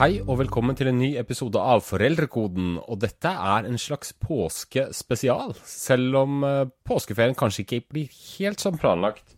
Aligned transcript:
Hei 0.00 0.22
og 0.22 0.38
velkommen 0.40 0.72
til 0.72 0.88
en 0.88 0.96
ny 0.96 1.10
episode 1.20 1.60
av 1.60 1.82
Foreldrekoden. 1.84 2.78
Og 2.88 3.02
dette 3.02 3.28
er 3.28 3.66
en 3.68 3.76
slags 3.76 4.14
påskespesial, 4.16 5.52
selv 5.68 6.16
om 6.22 6.38
eh, 6.48 6.70
påskeferien 6.88 7.36
kanskje 7.36 7.66
ikke 7.66 7.80
blir 7.92 8.14
helt 8.38 8.64
som 8.64 8.78
planlagt 8.80 9.34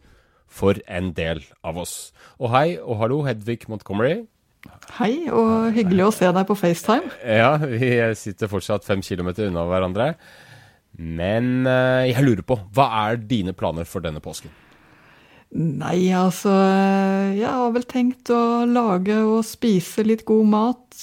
for 0.46 0.78
en 0.86 1.10
del 1.18 1.42
av 1.66 1.82
oss. 1.82 1.96
Og 2.38 2.54
hei 2.54 2.76
og 2.78 3.00
hallo, 3.00 3.18
Hedvig 3.26 3.66
Montgomery. 3.66 4.20
Hei, 5.00 5.26
og 5.34 5.74
hyggelig 5.74 6.06
å 6.06 6.14
se 6.14 6.30
deg 6.30 6.46
på 6.46 6.60
FaceTime. 6.62 7.10
Ja, 7.26 7.56
vi 7.58 7.90
sitter 8.22 8.54
fortsatt 8.54 8.86
fem 8.86 9.02
kilometer 9.02 9.50
unna 9.50 9.66
hverandre. 9.66 10.12
Men 10.94 11.66
eh, 11.66 12.12
jeg 12.12 12.22
lurer 12.22 12.46
på, 12.46 12.62
hva 12.70 12.92
er 13.08 13.18
dine 13.18 13.50
planer 13.50 13.82
for 13.82 14.06
denne 14.06 14.22
påsken? 14.22 14.61
Nei, 15.52 16.08
altså 16.16 16.52
Jeg 17.36 17.48
har 17.48 17.72
vel 17.74 17.84
tenkt 17.84 18.30
å 18.32 18.64
lage 18.64 19.18
og 19.20 19.42
spise 19.44 20.04
litt 20.06 20.24
god 20.28 20.48
mat. 20.48 21.02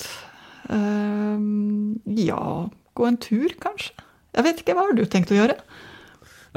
Ehm, 0.73 1.99
ja, 2.17 2.69
gå 2.97 3.05
en 3.05 3.19
tur, 3.21 3.53
kanskje. 3.61 3.93
Jeg 4.33 4.45
vet 4.45 4.63
ikke, 4.63 4.75
hva 4.77 4.87
har 4.87 4.97
du 4.97 5.03
tenkt 5.05 5.33
å 5.33 5.37
gjøre? 5.37 5.57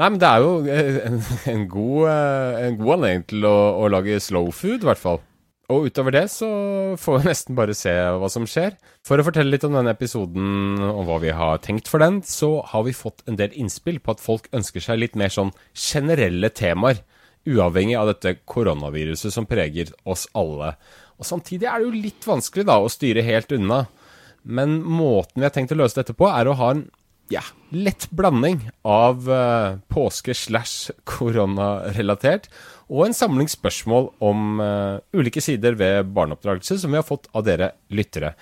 Nei, 0.01 0.07
men 0.07 0.17
det 0.21 0.29
er 0.29 0.41
jo 0.41 0.55
eh, 0.65 0.97
en, 1.05 1.19
en 1.51 1.67
god, 1.69 2.09
eh, 2.09 2.57
en 2.65 2.79
god 2.79 2.95
anledning 2.95 3.27
til 3.29 3.45
å, 3.45 3.55
å 3.83 3.91
lage 3.93 4.17
slow 4.25 4.49
food, 4.49 4.81
i 4.81 4.89
hvert 4.89 5.01
fall. 5.01 5.21
Og 5.73 5.87
utover 5.87 6.15
det 6.17 6.25
så 6.33 6.49
får 6.99 7.19
vi 7.19 7.27
nesten 7.29 7.57
bare 7.57 7.77
se 7.77 7.93
hva 7.93 8.29
som 8.31 8.49
skjer. 8.49 8.73
For 9.05 9.21
å 9.21 9.25
fortelle 9.29 9.53
litt 9.53 9.65
om 9.69 9.77
denne 9.77 9.93
episoden 9.93 10.81
og 10.89 11.05
hva 11.09 11.21
vi 11.21 11.33
har 11.33 11.61
tenkt 11.61 11.89
for 11.91 12.01
den, 12.01 12.23
så 12.25 12.55
har 12.73 12.89
vi 12.89 12.97
fått 12.97 13.21
en 13.29 13.37
del 13.37 13.53
innspill 13.53 14.01
på 14.01 14.17
at 14.17 14.23
folk 14.23 14.49
ønsker 14.53 14.81
seg 14.81 15.01
litt 15.01 15.19
mer 15.19 15.33
sånn 15.33 15.53
generelle 15.77 16.49
temaer 16.57 17.05
uavhengig 17.49 17.97
av 17.99 18.11
dette 18.11 18.37
koronaviruset 18.49 19.33
som 19.33 19.47
preger 19.49 19.91
oss 20.07 20.25
alle. 20.37 20.73
Og 21.19 21.27
Samtidig 21.27 21.69
er 21.69 21.79
det 21.79 21.89
jo 21.89 22.03
litt 22.07 22.27
vanskelig 22.27 22.67
da 22.67 22.79
å 22.81 22.91
styre 22.91 23.25
helt 23.25 23.51
unna. 23.55 23.85
Men 24.43 24.81
måten 24.83 25.39
vi 25.39 25.47
har 25.47 25.53
tenkt 25.55 25.71
å 25.71 25.79
løse 25.79 25.99
dette 25.99 26.15
på, 26.17 26.27
er 26.27 26.49
å 26.49 26.57
ha 26.59 26.73
en 26.75 26.85
ja, 27.31 27.43
lett 27.71 28.09
blanding 28.11 28.65
av 28.85 29.29
uh, 29.29 29.79
påske 29.91 30.35
slash 30.35 30.91
koronarelatert 31.07 32.49
og 32.91 33.07
en 33.07 33.15
samling 33.15 33.47
spørsmål 33.49 34.09
om 34.23 34.59
uh, 34.59 34.99
ulike 35.15 35.41
sider 35.41 35.77
ved 35.79 36.11
barneoppdragelse 36.13 36.77
som 36.81 36.93
vi 36.93 36.99
har 36.99 37.07
fått 37.07 37.29
av 37.33 37.45
dere 37.47 37.71
lyttere. 37.95 38.33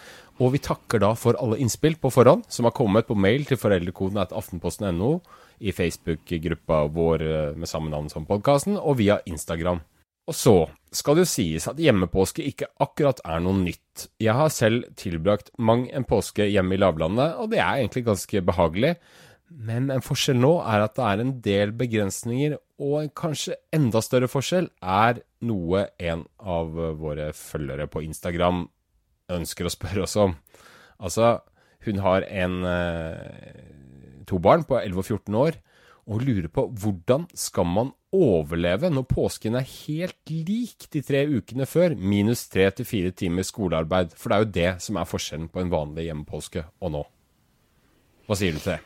Og 0.42 0.56
vi 0.56 0.62
takker 0.64 1.04
da 1.04 1.12
for 1.14 1.38
alle 1.38 1.60
innspill 1.62 2.00
på 2.02 2.10
forhånd 2.14 2.48
som 2.50 2.66
har 2.66 2.74
kommet 2.74 3.06
på 3.06 3.18
mail 3.20 3.46
til 3.46 3.60
foreldrekoden 3.62 4.18
etter 4.22 4.40
aftenposten.no 4.40 5.12
i 5.62 5.74
Facebook-gruppa 5.76 6.88
vår 6.96 7.24
eh, 7.28 7.58
med 7.60 7.70
samme 7.70 7.92
navn 7.94 8.10
som 8.10 8.26
podkasten, 8.26 8.80
og 8.80 8.98
via 8.98 9.20
Instagram. 9.30 9.84
Og 10.30 10.38
så 10.38 10.56
skal 10.96 11.18
det 11.18 11.28
jo 11.28 11.32
sies 11.32 11.68
at 11.70 11.80
hjemmepåske 11.82 12.44
ikke 12.48 12.72
akkurat 12.82 13.22
er 13.28 13.44
noe 13.44 13.60
nytt. 13.60 14.08
Jeg 14.22 14.34
har 14.38 14.50
selv 14.54 14.90
tilbrakt 14.98 15.54
mang 15.62 15.86
en 15.94 16.08
påske 16.08 16.48
hjemme 16.50 16.74
i 16.78 16.82
lavlandet, 16.82 17.38
og 17.38 17.52
det 17.54 17.62
er 17.62 17.84
egentlig 17.84 18.08
ganske 18.10 18.44
behagelig. 18.50 18.96
Men 19.52 19.92
en 19.94 20.02
forskjell 20.02 20.40
nå 20.40 20.56
er 20.64 20.86
at 20.88 20.98
det 20.98 21.06
er 21.06 21.22
en 21.22 21.38
del 21.46 21.74
begrensninger, 21.78 22.58
og 22.82 23.02
en 23.04 23.14
kanskje 23.14 23.60
enda 23.76 24.02
større 24.02 24.32
forskjell 24.32 24.72
er 24.82 25.22
noe 25.46 25.86
en 26.02 26.26
av 26.40 26.72
våre 26.98 27.30
følgere 27.38 27.90
på 27.92 28.02
Instagram 28.08 28.66
ønsker 29.40 29.68
å 29.68 29.74
spørre 29.74 30.06
oss 30.06 30.18
om. 30.20 30.36
Altså, 31.02 31.40
hun 31.86 32.02
har 32.04 32.26
en 32.30 32.62
eh, 32.68 33.62
to 34.30 34.40
barn 34.42 34.66
på 34.68 34.78
11 34.80 35.02
og 35.02 35.08
14 35.08 35.40
år, 35.42 35.58
og 36.12 36.24
lurer 36.26 36.50
på 36.52 36.66
hvordan 36.82 37.28
skal 37.38 37.68
man 37.70 37.92
overleve 38.12 38.90
når 38.92 39.06
påsken 39.08 39.56
er 39.56 39.68
helt 39.86 40.32
lik 40.32 40.88
de 40.92 41.02
tre 41.06 41.24
ukene 41.30 41.68
før, 41.70 41.96
minus 41.96 42.48
tre 42.52 42.68
til 42.76 42.88
fire 42.88 43.14
timer 43.16 43.46
skolearbeid. 43.48 44.16
For 44.18 44.32
det 44.32 44.38
er 44.38 44.44
jo 44.44 44.54
det 44.58 44.72
som 44.84 45.00
er 45.00 45.10
forskjellen 45.10 45.52
på 45.52 45.62
en 45.62 45.72
vanlig 45.72 46.10
hjemmepåske 46.10 46.66
og 46.82 46.96
nå. 46.98 47.04
Hva 48.28 48.38
sier 48.40 48.56
du 48.56 48.62
til 48.64 48.76
det? 48.76 48.82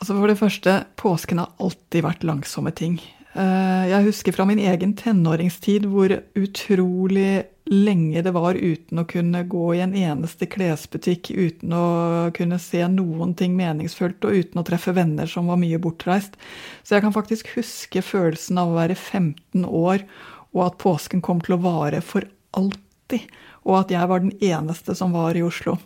Altså 0.00 0.16
For 0.16 0.32
det 0.32 0.40
første, 0.40 0.76
påsken 0.96 1.42
har 1.42 1.56
alltid 1.60 2.04
vært 2.06 2.22
langsomme 2.24 2.72
ting. 2.72 3.00
Eh, 3.34 3.84
jeg 3.90 4.06
husker 4.06 4.34
fra 4.34 4.46
min 4.48 4.62
egen 4.62 4.94
tenåringstid 4.96 5.84
hvor 5.90 6.14
utrolig 6.38 7.44
lenge 7.70 8.22
det 8.26 8.32
var 8.34 8.58
uten 8.58 8.98
å 8.98 9.06
kunne 9.06 9.44
gå 9.46 9.66
i 9.76 9.82
en 9.84 9.94
eneste 9.94 10.48
klesbutikk, 10.50 11.30
uten 11.30 11.74
å 11.76 11.84
kunne 12.34 12.58
se 12.58 12.82
noen 12.90 13.36
ting 13.38 13.54
meningsfullt 13.58 14.26
og 14.26 14.40
uten 14.42 14.62
å 14.62 14.66
treffe 14.66 14.94
venner 14.96 15.30
som 15.30 15.46
var 15.50 15.60
mye 15.60 15.78
bortreist. 15.82 16.34
Så 16.82 16.96
jeg 16.96 17.04
kan 17.06 17.14
faktisk 17.14 17.52
huske 17.54 18.02
følelsen 18.02 18.58
av 18.58 18.72
å 18.72 18.78
være 18.80 18.98
15 18.98 19.64
år 19.66 20.02
og 20.50 20.64
at 20.66 20.80
påsken 20.82 21.22
kom 21.22 21.38
til 21.44 21.54
å 21.56 21.62
vare 21.62 22.02
for 22.02 22.26
alltid, 22.58 23.30
og 23.62 23.84
at 23.84 23.94
jeg 23.94 24.10
var 24.10 24.24
den 24.24 24.34
eneste 24.42 24.96
som 24.98 25.14
var 25.14 25.38
i 25.38 25.44
Oslo. 25.46 25.76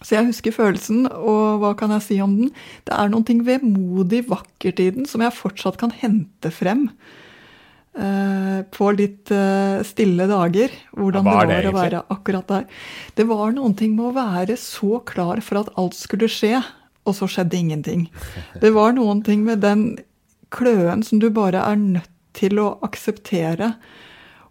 Så 0.00 0.16
jeg 0.16 0.28
husker 0.28 0.52
følelsen, 0.52 1.06
og 1.08 1.60
hva 1.62 1.72
kan 1.76 1.92
jeg 1.96 2.04
si 2.04 2.18
om 2.24 2.34
den? 2.40 2.50
Det 2.88 2.96
er 2.96 3.12
noe 3.12 3.36
vemodig 3.44 4.26
vakkert 4.28 4.80
i 4.80 4.90
den 4.96 5.08
som 5.08 5.24
jeg 5.24 5.36
fortsatt 5.36 5.78
kan 5.80 5.92
hente 5.92 6.52
frem. 6.52 6.90
Uh, 7.96 8.60
på 8.76 8.90
litt 8.92 9.30
uh, 9.32 9.80
stille 9.88 10.26
dager. 10.28 10.72
Hvordan 10.92 11.24
det 11.24 11.32
var 11.32 11.46
det, 11.48 11.60
å 11.70 11.76
være 11.76 12.02
akkurat 12.12 12.50
der. 12.50 12.66
Det 13.16 13.24
var 13.30 13.54
noen 13.56 13.76
ting 13.78 13.94
med 13.96 14.10
å 14.10 14.16
være 14.18 14.58
så 14.60 15.00
klar 15.08 15.40
for 15.44 15.62
at 15.62 15.70
alt 15.80 15.96
skulle 15.96 16.28
skje, 16.28 16.60
og 17.08 17.16
så 17.16 17.28
skjedde 17.30 17.56
ingenting. 17.56 18.04
Det 18.62 18.74
var 18.76 18.92
noen 18.96 19.24
ting 19.24 19.46
med 19.48 19.64
den 19.64 19.88
kløen 20.52 21.06
som 21.06 21.22
du 21.22 21.30
bare 21.32 21.64
er 21.64 21.80
nødt 21.80 22.12
til 22.36 22.60
å 22.60 22.74
akseptere, 22.84 23.72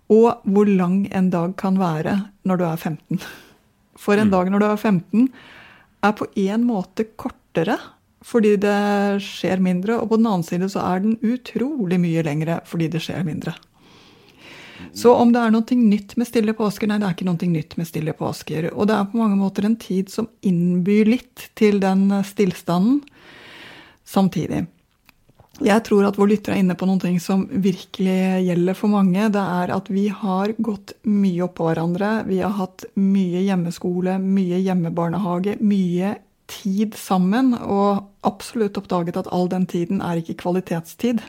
og 0.10 0.42
hvor 0.50 0.70
lang 0.70 1.04
en 1.14 1.30
dag 1.34 1.54
kan 1.62 1.78
være 1.78 2.18
når 2.50 2.62
du 2.62 2.66
er 2.66 2.82
15 2.82 3.26
for 3.96 4.20
en 4.20 4.30
mm. 4.30 4.34
dag 4.34 4.52
når 4.52 4.62
du 4.62 4.68
er 4.68 4.78
15, 4.78 5.28
er 6.06 6.16
på 6.20 6.28
en 6.46 6.66
måte 6.68 7.08
kortere 7.18 7.78
fordi 8.26 8.56
det 8.58 9.22
skjer 9.22 9.62
mindre, 9.62 10.00
og 10.02 10.10
på 10.10 10.18
den 10.18 10.28
annen 10.32 10.46
side 10.46 10.70
så 10.74 10.82
er 10.82 11.04
den 11.04 11.18
utrolig 11.22 12.00
mye 12.02 12.26
lengre 12.26 12.60
fordi 12.66 12.90
det 12.96 13.04
skjer 13.06 13.26
mindre. 13.28 13.54
Så 14.96 15.14
om 15.16 15.32
det 15.32 15.42
er 15.42 15.54
noe 15.54 15.78
nytt 15.80 16.16
med 16.20 16.28
stille 16.28 16.56
påsker 16.56 16.90
Nei, 16.90 16.98
det 17.00 17.08
er 17.08 17.16
ikke 17.16 17.28
noe 17.28 17.50
nytt 17.52 17.76
med 17.80 17.88
stille 17.88 18.16
påsker. 18.18 18.70
Og 18.74 18.90
det 18.90 18.96
er 18.96 19.10
på 19.12 19.20
mange 19.20 19.38
måter 19.40 19.68
en 19.68 19.78
tid 19.80 20.12
som 20.12 20.28
innbyr 20.46 21.08
litt 21.10 21.50
til 21.56 21.80
den 21.84 22.10
stillstanden 22.28 23.02
samtidig. 24.06 24.66
Jeg 25.64 25.86
tror 25.88 26.04
at 26.04 26.18
vår 26.20 26.28
lytter 26.34 26.52
er 26.52 26.60
inne 26.60 26.76
på 26.76 26.88
noe 26.88 27.14
som 27.24 27.46
virkelig 27.48 28.44
gjelder 28.44 28.76
for 28.76 28.92
mange. 28.92 29.30
Det 29.32 29.44
er 29.62 29.72
at 29.72 29.88
vi 29.88 30.10
har 30.12 30.52
gått 30.60 30.98
mye 31.08 31.46
oppå 31.48 31.70
hverandre. 31.70 32.26
Vi 32.28 32.42
har 32.44 32.52
hatt 32.58 32.84
mye 33.00 33.46
hjemmeskole, 33.46 34.18
mye 34.20 34.60
hjemmebarnehage, 34.60 35.56
mye 35.64 36.18
tid 36.52 36.96
sammen. 37.00 37.54
Og 37.58 38.06
absolutt 38.28 38.78
oppdaget 38.82 39.20
at 39.22 39.30
all 39.34 39.50
den 39.52 39.68
tiden 39.70 40.02
er 40.02 40.22
ikke 40.22 40.38
kvalitetstid. 40.44 41.24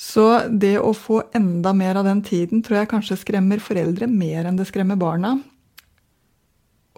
Så 0.00 0.26
det 0.48 0.78
å 0.80 0.94
få 0.96 1.20
enda 1.36 1.74
mer 1.76 1.98
av 2.00 2.06
den 2.08 2.22
tiden 2.24 2.62
tror 2.64 2.80
jeg 2.80 2.92
kanskje 2.94 3.18
skremmer 3.20 3.60
foreldre 3.60 4.08
mer 4.08 4.48
enn 4.48 4.56
det 4.56 4.70
skremmer 4.70 4.96
barna. 4.96 5.36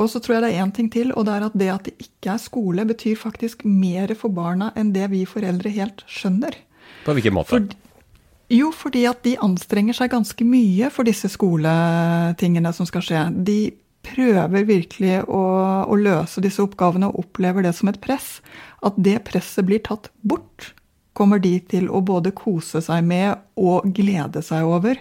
Og 0.00 0.09
så 0.11 0.23
tror 0.23 0.37
jeg 0.37 0.45
det 0.45 0.50
er 0.55 0.62
én 0.65 0.73
ting 0.75 0.89
til, 0.91 1.11
og 1.12 1.27
det 1.27 1.34
er 1.34 1.47
at 1.47 1.56
det 1.59 1.71
at 1.73 1.89
det 1.89 1.95
ikke 2.00 2.33
er 2.33 2.41
skole, 2.41 2.87
betyr 2.89 3.19
faktisk 3.19 3.67
mer 3.69 4.15
for 4.19 4.33
barna 4.34 4.71
enn 4.79 4.94
det 4.94 5.11
vi 5.12 5.25
foreldre 5.29 5.73
helt 5.75 6.05
skjønner. 6.11 6.56
På 7.05 7.15
hvilken 7.17 7.34
måte? 7.37 7.53
For, 7.53 7.67
jo, 8.53 8.71
fordi 8.77 9.05
at 9.09 9.23
de 9.27 9.34
anstrenger 9.41 9.97
seg 9.97 10.12
ganske 10.12 10.47
mye 10.47 10.89
for 10.93 11.09
disse 11.09 11.31
skoletingene 11.33 12.73
som 12.77 12.89
skal 12.89 13.05
skje. 13.05 13.27
De 13.44 13.59
prøver 14.07 14.67
virkelig 14.69 15.23
å, 15.31 15.43
å 15.87 15.99
løse 15.99 16.43
disse 16.45 16.63
oppgavene 16.65 17.11
og 17.11 17.27
opplever 17.27 17.65
det 17.67 17.75
som 17.79 17.91
et 17.91 18.01
press. 18.03 18.41
At 18.83 18.99
det 18.99 19.21
presset 19.29 19.67
blir 19.69 19.83
tatt 19.85 20.11
bort, 20.27 20.73
kommer 21.17 21.43
de 21.43 21.59
til 21.69 21.91
å 21.93 22.00
både 22.05 22.32
kose 22.37 22.81
seg 22.85 23.05
med 23.05 23.37
og 23.61 23.88
glede 23.94 24.43
seg 24.44 24.67
over. 24.67 25.00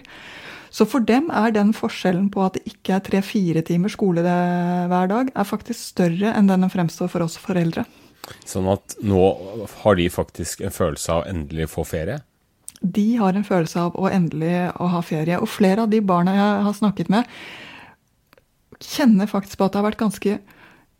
Så 0.72 0.86
for 0.88 1.04
dem 1.04 1.28
er 1.36 1.52
den 1.52 1.74
forskjellen 1.76 2.30
på 2.32 2.46
at 2.46 2.56
det 2.56 2.64
ikke 2.70 2.96
er 2.96 3.04
tre-fire 3.04 3.62
timer 3.66 3.92
skole 3.92 4.24
hver 4.24 5.10
dag, 5.10 5.32
er 5.34 5.48
faktisk 5.48 5.80
større 5.92 6.32
enn 6.32 6.48
den 6.48 6.68
fremstår 6.72 7.10
for 7.12 7.24
oss 7.26 7.36
foreldre. 7.40 7.84
Sånn 8.46 8.68
at 8.70 8.96
nå 9.04 9.24
har 9.82 9.98
de 9.98 10.06
faktisk 10.12 10.62
en 10.64 10.72
følelse 10.72 11.18
av 11.18 11.26
endelig 11.28 11.68
få 11.74 11.84
ferie? 11.88 12.22
De 12.82 13.04
har 13.18 13.36
en 13.36 13.46
følelse 13.46 13.82
av 13.82 13.98
å 13.98 14.08
endelig 14.10 14.72
å 14.80 14.88
ha 14.94 15.02
ferie. 15.06 15.38
Og 15.38 15.50
flere 15.50 15.84
av 15.84 15.92
de 15.92 16.00
barna 16.02 16.34
jeg 16.34 16.64
har 16.66 16.78
snakket 16.78 17.12
med, 17.12 17.28
kjenner 18.84 19.30
faktisk 19.30 19.58
på 19.58 19.66
at 19.66 19.74
det 19.74 19.80
har 19.80 19.88
vært 19.90 20.02
ganske 20.02 20.36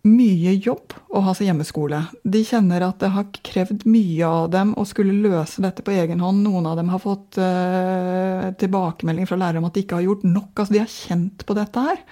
mye 0.02 0.56
jobb 0.58 0.96
å 1.14 1.22
ha 1.22 1.32
seg 1.36 1.46
hjemmeskole. 1.46 2.00
De 2.26 2.42
kjenner 2.46 2.82
at 2.82 2.98
det 3.02 3.12
har 3.14 3.28
krevd 3.46 3.84
mye 3.86 4.26
av 4.26 4.48
dem 4.50 4.72
å 4.78 4.84
skulle 4.88 5.14
løse 5.14 5.62
dette 5.62 5.84
på 5.86 5.94
egen 5.94 6.22
hånd. 6.22 6.42
Noen 6.42 6.66
av 6.66 6.78
dem 6.80 6.90
har 6.90 7.02
fått 7.02 7.38
uh, 7.38 8.50
tilbakemelding 8.58 9.28
fra 9.30 9.38
lærere 9.38 9.62
om 9.62 9.68
at 9.68 9.78
de 9.78 9.84
ikke 9.84 10.00
har 10.00 10.08
gjort 10.08 10.26
nok. 10.26 10.50
Altså, 10.56 10.74
de 10.74 10.82
har 10.82 10.90
kjent 10.90 11.46
på 11.46 11.58
dette 11.58 11.86
her. 11.86 12.02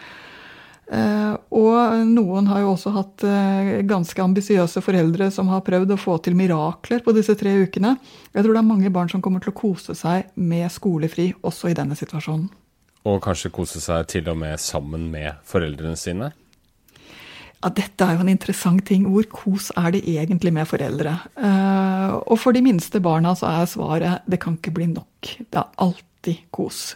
Uh, 0.90 1.34
og 1.54 2.06
noen 2.10 2.48
har 2.50 2.62
jo 2.62 2.72
også 2.76 2.94
hatt 2.94 3.26
uh, 3.26 3.74
ganske 3.86 4.22
ambisiøse 4.22 4.82
foreldre 4.86 5.30
som 5.34 5.50
har 5.50 5.66
prøvd 5.66 5.94
å 5.94 6.00
få 6.00 6.16
til 6.22 6.38
mirakler 6.38 7.02
på 7.02 7.14
disse 7.14 7.34
tre 7.38 7.56
ukene. 7.64 7.96
Jeg 8.30 8.46
tror 8.46 8.54
det 8.54 8.62
er 8.62 8.70
mange 8.70 8.94
barn 8.94 9.10
som 9.10 9.22
kommer 9.22 9.42
til 9.42 9.50
å 9.50 9.60
kose 9.64 9.98
seg 9.98 10.30
med 10.38 10.70
skolefri 10.70 11.32
også 11.42 11.70
i 11.70 11.78
denne 11.78 11.98
situasjonen. 11.98 12.50
Og 13.08 13.20
kanskje 13.24 13.52
kose 13.54 13.80
seg 13.80 14.08
til 14.12 14.28
og 14.28 14.36
med 14.40 14.60
sammen 14.60 15.08
med 15.12 15.40
foreldrene 15.48 15.96
sine? 15.96 16.30
Ja, 17.60 17.68
Dette 17.76 18.06
er 18.06 18.16
jo 18.16 18.24
en 18.24 18.32
interessant 18.32 18.84
ting. 18.88 19.06
Hvor 19.12 19.26
kos 19.32 19.68
er 19.76 19.92
det 19.92 20.02
egentlig 20.08 20.52
med 20.56 20.68
foreldre? 20.68 21.16
Uh, 21.36 22.16
og 22.24 22.38
for 22.40 22.56
de 22.56 22.62
minste 22.64 23.00
barna 23.04 23.34
så 23.36 23.50
er 23.52 23.68
svaret 23.68 24.28
det 24.28 24.40
kan 24.40 24.56
ikke 24.56 24.74
bli 24.76 24.88
nok. 24.92 25.32
Det 25.40 25.60
er 25.60 25.82
alltid 25.84 26.46
kos. 26.52 26.94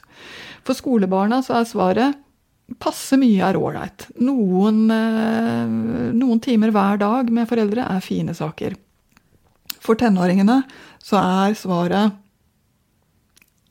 For 0.64 0.76
skolebarna 0.76 1.42
så 1.44 1.58
er 1.60 1.68
svaret 1.68 2.20
passe 2.80 3.16
mye 3.20 3.44
er 3.44 3.60
ålreit. 3.60 4.08
Noen, 4.24 4.86
uh, 4.88 6.12
noen 6.16 6.40
timer 6.44 6.72
hver 6.72 7.00
dag 7.00 7.32
med 7.32 7.48
foreldre 7.48 7.84
er 7.84 8.04
fine 8.04 8.36
saker. 8.36 8.76
For 9.84 10.00
tenåringene 10.00 10.62
så 11.04 11.20
er 11.20 11.56
svaret 11.60 12.20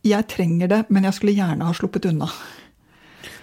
jeg 0.04 0.28
trenger 0.32 0.72
det, 0.72 0.82
men 0.92 1.08
jeg 1.08 1.18
skulle 1.18 1.36
gjerne 1.38 1.68
ha 1.68 1.74
sluppet 1.78 2.10
unna. 2.10 2.30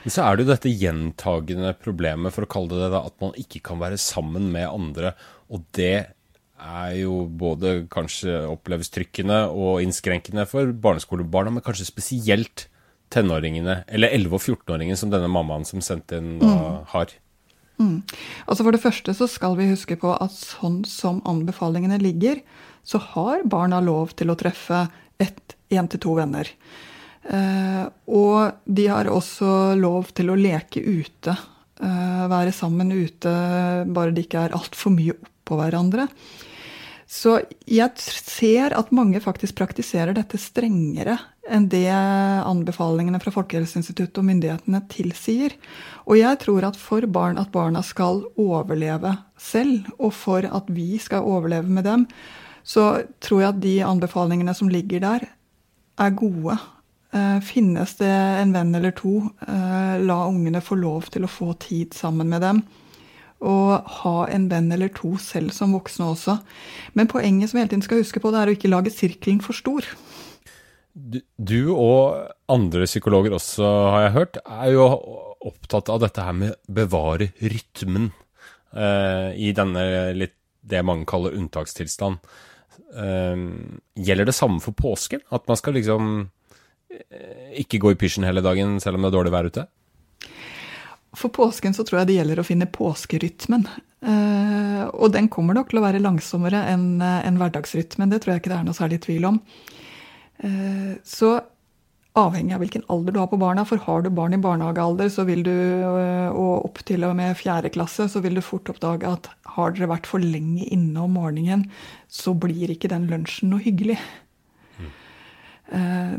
Men 0.04 0.14
så 0.14 0.24
er 0.24 0.36
det 0.36 0.44
jo 0.44 0.52
dette 0.52 0.72
gjentagende 0.72 1.74
problemet, 1.80 2.32
for 2.34 2.46
å 2.46 2.50
kalle 2.50 2.72
det 2.72 2.90
det, 2.92 3.02
at 3.10 3.16
man 3.22 3.36
ikke 3.40 3.62
kan 3.70 3.80
være 3.80 4.00
sammen 4.00 4.48
med 4.52 4.68
andre. 4.68 5.14
Og 5.52 5.64
det 5.76 6.12
er 6.60 6.92
jo 6.98 7.24
både 7.40 7.86
kanskje 7.92 8.42
oppleves 8.48 8.92
trykkende 8.92 9.46
og 9.48 9.80
innskrenkende 9.84 10.46
for 10.48 10.72
barneskolebarna, 10.72 11.52
men 11.56 11.64
kanskje 11.64 11.88
spesielt 11.88 12.66
tenåringene, 13.10 13.82
eller 13.90 14.12
11- 14.14 14.36
og 14.36 14.44
14-åringen 14.44 14.98
som 14.98 15.10
denne 15.12 15.30
mammaen 15.32 15.66
som 15.66 15.82
sendte 15.84 16.20
inn, 16.20 16.36
da, 16.42 16.52
mm. 16.52 16.80
har. 16.92 17.14
Mm. 17.80 17.96
Altså 18.46 18.66
For 18.66 18.76
det 18.76 18.82
første 18.82 19.14
så 19.16 19.28
skal 19.30 19.56
vi 19.58 19.70
huske 19.72 19.96
på 20.00 20.12
at 20.14 20.36
sånn 20.36 20.82
som 20.88 21.22
anbefalingene 21.28 21.98
ligger, 22.02 22.44
så 22.84 23.00
har 23.12 23.42
barna 23.48 23.80
lov 23.84 24.14
til 24.16 24.32
å 24.32 24.38
treffe 24.38 24.86
ett 25.20 25.56
én 25.70 25.88
til 25.90 26.02
to 26.02 26.16
venner. 26.18 26.48
Eh, 27.30 27.86
og 28.10 28.60
de 28.64 28.86
har 28.90 29.10
også 29.10 29.74
lov 29.78 30.12
til 30.16 30.32
å 30.32 30.38
leke 30.38 30.82
ute. 30.82 31.36
Eh, 31.80 32.22
være 32.30 32.52
sammen 32.54 32.92
ute, 32.92 33.32
bare 33.88 34.14
det 34.14 34.26
ikke 34.26 34.46
er 34.46 34.56
altfor 34.56 34.94
mye 34.94 35.16
oppå 35.16 35.60
hverandre. 35.60 36.08
Så 37.10 37.40
jeg 37.66 37.90
ser 37.98 38.76
at 38.78 38.92
mange 38.94 39.18
faktisk 39.22 39.56
praktiserer 39.58 40.14
dette 40.14 40.38
strengere 40.38 41.16
enn 41.50 41.64
det 41.66 41.88
anbefalingene 41.90 43.18
fra 43.18 43.32
Folkehelseinstituttet 43.34 44.20
og 44.20 44.28
myndighetene 44.28 44.78
tilsier. 44.92 45.56
Og 46.06 46.20
jeg 46.20 46.38
tror 46.44 46.68
at 46.68 46.78
for 46.78 47.02
barn 47.10 47.40
at 47.42 47.50
barna 47.50 47.82
skal 47.82 48.22
overleve 48.38 49.16
selv, 49.34 49.90
og 49.98 50.14
for 50.14 50.46
at 50.46 50.70
vi 50.70 51.00
skal 51.02 51.26
overleve 51.26 51.66
med 51.66 51.88
dem, 51.88 52.06
så 52.62 53.02
tror 53.18 53.42
jeg 53.42 53.54
at 53.56 53.62
de 53.64 53.76
anbefalingene 53.88 54.54
som 54.54 54.70
ligger 54.70 55.02
der, 55.02 55.26
er 56.00 56.14
gode. 56.16 56.58
Eh, 57.10 57.38
finnes 57.42 57.96
det 57.98 58.10
en 58.10 58.52
venn 58.54 58.74
eller 58.78 58.94
to, 58.94 59.16
eh, 59.46 59.96
la 59.98 60.20
ungene 60.28 60.62
få 60.62 60.78
lov 60.78 61.10
til 61.10 61.26
å 61.26 61.30
få 61.30 61.58
tid 61.58 61.94
sammen 61.94 62.28
med 62.30 62.40
dem. 62.40 62.62
Og 63.40 63.82
ha 64.02 64.26
en 64.26 64.48
venn 64.48 64.70
eller 64.72 64.88
to 64.88 65.16
selv 65.16 65.50
som 65.50 65.72
voksne 65.72 66.12
også. 66.12 66.40
Men 66.94 67.08
poenget 67.08 67.50
som 67.50 67.58
vi 67.58 67.64
hele 67.64 67.72
tiden 67.72 67.82
skal 67.82 68.02
huske 68.02 68.20
på, 68.20 68.30
det 68.30 68.40
er 68.40 68.52
å 68.52 68.56
ikke 68.56 68.70
lage 68.70 68.92
sirkelen 68.92 69.40
for 69.42 69.56
stor. 69.56 69.82
Du, 70.94 71.72
og 71.72 72.30
andre 72.48 72.84
psykologer 72.84 73.32
også, 73.32 73.64
har 73.64 74.02
jeg 74.02 74.16
hørt, 74.18 74.36
er 74.44 74.70
jo 74.74 74.86
opptatt 75.40 75.88
av 75.88 76.00
dette 76.02 76.20
her 76.20 76.32
med 76.36 76.54
bevare 76.68 77.30
rytmen 77.40 78.12
eh, 78.76 79.32
i 79.40 79.52
denne 79.56 80.12
litt 80.14 80.36
det 80.60 80.82
mange 80.84 81.08
kaller 81.08 81.34
unntakstilstand. 81.38 82.20
Ehm, 82.96 83.80
gjelder 83.94 84.30
det 84.30 84.36
samme 84.36 84.60
for 84.62 84.76
påsken? 84.76 85.22
At 85.30 85.46
man 85.48 85.58
skal 85.58 85.76
liksom 85.78 86.30
eh, 86.90 87.52
ikke 87.62 87.80
gå 87.82 87.94
i 87.94 87.98
pysjen 88.00 88.26
hele 88.26 88.44
dagen 88.44 88.78
selv 88.82 88.98
om 88.98 89.04
det 89.04 89.12
er 89.12 89.18
dårlig 89.18 89.34
vær 89.34 89.50
ute? 89.50 89.66
For 91.18 91.32
påsken 91.34 91.74
så 91.74 91.84
tror 91.86 92.00
jeg 92.00 92.10
det 92.10 92.18
gjelder 92.20 92.42
å 92.42 92.46
finne 92.46 92.70
påskerytmen. 92.70 93.64
Uh, 94.00 94.86
og 94.94 95.10
den 95.12 95.26
kommer 95.28 95.56
nok 95.58 95.72
til 95.72 95.80
å 95.80 95.82
være 95.82 96.00
langsommere 96.00 96.60
enn 96.70 97.02
en 97.02 97.40
hverdagsrytmen. 97.40 98.12
Det 98.12 98.20
tror 98.22 98.36
jeg 98.36 98.44
ikke 98.44 98.52
det 98.52 98.60
er 98.60 98.68
noe 98.68 98.78
særlig 98.78 99.00
tvil 99.02 99.26
om. 99.32 99.40
Uh, 100.38 100.94
så 101.02 101.32
avhengig 102.18 102.54
av 102.56 102.62
hvilken 102.62 102.86
alder 102.90 103.14
du 103.14 103.20
har 103.20 103.28
på 103.30 103.38
barna. 103.40 103.64
For 103.68 103.82
har 103.84 104.02
du 104.02 104.10
barn 104.14 104.34
i 104.34 104.40
barnehagealder 104.42 105.10
så 105.12 105.24
vil 105.28 105.44
du, 105.46 105.52
øh, 105.52 106.30
og 106.30 106.66
opp 106.70 106.82
til 106.86 107.04
og 107.06 107.14
med 107.18 107.38
fjerde 107.38 107.70
klasse, 107.74 108.08
så 108.10 108.22
vil 108.24 108.38
du 108.38 108.44
fort 108.44 108.70
oppdage 108.72 109.06
at 109.06 109.30
har 109.56 109.74
dere 109.74 109.90
vært 109.90 110.08
for 110.10 110.22
lenge 110.22 110.66
inne 110.70 111.04
om 111.04 111.14
morgenen, 111.18 111.66
så 112.08 112.34
blir 112.34 112.70
ikke 112.70 112.90
den 112.90 113.08
lunsjen 113.10 113.50
noe 113.50 113.62
hyggelig. 113.62 113.98
Mm. 114.78 114.90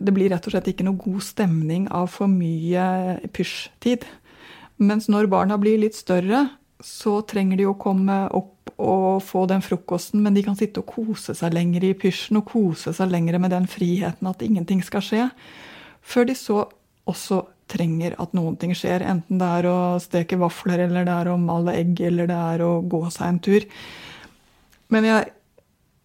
Det 0.03 0.13
blir 0.15 0.31
rett 0.31 0.45
og 0.47 0.53
slett 0.53 0.67
ikke 0.71 0.85
noe 0.87 0.99
god 0.99 1.23
stemning 1.23 1.87
av 1.91 2.09
for 2.11 2.31
mye 2.31 3.19
pysjtid. 3.35 4.03
Mens 4.83 5.07
når 5.11 5.29
barna 5.31 5.57
blir 5.61 5.79
litt 5.79 5.95
større, 5.95 6.45
så 6.81 7.19
trenger 7.27 7.59
de 7.59 7.67
å 7.69 7.77
komme 7.79 8.25
opp 8.33 8.71
og 8.81 9.21
få 9.23 9.45
den 9.49 9.61
frokosten, 9.61 10.23
men 10.23 10.33
de 10.33 10.43
kan 10.45 10.57
sitte 10.57 10.81
og 10.81 10.89
kose 10.89 11.35
seg 11.37 11.53
lenger 11.53 11.85
i 11.85 11.93
pysjen 11.97 12.39
og 12.39 12.47
kose 12.49 12.93
seg 12.97 13.11
lenger 13.11 13.37
med 13.41 13.53
den 13.53 13.67
friheten 13.69 14.29
at 14.29 14.41
ingenting 14.45 14.81
skal 14.85 15.05
skje. 15.05 15.27
Før 16.01 16.27
de 16.29 16.35
så 16.37 16.63
også 17.09 17.43
trenger 17.71 18.15
at 18.21 18.33
noen 18.37 18.57
ting 18.59 18.73
skjer. 18.75 19.03
Enten 19.07 19.39
det 19.41 19.51
er 19.59 19.67
å 19.69 19.77
steke 20.03 20.39
vafler, 20.41 20.85
eller 20.87 21.07
det 21.07 21.13
er 21.13 21.31
å 21.31 21.37
male 21.39 21.75
egg, 21.79 22.01
eller 22.09 22.29
det 22.29 22.39
er 22.55 22.65
å 22.65 22.73
gå 22.81 23.03
seg 23.13 23.27
en 23.27 23.39
tur. 23.43 23.67
Men 24.91 25.07
jeg 25.07 25.29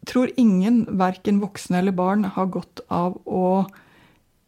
tror 0.07 0.31
ingen, 0.39 0.85
verken 1.01 1.43
voksne 1.43 1.81
eller 1.81 1.97
barn, 1.97 2.29
har 2.37 2.53
godt 2.55 2.85
av 2.93 3.19
å 3.27 3.67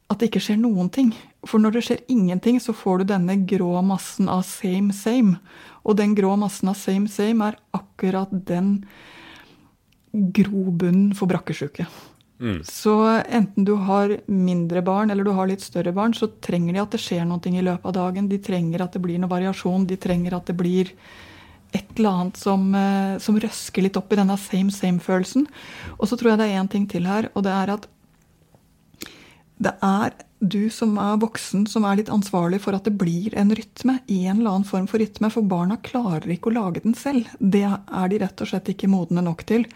at 0.09 0.21
det 0.21 0.31
ikke 0.31 0.41
skjer 0.41 0.57
noen 0.61 0.89
ting. 0.89 1.11
For 1.45 1.61
når 1.61 1.75
det 1.77 1.83
skjer 1.85 2.05
ingenting, 2.09 2.57
så 2.65 2.73
får 2.73 3.03
du 3.03 3.11
denne 3.11 3.35
grå 3.49 3.75
massen 3.85 4.31
av 4.33 4.41
same, 4.49 4.95
same. 4.97 5.37
Og 5.85 5.99
den 6.01 6.15
grå 6.17 6.33
massen 6.41 6.71
av 6.73 6.79
same, 6.81 7.11
same 7.13 7.51
er 7.51 7.59
akkurat 7.77 8.33
den 8.33 8.79
grobunnen 10.13 11.13
for 11.17 11.29
brakkesjuke. 11.29 11.85
Mm. 12.39 12.61
Så 12.65 12.95
enten 13.29 13.65
du 13.67 13.75
har 13.89 14.15
mindre 14.27 14.83
barn 14.87 15.11
eller 15.11 15.27
du 15.27 15.33
har 15.35 15.49
litt 15.51 15.65
større 15.65 15.93
barn, 15.93 16.15
så 16.15 16.31
trenger 16.41 16.77
de 16.77 16.83
at 16.83 16.95
det 16.95 17.03
skjer 17.03 17.25
noe 17.27 17.43
i 17.51 17.65
løpet 17.65 17.91
av 17.91 17.97
dagen. 17.97 18.29
De 18.31 18.39
trenger 18.39 18.85
at 18.85 18.95
det 18.95 19.03
blir 19.03 19.19
noe 19.19 19.33
variasjon. 19.33 19.89
De 19.91 19.99
trenger 19.99 20.37
at 20.39 20.47
det 20.47 20.57
blir 20.59 20.93
et 21.77 21.99
eller 21.99 22.11
annet 22.11 22.39
som, 22.41 22.75
eh, 22.75 23.19
som 23.19 23.37
røsker 23.39 23.85
litt 23.85 23.99
opp 23.99 24.13
i 24.13 24.21
denne 24.21 24.39
same 24.39 24.73
same-følelsen. 24.73 25.47
Og 25.99 26.09
så 26.09 26.17
tror 26.17 26.33
jeg 26.33 26.39
det 26.39 26.49
er 26.49 26.63
én 26.63 26.71
ting 26.71 26.87
til 26.89 27.05
her, 27.05 27.29
og 27.35 27.45
det 27.45 27.53
er 27.53 27.75
at 27.75 27.89
det 29.59 29.75
er 29.83 30.15
du 30.39 30.71
som 30.71 30.97
er 31.03 31.19
voksen, 31.19 31.67
som 31.67 31.85
er 31.85 31.99
litt 31.99 32.13
ansvarlig 32.15 32.61
for 32.63 32.77
at 32.77 32.87
det 32.87 32.95
blir 32.95 33.35
en 33.35 33.51
rytme. 33.51 33.99
En 34.07 34.39
eller 34.39 34.51
annen 34.51 34.65
form 34.65 34.87
for 34.87 35.03
rytme. 35.03 35.31
For 35.35 35.43
barna 35.43 35.77
klarer 35.83 36.31
ikke 36.31 36.53
å 36.53 36.55
lage 36.55 36.85
den 36.85 36.95
selv. 36.95 37.27
Det 37.41 37.65
er 37.67 38.09
de 38.09 38.21
rett 38.23 38.45
og 38.45 38.51
slett 38.53 38.71
ikke 38.71 38.91
modne 38.91 39.25
nok 39.27 39.43
til. 39.51 39.67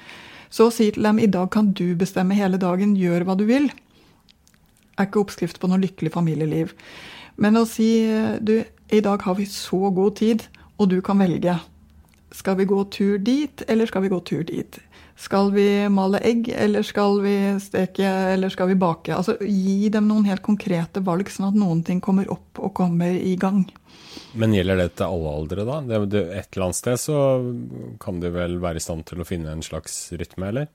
Så 0.53 0.69
å 0.69 0.75
si 0.75 0.91
til 0.93 1.07
dem 1.07 1.21
i 1.23 1.31
dag 1.33 1.49
kan 1.55 1.71
du 1.73 1.95
bestemme 1.97 2.37
hele 2.37 2.61
dagen, 2.61 2.93
gjør 2.99 3.25
hva 3.25 3.37
du 3.39 3.47
vil, 3.49 3.71
er 5.01 5.09
ikke 5.09 5.23
oppskrift 5.23 5.61
på 5.61 5.71
noe 5.71 5.81
lykkelig 5.81 6.13
familieliv. 6.13 6.75
Men 7.41 7.57
å 7.57 7.65
si 7.69 8.05
du, 8.45 8.59
i 8.93 9.01
dag 9.05 9.25
har 9.25 9.39
vi 9.39 9.49
så 9.49 9.89
god 9.97 10.19
tid, 10.21 10.45
og 10.77 10.91
du 10.93 10.99
kan 11.05 11.21
velge. 11.23 11.57
Skal 12.37 12.59
vi 12.61 12.69
gå 12.69 12.85
tur 12.93 13.17
dit, 13.21 13.65
eller 13.69 13.89
skal 13.89 14.05
vi 14.05 14.13
gå 14.13 14.21
tur 14.29 14.45
dit? 14.49 14.79
Skal 15.23 15.53
vi 15.55 15.67
male 15.93 16.21
egg, 16.25 16.49
eller 16.53 16.85
skal 16.85 17.21
vi 17.25 17.35
steke, 17.63 18.09
eller 18.35 18.53
skal 18.53 18.69
vi 18.73 18.77
bake? 18.81 19.13
Altså, 19.15 19.37
Gi 19.41 19.89
dem 19.93 20.09
noen 20.11 20.29
helt 20.29 20.45
konkrete 20.45 21.01
valg, 21.05 21.33
sånn 21.33 21.51
at 21.51 21.59
noen 21.59 21.83
ting 21.87 22.01
kommer 22.05 22.29
opp 22.33 22.61
og 22.61 22.75
kommer 22.77 23.13
i 23.17 23.37
gang. 23.41 23.65
Men 24.39 24.55
gjelder 24.57 24.81
det 24.81 24.89
til 24.97 25.09
alle 25.09 25.35
aldre, 25.39 25.67
da? 25.69 25.81
Det, 25.89 26.01
det, 26.13 26.23
et 26.39 26.57
eller 26.57 26.69
annet 26.69 26.81
sted 26.81 27.01
så 27.01 27.19
kan 28.01 28.21
de 28.23 28.33
vel 28.33 28.57
være 28.63 28.81
i 28.81 28.85
stand 28.85 29.05
til 29.09 29.21
å 29.21 29.29
finne 29.29 29.53
en 29.53 29.65
slags 29.65 30.07
rytme, 30.17 30.49
eller? 30.49 30.71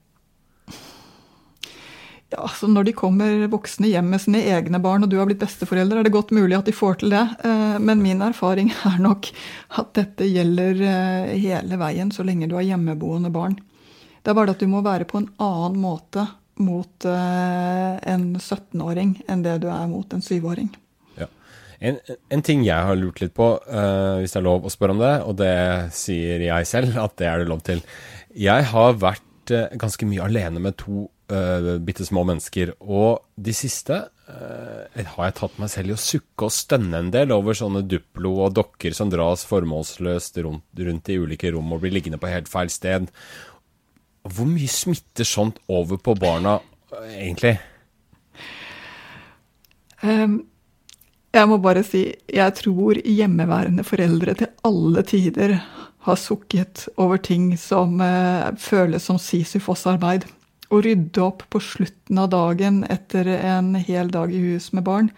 Ja, 2.29 2.44
så 2.51 2.67
Når 2.67 2.89
de 2.89 2.94
kommer 2.94 3.46
voksne 3.48 3.88
hjem 3.88 4.10
med 4.12 4.20
sine 4.20 4.41
egne 4.51 4.82
barn, 4.84 5.06
og 5.06 5.10
du 5.10 5.15
har 5.20 5.29
blitt 5.29 5.39
besteforelder, 5.39 6.01
er 6.01 6.08
det 6.08 6.12
godt 6.12 6.34
mulig 6.36 6.58
at 6.58 6.67
de 6.67 6.75
får 6.75 7.00
til 7.00 7.15
det. 7.15 7.24
Eh, 7.48 7.77
men 7.79 8.03
min 8.03 8.24
erfaring 8.25 8.74
er 8.89 8.98
nok 9.00 9.29
at 9.79 9.94
dette 9.96 10.27
gjelder 10.27 10.82
eh, 10.84 11.38
hele 11.39 11.79
veien 11.79 12.12
så 12.12 12.27
lenge 12.27 12.50
du 12.51 12.58
har 12.60 12.67
hjemmeboende 12.67 13.32
barn. 13.32 13.56
Det 14.20 14.34
er 14.34 14.36
bare 14.36 14.51
det 14.51 14.58
at 14.58 14.65
du 14.65 14.67
må 14.67 14.84
være 14.84 15.08
på 15.08 15.22
en 15.22 15.29
annen 15.39 15.79
måte 15.79 16.25
mot 16.60 17.08
eh, 17.08 17.96
en 18.12 18.27
17-åring 18.36 19.22
enn 19.29 19.46
det 19.46 19.62
du 19.63 19.70
er 19.72 19.88
mot 19.88 20.12
en 20.12 20.25
7-åring. 20.25 20.67
En, 21.77 22.00
en, 22.34 22.41
ting 22.41 22.63
jeg 22.65 22.86
har 22.89 22.98
lurt 22.98 23.19
litt 23.22 23.36
på, 23.38 23.51
uh, 23.69 24.17
hvis 24.17 24.34
det 24.34 24.39
er 24.39 24.48
lov 24.48 24.65
å 24.65 24.74
spørre 24.74 24.96
om 24.96 25.01
det, 25.03 25.13
og 25.29 25.38
det 25.38 25.57
sier 25.93 26.41
jeg 26.48 26.69
selv 26.69 26.98
at 27.03 27.17
det 27.22 27.29
er 27.29 27.43
det 27.43 27.51
lov 27.51 27.62
til. 27.67 27.84
Jeg 28.34 28.65
har 28.72 28.98
vært 28.98 29.53
uh, 29.53 29.67
ganske 29.77 30.10
mye 30.10 30.25
alene 30.25 30.63
med 30.63 30.77
to 30.81 31.05
uh, 31.05 31.75
bitte 31.86 32.07
små 32.07 32.24
mennesker, 32.27 32.74
og 32.81 33.27
de 33.38 33.53
siste 33.53 34.00
uh, 34.07 34.89
har 34.98 35.29
jeg 35.29 35.38
tatt 35.38 35.62
meg 35.62 35.72
selv 35.74 35.93
i 35.93 35.98
å 35.98 36.01
sukke 36.01 36.50
og 36.50 36.55
stønne 36.55 37.03
en 37.03 37.13
del 37.13 37.36
over 37.36 37.57
sånne 37.57 37.86
Duplo 37.86 38.34
og 38.48 38.57
dokker 38.57 38.98
som 38.98 39.13
dras 39.13 39.46
formålsløst 39.50 40.41
rundt, 40.48 40.65
rundt 40.81 41.13
i 41.13 41.22
ulike 41.22 41.53
rom 41.53 41.77
og 41.77 41.86
blir 41.86 41.93
liggende 41.93 42.22
på 42.22 42.34
helt 42.34 42.50
feil 42.50 42.74
sted. 42.74 43.12
Hvor 44.27 44.50
mye 44.50 44.72
smitter 44.72 45.29
sånt 45.29 45.62
over 45.69 46.01
på 46.01 46.17
barna, 46.17 46.57
egentlig? 47.13 47.60
Um 50.01 50.41
Jeg 51.36 51.50
må 51.51 51.57
bare 51.62 51.84
si, 51.86 52.07
jeg 52.31 52.55
tror 52.57 53.00
hjemmeværende 53.03 53.84
foreldre 53.86 54.34
til 54.39 54.51
alle 54.67 55.03
tider 55.05 55.57
har 56.07 56.19
sukket 56.19 56.86
over 56.96 57.19
ting 57.19 57.51
som 57.60 58.00
eh, 58.01 58.53
føles 58.62 59.07
som 59.10 59.19
Sisyfos-arbeid. 59.19 60.25
Å 60.72 60.79
rydde 60.84 61.24
opp 61.24 61.43
på 61.51 61.62
slutten 61.63 62.19
av 62.19 62.31
dagen 62.31 62.81
etter 62.91 63.27
en 63.38 63.74
hel 63.75 64.12
dag 64.12 64.31
i 64.31 64.39
hus 64.50 64.72
med 64.75 64.86
barn, 64.88 65.12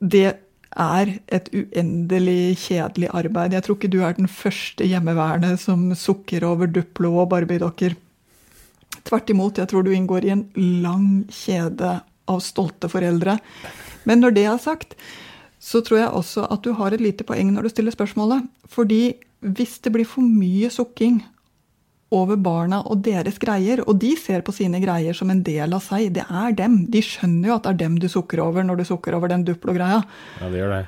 det 0.00 0.36
er 0.76 1.12
et 1.32 1.48
uendelig 1.56 2.56
kjedelig 2.66 3.08
arbeid. 3.16 3.56
Jeg 3.56 3.64
tror 3.64 3.78
ikke 3.78 3.92
du 3.92 4.00
er 4.04 4.16
den 4.18 4.28
første 4.28 4.84
hjemmeværende 4.84 5.54
som 5.60 5.88
sukker 5.96 6.44
over 6.44 6.68
Duplo 6.68 7.14
og 7.22 7.30
Barbie-dokker. 7.32 7.96
Tvert 9.06 9.32
imot, 9.32 9.60
jeg 9.60 9.70
tror 9.70 9.86
du 9.86 9.92
inngår 9.94 10.26
i 10.26 10.34
en 10.34 10.44
lang 10.84 11.08
kjede 11.32 11.98
av 12.26 12.42
stolte 12.44 12.90
foreldre. 12.92 13.38
Men 14.06 14.22
når 14.22 14.36
det 14.36 14.46
er 14.48 14.58
sagt, 14.62 14.96
så 15.62 15.82
tror 15.84 15.98
jeg 15.98 16.12
også 16.14 16.46
at 16.52 16.62
du 16.64 16.74
har 16.78 16.94
et 16.94 17.02
lite 17.02 17.26
poeng 17.26 17.50
når 17.54 17.66
du 17.66 17.74
stiller 17.74 17.94
spørsmålet. 17.94 18.46
Fordi 18.70 19.16
hvis 19.46 19.78
det 19.84 19.92
blir 19.94 20.08
for 20.08 20.24
mye 20.24 20.70
sukking 20.72 21.20
over 22.14 22.38
barna 22.38 22.80
og 22.86 23.02
deres 23.02 23.38
greier, 23.42 23.82
og 23.86 23.98
de 24.02 24.12
ser 24.18 24.44
på 24.46 24.54
sine 24.54 24.78
greier 24.82 25.16
som 25.16 25.30
en 25.32 25.42
del 25.46 25.74
av 25.74 25.82
seg, 25.82 26.12
det 26.14 26.26
er 26.26 26.54
dem. 26.58 26.84
De 26.92 27.02
skjønner 27.02 27.50
jo 27.50 27.56
at 27.56 27.66
det 27.66 27.72
er 27.74 27.80
dem 27.82 27.96
du 28.02 28.06
sukker 28.10 28.42
over 28.44 28.66
når 28.66 28.80
du 28.80 28.84
sukker 28.86 29.16
over 29.18 29.32
den 29.32 29.44
Duplo-greia. 29.46 30.02
Ja, 30.40 30.50
det 30.52 30.62
gjør 30.62 30.76
det. 30.76 30.84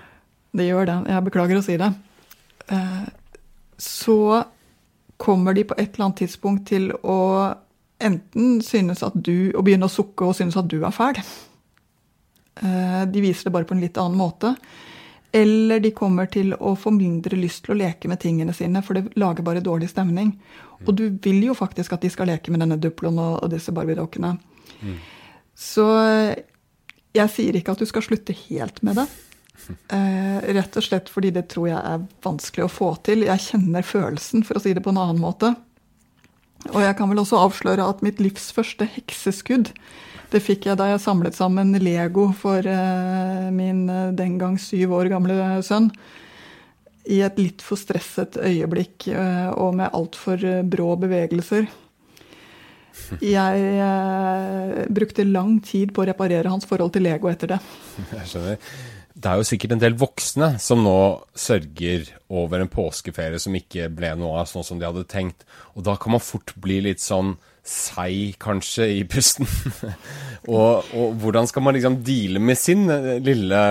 Det 0.59 0.69
gjør 0.69 0.89
det. 0.89 0.99
Jeg 1.11 1.27
beklager 1.27 1.59
å 1.59 1.65
si 1.65 1.79
det. 1.81 1.91
Eh, 2.71 3.09
så 3.83 4.21
kommer 5.19 5.57
de 5.59 5.67
på 5.67 5.75
et 5.77 5.91
eller 5.91 6.09
annet 6.09 6.23
tidspunkt 6.23 6.69
til 6.71 6.93
å 7.03 7.19
enten 7.99 8.61
synes 8.63 9.03
at 9.03 9.17
du 9.17 9.51
og 9.57 9.65
begynne 9.67 9.89
å 9.89 9.93
sukke 9.93 10.29
og 10.29 10.37
synes 10.39 10.57
at 10.59 10.71
du 10.71 10.79
er 10.87 10.95
fæl. 10.95 11.19
Eh, 12.63 13.03
de 13.07 13.25
viser 13.25 13.49
det 13.49 13.55
bare 13.55 13.69
på 13.69 13.77
en 13.77 13.83
litt 13.83 13.99
annen 14.01 14.19
måte. 14.19 14.55
Eller 15.33 15.83
de 15.85 15.93
kommer 15.93 16.31
til 16.33 16.55
å 16.55 16.73
få 16.79 16.91
mindre 16.95 17.37
lyst 17.37 17.67
til 17.67 17.75
å 17.75 17.79
leke 17.83 18.09
med 18.09 18.21
tingene 18.23 18.55
sine, 18.57 18.81
for 18.83 18.97
det 18.97 19.19
lager 19.21 19.45
bare 19.45 19.65
dårlig 19.65 19.91
stemning. 19.93 20.33
Og 20.87 20.95
du 20.97 21.09
vil 21.23 21.43
jo 21.51 21.57
faktisk 21.59 21.93
at 21.95 22.05
de 22.05 22.11
skal 22.13 22.31
leke 22.31 22.53
med 22.55 22.65
denne 22.65 22.79
duploen 22.81 23.19
og, 23.21 23.43
og 23.45 23.53
disse 23.53 23.75
Barbie-dokkene. 23.77 24.35
Mm. 24.81 24.99
Så 25.59 25.89
jeg 27.17 27.33
sier 27.35 27.59
ikke 27.59 27.75
at 27.75 27.83
du 27.83 27.89
skal 27.89 28.05
slutte 28.07 28.37
helt 28.47 28.81
med 28.87 29.03
det. 29.03 29.09
Eh, 29.93 30.39
rett 30.55 30.77
og 30.79 30.85
slett 30.85 31.11
fordi 31.13 31.33
det 31.35 31.49
tror 31.53 31.69
jeg 31.69 31.81
er 31.81 32.05
vanskelig 32.25 32.67
å 32.67 32.73
få 32.73 32.93
til. 33.05 33.27
Jeg 33.29 33.45
kjenner 33.51 33.87
følelsen, 33.87 34.45
for 34.47 34.59
å 34.59 34.63
si 34.65 34.73
det 34.77 34.85
på 34.85 34.95
en 34.95 35.03
annen 35.03 35.21
måte. 35.21 35.53
Og 36.75 36.83
jeg 36.85 36.97
kan 36.99 37.09
vel 37.11 37.23
også 37.23 37.41
avsløre 37.41 37.87
at 37.89 38.05
mitt 38.05 38.21
livs 38.21 38.51
første 38.55 38.87
hekseskudd 38.97 39.73
det 40.29 40.43
fikk 40.45 40.67
jeg 40.69 40.77
da 40.77 40.91
jeg 40.91 41.01
samlet 41.01 41.37
sammen 41.37 41.73
Lego 41.81 42.29
for 42.37 42.61
uh, 42.61 43.49
min 43.55 43.87
uh, 43.89 44.11
den 44.17 44.37
gang 44.41 44.59
syv 44.61 44.93
år 44.99 45.09
gamle 45.15 45.37
sønn. 45.65 45.89
I 47.09 47.23
et 47.25 47.39
litt 47.41 47.65
for 47.65 47.81
stresset 47.81 48.37
øyeblikk 48.37 49.09
uh, 49.15 49.49
og 49.57 49.79
med 49.81 49.95
altfor 49.97 50.45
brå 50.69 50.91
bevegelser. 51.01 51.69
Jeg 53.25 54.89
brukte 54.93 55.25
lang 55.25 55.61
tid 55.65 55.95
på 55.95 56.03
å 56.03 56.09
reparere 56.11 56.51
hans 56.51 56.67
forhold 56.69 56.93
til 56.93 57.07
Lego 57.07 57.31
etter 57.31 57.55
det. 57.55 57.61
Jeg 58.19 58.29
skjønner 58.29 58.98
det 59.19 59.27
er 59.27 59.41
jo 59.41 59.47
sikkert 59.49 59.73
en 59.75 59.81
del 59.83 59.97
voksne 59.99 60.53
som 60.63 60.85
nå 60.85 60.99
sørger 61.39 62.07
over 62.31 62.63
en 62.63 62.71
påskeferie 62.71 63.41
som 63.43 63.57
ikke 63.59 63.89
ble 63.91 64.13
noe 64.19 64.45
av 64.45 64.47
sånn 64.51 64.67
som 64.67 64.79
de 64.79 64.87
hadde 64.87 65.09
tenkt. 65.11 65.43
Og 65.75 65.83
da 65.89 65.97
kan 65.99 66.15
man 66.15 66.23
fort 66.23 66.53
bli 66.63 66.79
litt 66.87 67.03
sånn 67.03 67.35
seig, 67.67 68.37
kanskje, 68.41 68.87
i 69.01 69.03
pusten. 69.11 69.49
og, 70.55 70.87
og, 70.95 71.19
hvordan 71.19 71.51
skal 71.51 71.67
man 71.67 71.75
liksom 71.77 71.99
deale 72.07 72.43
med 72.43 72.61
sin 72.61 72.87
eh, 72.95 73.19
lille 73.25 73.65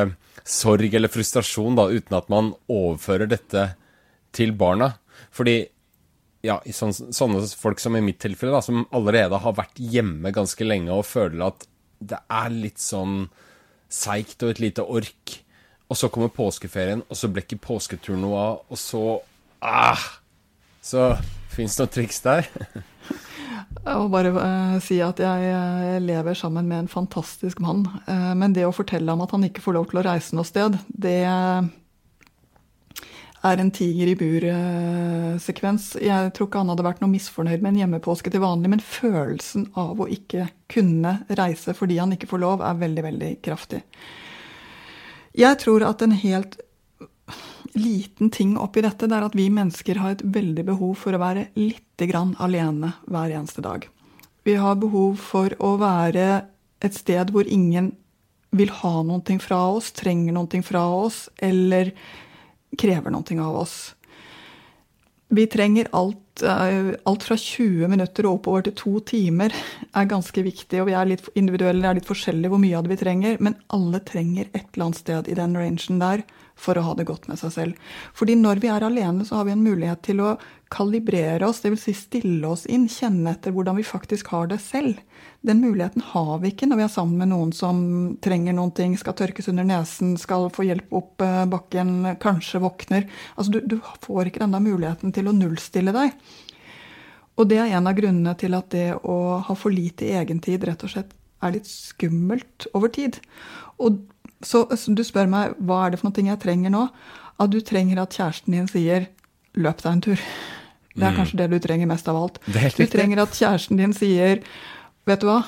sorg 0.48 0.94
eller 1.00 1.12
frustrasjon 1.12 1.80
da, 1.80 1.88
uten 1.96 2.20
at 2.20 2.30
man 2.34 2.51
overfører 2.68 3.32
dette 3.32 3.70
til 4.36 4.51
barna? 4.60 4.92
Fordi 5.32 5.62
ja, 6.46 6.60
sånne, 6.60 7.13
sånne 7.16 7.48
folk 7.58 7.80
som 7.82 7.96
i 7.96 8.04
mitt 8.04 8.20
tilfelle, 8.22 8.51
da, 8.51 8.62
som 8.66 8.84
allerede 8.96 9.39
har 9.48 9.56
vært 9.58 9.80
hjemme 9.80 10.36
ganske 10.36 10.68
lenge 10.68 10.92
og 10.92 11.08
føler 11.08 11.48
at 11.48 11.70
det 11.98 12.20
er 12.27 12.51
litt 12.54 12.84
sånn 12.84 13.24
seigt 13.89 14.44
og 14.44 14.53
et 14.53 14.62
lite 14.63 14.84
ork. 14.84 15.38
Og 15.88 15.96
så 15.96 16.10
kommer 16.12 16.34
påskeferien, 16.34 17.03
og 17.08 17.15
så 17.15 17.29
ble 17.32 17.46
ikke 17.46 17.62
påsketuren 17.63 18.20
noe 18.25 18.39
av, 18.41 18.58
og 18.67 18.79
så 18.82 19.03
ah, 19.63 20.03
Så 20.84 21.13
fins 21.53 21.77
det 21.77 21.86
noen 21.86 21.94
triks 21.96 22.20
der? 22.25 22.50
Jeg 23.88 23.96
må 24.01 24.08
bare 24.12 24.34
uh, 24.36 24.75
si 24.84 24.98
at 25.03 25.20
jeg, 25.22 25.48
jeg, 25.48 26.01
lever 26.03 26.36
sammen 26.36 26.67
med 26.67 26.84
en 26.84 26.89
fantastisk 26.91 27.62
mann. 27.63 27.86
Uh, 28.08 28.34
men 28.36 28.56
det 28.56 28.65
å 28.67 28.75
fortelle 28.75 29.12
ham 29.12 29.24
at 29.24 29.32
han 29.32 29.46
ikke 29.48 29.63
får 29.63 29.77
lov 29.77 29.88
til 29.89 30.01
å 30.01 30.06
reise 30.10 30.36
noe 30.36 30.48
sted, 30.48 30.75
det 30.91 31.22
er 33.46 33.62
en 33.62 33.72
tiger 33.72 34.10
i 34.12 34.15
bur-sekvens. 34.17 35.89
Jeg 36.01 36.32
tror 36.36 36.50
ikke 36.50 36.62
han 36.62 36.72
hadde 36.74 36.86
vært 36.88 37.01
noe 37.03 37.12
misfornøyd 37.12 37.62
med 37.62 37.74
en 37.74 37.82
hjemmepåske 37.84 38.32
til 38.34 38.44
vanlig, 38.44 38.72
men 38.74 38.84
følelsen 38.84 39.67
av 39.77 40.00
å 40.01 40.10
ikke 40.12 40.50
kunne 40.72 41.20
reise 41.38 41.75
fordi 41.77 42.00
han 42.01 42.15
ikke 42.15 42.29
får 42.32 42.44
lov, 42.44 42.63
er 42.65 42.79
veldig, 42.82 43.03
veldig 43.08 43.34
kraftig. 43.46 43.84
Jeg 45.38 45.60
tror 45.62 45.86
at 45.86 46.01
en 46.01 46.15
helt 46.17 46.58
liten 47.77 48.32
ting 48.34 48.56
oppi 48.58 48.82
dette 48.82 49.06
det 49.06 49.17
er 49.17 49.27
at 49.27 49.36
vi 49.38 49.50
mennesker 49.53 50.00
har 50.01 50.15
et 50.15 50.25
veldig 50.25 50.65
behov 50.72 50.96
for 51.03 51.13
å 51.13 51.22
være 51.22 51.50
lite 51.60 52.08
grann 52.10 52.34
alene 52.41 52.96
hver 53.06 53.34
eneste 53.36 53.62
dag. 53.62 53.86
Vi 54.48 54.56
har 54.58 54.79
behov 54.79 55.20
for 55.22 55.53
å 55.60 55.75
være 55.77 56.48
et 56.82 56.96
sted 56.96 57.34
hvor 57.36 57.46
ingen 57.46 57.91
vil 58.56 58.72
ha 58.72 58.94
noe 59.03 59.38
fra 59.44 59.60
oss, 59.75 59.91
trenger 59.91 60.34
noe 60.34 60.62
fra 60.63 60.86
oss, 60.96 61.27
eller 61.38 61.91
krever 62.76 63.14
noe 63.14 63.40
av 63.44 63.62
oss. 63.64 63.78
Vi 65.30 65.44
trenger 65.52 65.88
alt, 65.92 66.42
eh, 66.42 66.94
alt 67.04 67.24
fra 67.24 67.36
20 67.38 67.88
minutter 67.92 68.26
og 68.26 68.40
oppover 68.40 68.64
til 68.64 68.76
to 68.80 69.00
timer 69.00 69.52
er 69.52 70.06
ganske 70.08 70.44
viktig. 70.44 70.80
Og 70.82 70.88
vi 70.88 70.96
er 70.96 71.06
litt 71.06 71.28
individuelle, 71.36 71.82
det 71.82 71.90
er 71.90 72.00
litt 72.00 72.12
forskjellig 72.12 72.50
hvor 72.50 72.62
mye 72.64 72.78
av 72.78 72.84
det 72.84 72.96
vi 72.96 73.02
trenger, 73.04 73.42
men 73.42 73.58
alle 73.70 74.00
trenger 74.00 74.48
et 74.54 74.68
eller 74.74 74.86
annet 74.86 75.02
sted 75.04 75.28
i 75.28 75.36
den 75.36 75.56
rangen 75.56 76.00
der 76.00 76.24
for 76.58 76.78
å 76.78 76.84
ha 76.88 76.94
det 76.98 77.06
godt 77.08 77.28
med 77.30 77.40
seg 77.40 77.54
selv. 77.54 77.92
Fordi 78.18 78.36
når 78.40 78.62
vi 78.64 78.72
er 78.74 78.86
alene, 78.86 79.26
så 79.26 79.40
har 79.40 79.48
vi 79.48 79.54
en 79.54 79.64
mulighet 79.64 80.02
til 80.10 80.24
å 80.26 80.36
kalibrere 80.74 81.48
oss, 81.48 81.62
dvs. 81.64 81.84
Si 81.86 81.94
stille 81.96 82.50
oss 82.50 82.66
inn, 82.66 82.88
kjenne 82.92 83.32
etter 83.32 83.54
hvordan 83.56 83.78
vi 83.78 83.86
faktisk 83.88 84.34
har 84.34 84.50
det 84.52 84.60
selv. 84.64 85.00
Den 85.46 85.62
muligheten 85.64 86.04
har 86.10 86.42
vi 86.44 86.52
ikke 86.52 86.68
når 86.68 86.82
vi 86.82 86.86
er 86.88 86.92
sammen 86.92 87.22
med 87.22 87.32
noen 87.32 87.54
som 87.56 87.78
trenger 88.24 88.58
noen 88.58 88.74
ting, 88.76 88.98
skal 89.00 89.16
tørkes 89.16 89.48
under 89.54 89.68
nesen, 89.68 90.18
skal 90.20 90.50
få 90.54 90.66
hjelp 90.68 90.98
opp 90.98 91.24
eh, 91.24 91.46
bakken, 91.48 91.94
kanskje 92.24 92.64
våkner. 92.66 93.08
Altså, 93.38 93.56
du, 93.56 93.62
du 93.78 93.78
får 94.04 94.32
ikke 94.32 94.44
denne 94.44 94.64
muligheten 94.66 95.16
til 95.16 95.30
å 95.30 95.36
nullstille 95.38 95.96
deg. 95.96 96.18
Og 97.38 97.46
det 97.52 97.62
er 97.62 97.78
en 97.78 97.88
av 97.88 97.96
grunnene 97.98 98.34
til 98.40 98.58
at 98.58 98.72
det 98.74 98.90
å 99.06 99.38
ha 99.46 99.56
for 99.56 99.74
lite 99.74 100.10
egentid 100.10 100.66
rett 100.66 100.84
og 100.84 100.94
slett 100.96 101.14
er 101.46 101.54
litt 101.54 101.70
skummelt 101.70 102.66
over 102.74 102.90
tid. 102.94 103.20
Og 103.78 104.02
så, 104.44 104.65
så, 104.77 104.94
du 104.94 105.03
spør 105.06 105.29
meg 105.32 105.56
hva 105.58 105.86
er 105.86 105.94
det 105.94 106.01
for 106.01 106.10
noe 106.10 106.32
jeg 106.32 106.41
trenger 106.41 106.74
nå. 106.74 106.88
At 107.38 107.53
du 107.53 107.60
trenger 107.62 108.01
at 108.01 108.15
kjæresten 108.17 108.53
din 108.53 108.70
sier 108.70 109.10
'løp 109.58 109.82
deg 109.82 109.91
en 109.91 110.01
tur'. 110.01 110.25
Det 110.98 111.06
er 111.06 111.13
mm. 111.13 111.17
kanskje 111.17 111.38
det 111.38 111.48
du 111.51 111.60
trenger 111.62 111.89
mest 111.89 112.08
av 112.10 112.17
alt. 112.17 112.39
Du 112.77 112.86
trenger 112.89 113.22
at 113.22 113.34
kjæresten 113.38 113.77
din 113.77 113.94
sier 113.94 114.41
'vet 115.06 115.22
du 115.22 115.27
hva, 115.29 115.41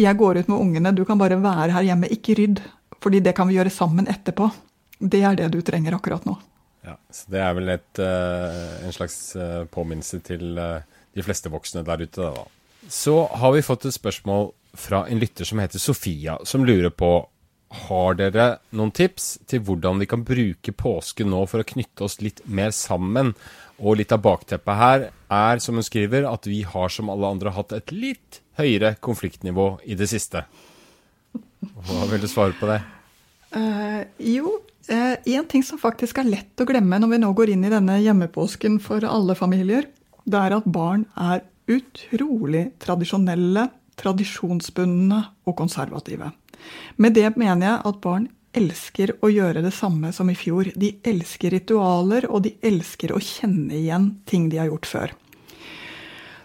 jeg 0.00 0.16
går 0.16 0.40
ut 0.40 0.48
med 0.48 0.60
ungene, 0.60 0.94
du 0.96 1.04
kan 1.04 1.18
bare 1.18 1.40
være 1.40 1.72
her 1.72 1.88
hjemme, 1.90 2.08
ikke 2.08 2.36
rydd'. 2.38 2.62
Fordi 3.00 3.20
det 3.20 3.32
kan 3.36 3.48
vi 3.48 3.56
gjøre 3.56 3.72
sammen 3.72 4.08
etterpå. 4.08 4.50
Det 5.00 5.22
er 5.24 5.36
det 5.36 5.48
du 5.54 5.60
trenger 5.64 5.96
akkurat 5.96 6.24
nå. 6.28 6.36
Ja, 6.84 6.96
så 7.10 7.30
Det 7.32 7.40
er 7.40 7.54
vel 7.56 7.68
et, 7.68 7.98
uh, 7.98 8.84
en 8.84 8.92
slags 8.92 9.36
uh, 9.36 9.64
påminnelse 9.72 10.20
til 10.24 10.58
uh, 10.58 10.80
de 11.16 11.24
fleste 11.24 11.48
voksne 11.52 11.84
der 11.84 12.04
ute. 12.04 12.20
Da. 12.20 12.44
Så 12.88 13.26
har 13.26 13.52
vi 13.52 13.64
fått 13.64 13.84
et 13.88 13.96
spørsmål 13.96 14.52
fra 14.76 15.06
en 15.08 15.18
lytter 15.18 15.44
som 15.44 15.58
heter 15.58 15.78
Sofia, 15.78 16.38
som 16.44 16.64
lurer 16.64 16.90
på 16.90 17.28
har 17.70 18.16
dere 18.18 18.46
noen 18.74 18.90
tips 18.90 19.36
til 19.50 19.62
hvordan 19.66 20.00
vi 20.02 20.08
kan 20.10 20.24
bruke 20.26 20.72
påsken 20.74 21.30
nå 21.30 21.44
for 21.50 21.62
å 21.62 21.68
knytte 21.68 22.06
oss 22.06 22.18
litt 22.22 22.42
mer 22.50 22.74
sammen? 22.74 23.34
Og 23.80 24.00
litt 24.00 24.12
av 24.12 24.20
bakteppet 24.24 24.76
her 24.76 25.04
er, 25.32 25.60
som 25.62 25.78
hun 25.78 25.86
skriver, 25.86 26.26
at 26.28 26.48
vi 26.50 26.60
har 26.68 26.90
som 26.92 27.08
alle 27.12 27.30
andre 27.30 27.54
hatt 27.56 27.72
et 27.72 27.94
litt 27.94 28.40
høyere 28.60 28.96
konfliktnivå 29.00 29.70
i 29.88 29.96
det 29.96 30.10
siste. 30.10 30.42
Hva 31.60 32.08
vil 32.10 32.20
du 32.20 32.28
svare 32.28 32.56
på 32.58 32.68
det? 32.68 32.80
Uh, 33.54 34.02
jo, 34.20 34.58
uh, 34.90 35.16
en 35.16 35.48
ting 35.48 35.64
som 35.66 35.80
faktisk 35.80 36.20
er 36.20 36.28
lett 36.28 36.60
å 36.60 36.68
glemme 36.68 37.00
når 37.00 37.14
vi 37.14 37.22
nå 37.22 37.32
går 37.38 37.54
inn 37.54 37.64
i 37.64 37.72
denne 37.72 37.96
hjemmepåsken 38.02 38.78
for 38.84 39.06
alle 39.06 39.38
familier, 39.38 39.88
det 40.28 40.42
er 40.42 40.58
at 40.58 40.68
barn 40.68 41.06
er 41.16 41.46
utrolig 41.70 42.70
tradisjonelle, 42.82 43.68
tradisjonsbundne 44.00 45.22
og 45.48 45.56
konservative. 45.58 46.30
Med 46.96 47.16
det 47.16 47.32
mener 47.36 47.66
jeg 47.66 47.82
at 47.90 48.00
barn 48.04 48.28
elsker 48.56 49.14
å 49.22 49.30
gjøre 49.30 49.62
det 49.62 49.72
samme 49.76 50.10
som 50.12 50.30
i 50.30 50.36
fjor. 50.38 50.72
De 50.74 50.92
elsker 51.06 51.54
ritualer, 51.54 52.26
og 52.30 52.44
de 52.46 52.56
elsker 52.66 53.14
å 53.14 53.22
kjenne 53.22 53.76
igjen 53.78 54.10
ting 54.26 54.48
de 54.50 54.58
har 54.58 54.70
gjort 54.72 54.90
før. 54.90 55.14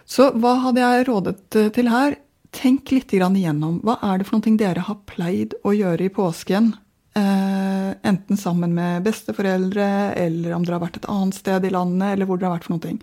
Så 0.06 0.30
hva 0.38 0.54
hadde 0.62 0.84
jeg 0.84 1.08
rådet 1.08 1.58
eh, 1.58 1.70
til 1.74 1.90
her? 1.90 2.20
Tenk 2.54 2.92
litt 2.94 3.12
igjennom. 3.12 3.80
Hva 3.84 3.98
er 4.06 4.20
det 4.22 4.28
for 4.28 4.38
noe 4.38 4.58
dere 4.60 4.86
har 4.86 5.02
pleid 5.10 5.58
å 5.66 5.74
gjøre 5.74 6.06
i 6.06 6.12
påsken? 6.14 6.76
eh, 7.16 7.94
enten 8.02 8.36
sammen 8.36 8.74
med 8.74 9.02
besteforeldre, 9.02 10.12
eller 10.12 10.54
om 10.54 10.64
dere 10.64 10.78
har 10.78 10.84
vært 10.86 11.00
et 11.00 11.10
annet 11.10 11.38
sted 11.38 11.64
i 11.64 11.72
landet, 11.72 12.12
eller 12.12 12.28
hvor 12.28 12.40
dere 12.40 12.52
har 12.52 12.58
vært 12.58 12.68
for 12.68 12.82
ting. 12.82 13.00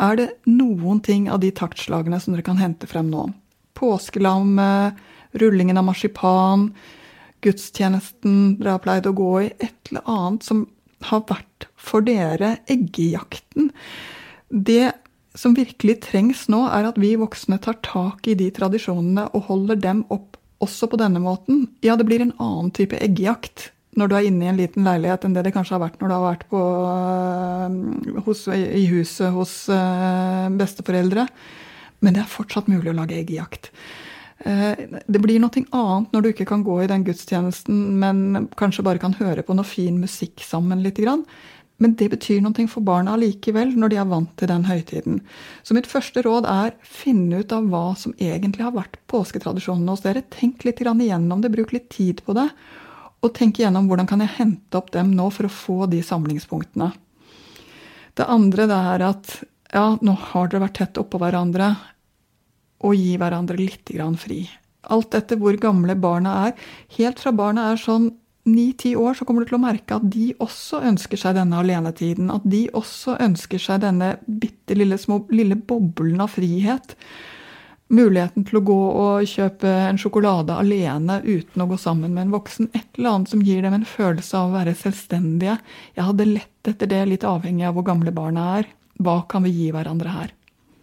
Er 0.00 0.16
det 0.16 0.28
noen 0.48 1.02
ting 1.04 1.28
av 1.30 1.42
de 1.42 1.52
taktslagene 1.52 2.20
som 2.20 2.32
dere 2.32 2.46
kan 2.46 2.60
hente 2.60 2.88
frem 2.88 3.10
nå? 3.12 3.28
Påskelammet, 3.76 5.00
rullingen 5.38 5.80
av 5.80 5.86
marsipan, 5.88 6.70
gudstjenesten 7.42 8.56
dere 8.60 8.76
har 8.76 8.82
pleid 8.84 9.08
å 9.08 9.14
gå 9.16 9.32
i, 9.42 9.50
et 9.58 9.90
eller 9.90 10.06
annet 10.06 10.46
som 10.46 10.66
har 11.08 11.24
vært 11.28 11.66
for 11.80 12.04
dere 12.06 12.56
eggejakten. 12.70 13.72
Det 14.48 14.92
som 15.38 15.56
virkelig 15.56 16.02
trengs 16.06 16.46
nå, 16.52 16.66
er 16.68 16.90
at 16.90 16.98
vi 17.00 17.14
voksne 17.16 17.58
tar 17.62 17.78
tak 17.84 18.28
i 18.28 18.36
de 18.38 18.50
tradisjonene 18.54 19.30
og 19.32 19.48
holder 19.48 19.80
dem 19.80 20.04
opp 20.12 20.36
også 20.62 20.86
på 20.92 21.00
denne 21.00 21.22
måten. 21.22 21.66
Ja, 21.82 21.96
det 21.98 22.06
blir 22.06 22.22
en 22.22 22.36
annen 22.38 22.70
type 22.76 22.98
eggejakt 23.00 23.70
når 23.98 24.08
du 24.08 24.14
er 24.16 24.26
inne 24.28 24.46
i 24.46 24.48
en 24.48 24.60
liten 24.60 24.86
leilighet 24.86 25.26
enn 25.26 25.34
det 25.36 25.42
det 25.44 25.52
kanskje 25.52 25.74
har 25.76 25.82
vært 25.82 25.98
når 26.00 26.08
du 26.08 26.14
har 26.14 26.22
vært 26.24 26.46
på, 26.48 26.60
øh, 26.88 28.22
hos, 28.24 28.46
i 28.48 28.86
huset 28.88 29.34
hos 29.34 29.52
øh, 29.72 30.46
besteforeldre. 30.56 31.26
Men 32.00 32.16
det 32.16 32.22
er 32.22 32.32
fortsatt 32.32 32.70
mulig 32.72 32.92
å 32.92 32.96
lage 32.96 33.18
eggejakt. 33.18 33.68
Eh, 34.44 34.98
det 35.06 35.22
blir 35.22 35.38
noe 35.42 35.64
annet 35.70 36.14
når 36.14 36.22
du 36.22 36.28
ikke 36.32 36.48
kan 36.50 36.64
gå 36.66 36.80
i 36.82 36.90
den 36.90 37.04
gudstjenesten, 37.06 37.82
men 38.02 38.48
kanskje 38.58 38.84
bare 38.86 39.02
kan 39.02 39.14
høre 39.20 39.44
på 39.46 39.54
noe 39.54 39.66
fin 39.66 40.00
musikk 40.02 40.42
sammen 40.42 40.82
litt. 40.82 40.98
Men 41.82 41.94
det 41.98 42.10
betyr 42.12 42.42
noe 42.42 42.66
for 42.70 42.84
barna 42.86 43.14
likevel, 43.18 43.74
når 43.78 43.92
de 43.92 43.98
er 44.02 44.10
vant 44.10 44.32
til 44.38 44.50
den 44.50 44.66
høytiden. 44.68 45.20
Så 45.62 45.74
mitt 45.74 45.90
første 45.90 46.22
råd 46.22 46.46
er 46.50 46.74
finne 46.86 47.42
ut 47.42 47.54
av 47.54 47.68
hva 47.70 47.84
som 47.98 48.14
egentlig 48.18 48.66
har 48.66 48.74
vært 48.76 48.98
påsketradisjonene 49.10 49.94
hos 49.94 50.04
dere. 50.04 50.24
Tenk 50.30 50.66
litt 50.66 50.82
igjennom 50.82 51.42
det, 51.42 51.52
bruk 51.54 51.74
litt 51.74 51.90
tid 51.90 52.22
på 52.26 52.36
det. 52.38 52.48
Og 53.22 53.34
tenk 53.34 53.58
igjennom 53.58 53.86
hvordan 53.90 54.10
kan 54.10 54.22
jeg 54.22 54.34
hente 54.36 54.78
opp 54.78 54.90
dem 54.94 55.14
nå 55.14 55.28
for 55.30 55.46
å 55.46 55.54
få 55.54 55.78
de 55.90 56.02
samlingspunktene. 56.02 56.90
Det 58.18 58.28
andre 58.28 58.66
det 58.68 58.78
er 58.92 59.06
at 59.06 59.36
ja, 59.72 59.96
nå 60.04 60.14
har 60.28 60.50
dere 60.50 60.66
vært 60.66 60.78
tett 60.82 60.98
oppå 61.00 61.18
hverandre, 61.22 61.70
og 62.82 62.96
gi 62.98 63.16
hverandre 63.20 63.58
litt 63.60 63.92
fri. 64.18 64.44
Alt 64.90 65.14
etter 65.14 65.38
hvor 65.38 65.56
gamle 65.56 65.94
barna 65.94 66.48
er. 66.48 66.52
Helt 66.98 67.20
fra 67.22 67.32
barna 67.32 67.70
er 67.72 67.78
sånn 67.78 68.10
ni-ti 68.44 68.96
år, 68.96 69.14
så 69.14 69.24
kommer 69.24 69.44
du 69.44 69.52
til 69.52 69.60
å 69.60 69.62
merke 69.62 69.98
at 69.98 70.08
de 70.10 70.32
også 70.42 70.82
ønsker 70.82 71.20
seg 71.20 71.36
denne 71.38 71.60
alenetiden. 71.62 72.32
At 72.34 72.42
de 72.48 72.66
også 72.74 73.16
ønsker 73.22 73.62
seg 73.62 73.84
denne 73.84 74.16
bitte 74.26 74.74
lille, 74.74 74.98
små, 74.98 75.22
lille 75.30 75.56
boblen 75.56 76.22
av 76.24 76.34
frihet. 76.34 76.96
Muligheten 77.92 78.46
til 78.48 78.58
å 78.58 78.64
gå 78.64 78.80
og 79.04 79.26
kjøpe 79.28 79.68
en 79.90 79.98
sjokolade 80.00 80.56
alene 80.56 81.20
uten 81.26 81.62
å 81.62 81.68
gå 81.68 81.76
sammen 81.78 82.14
med 82.14 82.26
en 82.26 82.34
voksen. 82.34 82.70
Et 82.72 82.86
eller 82.96 83.14
annet 83.14 83.32
som 83.34 83.42
gir 83.44 83.62
dem 83.62 83.76
en 83.76 83.88
følelse 83.88 84.38
av 84.38 84.50
å 84.50 84.56
være 84.56 84.74
selvstendige. 84.80 85.58
Jeg 85.94 86.08
hadde 86.08 86.30
lett 86.30 86.72
etter 86.72 86.90
det, 86.90 87.02
litt 87.10 87.26
avhengig 87.28 87.68
av 87.68 87.76
hvor 87.76 87.86
gamle 87.92 88.14
barna 88.16 88.54
er. 88.58 88.70
Hva 89.02 89.20
kan 89.28 89.44
vi 89.44 89.52
gi 89.54 89.68
hverandre 89.74 90.14
her? 90.14 90.32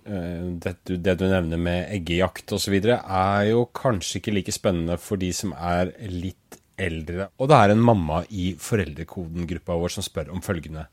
Eh, 0.09 0.45
det, 0.63 0.75
det 0.89 1.15
du 1.19 1.27
nevner 1.29 1.61
med 1.61 1.91
eggejakt 1.93 2.55
osv., 2.55 2.79
er 2.81 3.43
jo 3.51 3.67
kanskje 3.77 4.19
ikke 4.19 4.33
like 4.33 4.55
spennende 4.55 4.97
for 5.01 5.21
de 5.21 5.29
som 5.35 5.53
er 5.53 5.93
litt 6.09 6.57
eldre. 6.79 7.29
Og 7.37 7.51
det 7.51 7.59
er 7.59 7.73
en 7.73 7.83
mamma 7.83 8.23
i 8.29 8.53
foreldrekoden-gruppa 8.59 9.77
vår 9.81 9.93
som 9.97 10.05
spør 10.05 10.31
om 10.33 10.41
følgende. 10.45 10.87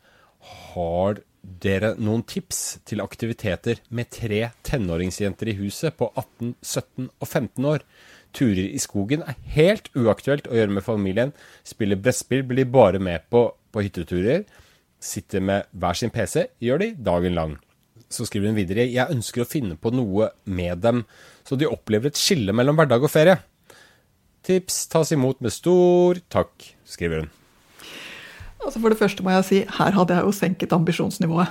Har 0.75 1.23
dere 1.62 1.94
noen 2.02 2.25
tips 2.26 2.82
til 2.87 3.02
aktiviteter 3.04 3.80
med 3.94 4.11
tre 4.12 4.42
tenåringsjenter 4.66 5.52
i 5.52 5.56
huset 5.62 5.96
på 5.96 6.11
18, 6.12 6.54
17 6.61 7.08
og 7.08 7.26
15 7.28 7.70
år? 7.73 7.87
Turer 8.37 8.66
i 8.66 8.80
skogen 8.82 9.23
er 9.25 9.38
helt 9.54 9.88
uaktuelt 9.96 10.50
å 10.50 10.58
gjøre 10.58 10.76
med 10.76 10.84
familien. 10.84 11.32
Spille 11.64 11.97
brettspill 11.97 12.45
blir 12.45 12.69
bare 12.69 13.00
med 13.00 13.30
på, 13.32 13.49
på 13.73 13.86
hytteturer. 13.86 14.45
Sitter 15.00 15.40
med 15.40 15.71
hver 15.73 15.97
sin 15.97 16.12
PC, 16.12 16.50
gjør 16.60 16.82
de 16.82 16.90
dagen 17.06 17.36
lang. 17.38 17.56
Så 18.13 18.26
skriver 18.28 18.52
hun 18.52 18.59
videre 18.59 18.87
jeg 18.87 19.13
ønsker 19.13 19.43
å 19.43 19.49
finne 19.49 19.76
på 19.78 19.91
noe 19.95 20.30
med 20.45 20.82
dem, 20.85 21.02
så 21.47 21.59
de 21.59 21.69
opplever 21.69 22.13
et 22.13 22.21
skille 22.21 22.54
mellom 22.54 22.78
hverdag 22.78 23.06
og 23.06 23.13
ferie. 23.13 23.41
Tips 24.47 24.85
tas 24.93 25.11
imot 25.15 25.41
med 25.43 25.54
stor 25.54 26.21
takk, 26.30 26.52
skriver 26.87 27.25
hun. 27.25 27.32
Altså 28.67 28.80
For 28.82 28.93
det 28.93 28.99
første 28.99 29.25
må 29.26 29.35
jeg 29.35 29.47
si 29.47 29.59
her 29.78 29.97
hadde 29.97 30.15
jeg 30.17 30.26
jo 30.26 30.35
senket 30.35 30.75
ambisjonsnivået 30.75 31.50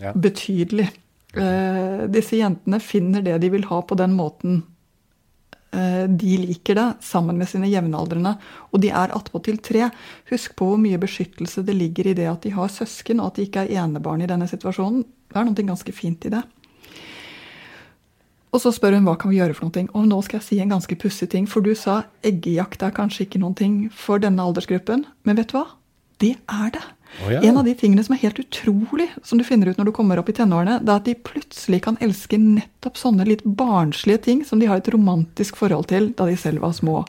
ja. 0.00 0.12
betydelig. 0.12 0.90
Eh, 1.32 2.04
disse 2.12 2.36
jentene 2.36 2.80
finner 2.84 3.24
det 3.24 3.38
de 3.40 3.50
vil 3.54 3.64
ha 3.70 3.80
på 3.84 3.96
den 3.96 4.12
måten 4.16 4.62
de 5.72 6.32
liker 6.36 6.76
det, 6.76 6.86
sammen 7.00 7.38
med 7.40 7.48
sine 7.48 7.70
jevnaldrende. 7.70 8.34
Og 8.72 8.82
de 8.84 8.90
er 8.92 9.14
attpåtil 9.16 9.56
tre. 9.64 9.86
Husk 10.28 10.56
på 10.58 10.68
hvor 10.68 10.80
mye 10.80 11.00
beskyttelse 11.00 11.64
det 11.64 11.76
ligger 11.78 12.10
i 12.10 12.16
det 12.18 12.26
at 12.28 12.44
de 12.44 12.52
har 12.52 12.68
søsken, 12.68 13.22
og 13.22 13.32
at 13.32 13.38
de 13.40 13.46
ikke 13.48 13.64
er 13.64 13.84
enebarn 13.84 14.24
i 14.24 14.28
denne 14.28 14.48
situasjonen. 14.50 15.06
Det 15.32 15.40
er 15.40 15.48
noe 15.48 15.70
ganske 15.72 15.94
fint 15.96 16.28
i 16.28 16.34
det. 16.34 16.42
Og 18.52 18.60
så 18.60 18.68
spør 18.74 18.98
hun 18.98 19.06
hva 19.08 19.14
kan 19.16 19.32
vi 19.32 19.38
gjøre 19.40 19.56
for 19.56 19.68
noe. 19.68 19.86
Og 19.96 20.08
nå 20.10 20.18
skal 20.26 20.38
jeg 20.38 20.48
si 20.50 20.58
en 20.60 20.74
ganske 20.74 20.96
pussig 21.00 21.30
ting. 21.32 21.46
For 21.48 21.64
du 21.64 21.72
sa 21.78 22.02
eggejakt 22.26 22.84
er 22.84 22.92
kanskje 22.92 23.24
ikke 23.24 23.40
noen 23.40 23.56
ting 23.56 23.76
for 23.96 24.20
denne 24.20 24.44
aldersgruppen. 24.44 25.06
Men 25.24 25.40
vet 25.40 25.52
du 25.52 25.56
hva? 25.56 25.70
Det 26.20 26.34
er 26.52 26.74
det. 26.74 26.84
Oh, 27.20 27.32
ja. 27.32 27.42
En 27.44 27.58
av 27.60 27.64
de 27.64 27.74
tingene 27.76 28.02
som 28.04 28.14
er 28.16 28.22
helt 28.22 28.38
utrolig, 28.40 29.06
som 29.22 29.38
du 29.38 29.44
finner 29.44 29.68
ut 29.68 29.78
når 29.78 29.90
du 29.90 29.92
kommer 29.94 30.18
opp 30.18 30.30
i 30.32 30.34
tenårene, 30.36 30.78
det 30.80 30.90
er 30.90 31.00
at 31.02 31.08
de 31.08 31.14
plutselig 31.28 31.82
kan 31.84 31.98
elske 32.02 32.38
nettopp 32.40 32.96
sånne 32.98 33.26
litt 33.28 33.44
barnslige 33.44 34.22
ting 34.26 34.40
som 34.48 34.62
de 34.62 34.70
har 34.70 34.80
et 34.80 34.90
romantisk 34.94 35.60
forhold 35.60 35.90
til 35.92 36.10
da 36.18 36.26
de 36.30 36.38
selv 36.40 36.64
var 36.64 36.74
små. 36.76 37.02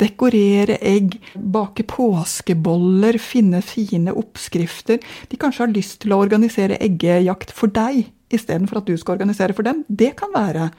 Dekorere 0.00 0.78
egg, 0.78 1.18
bake 1.34 1.84
påskeboller, 1.90 3.18
finne 3.20 3.62
fine 3.66 4.14
oppskrifter. 4.14 5.02
De 5.28 5.40
kanskje 5.40 5.66
har 5.66 5.74
lyst 5.74 6.02
til 6.04 6.14
å 6.14 6.22
organisere 6.22 6.78
eggejakt 6.80 7.54
for 7.56 7.74
deg 7.74 8.06
istedenfor 8.30 8.80
at 8.80 8.86
du 8.86 8.94
skal 8.94 9.18
organisere 9.18 9.56
for 9.56 9.66
dem. 9.66 9.82
Det 9.88 10.14
kan 10.18 10.30
være. 10.34 10.70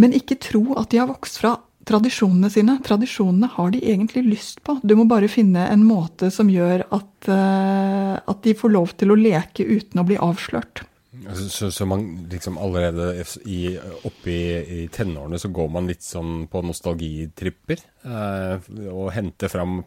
Men 0.00 0.16
ikke 0.16 0.40
tro 0.40 0.64
at 0.80 0.88
de 0.92 1.02
har 1.02 1.10
vokst 1.10 1.40
fra 1.42 1.58
tradisjonene 1.88 2.50
sine. 2.52 2.76
Tradisjonene 2.84 3.48
har 3.54 3.72
de 3.74 3.80
egentlig 3.92 4.24
lyst 4.26 4.62
på. 4.66 4.78
Du 4.82 4.94
må 4.98 5.06
bare 5.10 5.30
finne 5.32 5.66
en 5.72 5.84
måte 5.86 6.30
som 6.34 6.50
gjør 6.52 6.84
at, 6.88 7.12
uh, 7.30 8.16
at 8.20 8.42
de 8.44 8.56
får 8.56 8.74
lov 8.76 8.94
til 9.00 9.12
å 9.12 9.18
leke 9.18 9.66
uten 9.66 10.02
å 10.02 10.06
bli 10.06 10.20
avslørt. 10.20 10.84
Altså, 11.26 11.48
så, 11.48 11.70
så, 11.74 11.86
man 11.86 12.04
liksom 12.30 12.58
allerede 12.58 13.24
i, 13.44 13.74
oppe 14.06 14.30
i, 14.30 14.42
i, 14.62 14.82
tenårene 14.94 15.40
så 15.42 15.50
går 15.50 15.70
man 15.74 15.88
litt 15.90 16.04
sånn 16.06 16.44
på 16.50 16.62
nostalgitripper? 16.62 17.82
Eh, 18.06 18.68
og 18.92 19.10
henter 19.16 19.50
fram 19.50 19.80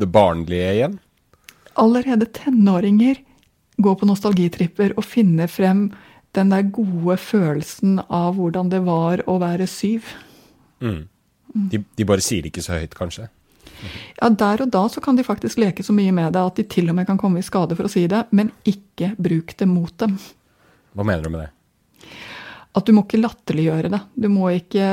det 0.00 0.08
barnlige 0.08 0.70
igjen? 0.78 0.96
Allerede 1.80 2.30
tenåringer 2.32 3.20
går 3.84 4.00
på 4.00 4.08
nostalgitripper 4.08 4.96
og 4.96 5.04
finner 5.04 5.50
frem 5.52 5.90
den 6.36 6.54
der 6.54 6.64
gode 6.72 7.18
følelsen 7.20 8.00
av 8.08 8.38
hvordan 8.38 8.72
det 8.72 8.80
var 8.88 9.20
å 9.28 9.36
være 9.42 9.68
syv. 9.68 10.08
Mm. 10.80 11.04
De, 11.70 11.82
de, 11.96 12.06
bare 12.06 12.24
sier 12.24 12.44
det 12.44 12.52
ikke 12.52 12.64
så 12.64 12.78
høyt, 12.78 12.96
kanskje? 12.98 13.28
Ja, 14.20 14.28
Der 14.28 14.62
og 14.62 14.70
da 14.72 14.82
så 14.92 15.00
kan 15.02 15.16
de 15.16 15.24
faktisk 15.26 15.60
leke 15.60 15.84
så 15.84 15.94
mye 15.96 16.12
med 16.14 16.34
det 16.36 16.42
at 16.42 16.58
de 16.60 16.66
til 16.68 16.90
og 16.92 16.98
med 16.98 17.08
kan 17.08 17.18
komme 17.20 17.40
i 17.40 17.46
skade 17.46 17.76
for 17.78 17.88
å 17.88 17.92
si 17.92 18.04
det, 18.10 18.26
men 18.36 18.52
ikke 18.68 19.14
bruk 19.18 19.56
det 19.56 19.68
mot 19.68 19.94
dem. 20.02 20.18
Hva 20.94 21.06
mener 21.06 21.24
du 21.24 21.32
med 21.32 21.46
det? 21.46 21.50
At 22.76 22.86
du 22.86 22.94
må 22.94 23.02
ikke 23.02 23.18
latterliggjøre 23.18 23.90
det. 23.90 23.98
Du 24.14 24.28
må, 24.30 24.52
ikke, 24.54 24.84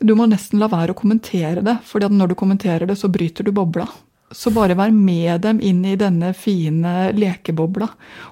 du 0.00 0.14
må 0.16 0.24
nesten 0.30 0.62
la 0.62 0.70
være 0.72 0.94
å 0.94 0.98
kommentere 0.98 1.64
det, 1.64 1.76
for 1.84 2.00
når 2.08 2.32
du 2.32 2.38
kommenterer 2.38 2.88
det, 2.88 2.96
så 2.96 3.10
bryter 3.12 3.44
du 3.44 3.52
bobla. 3.52 3.84
Så 4.32 4.48
bare 4.54 4.76
vær 4.78 4.92
med 4.96 5.42
dem 5.44 5.58
inn 5.60 5.82
i 5.84 5.98
denne 6.00 6.30
fine 6.32 7.10
lekebobla. 7.12 7.90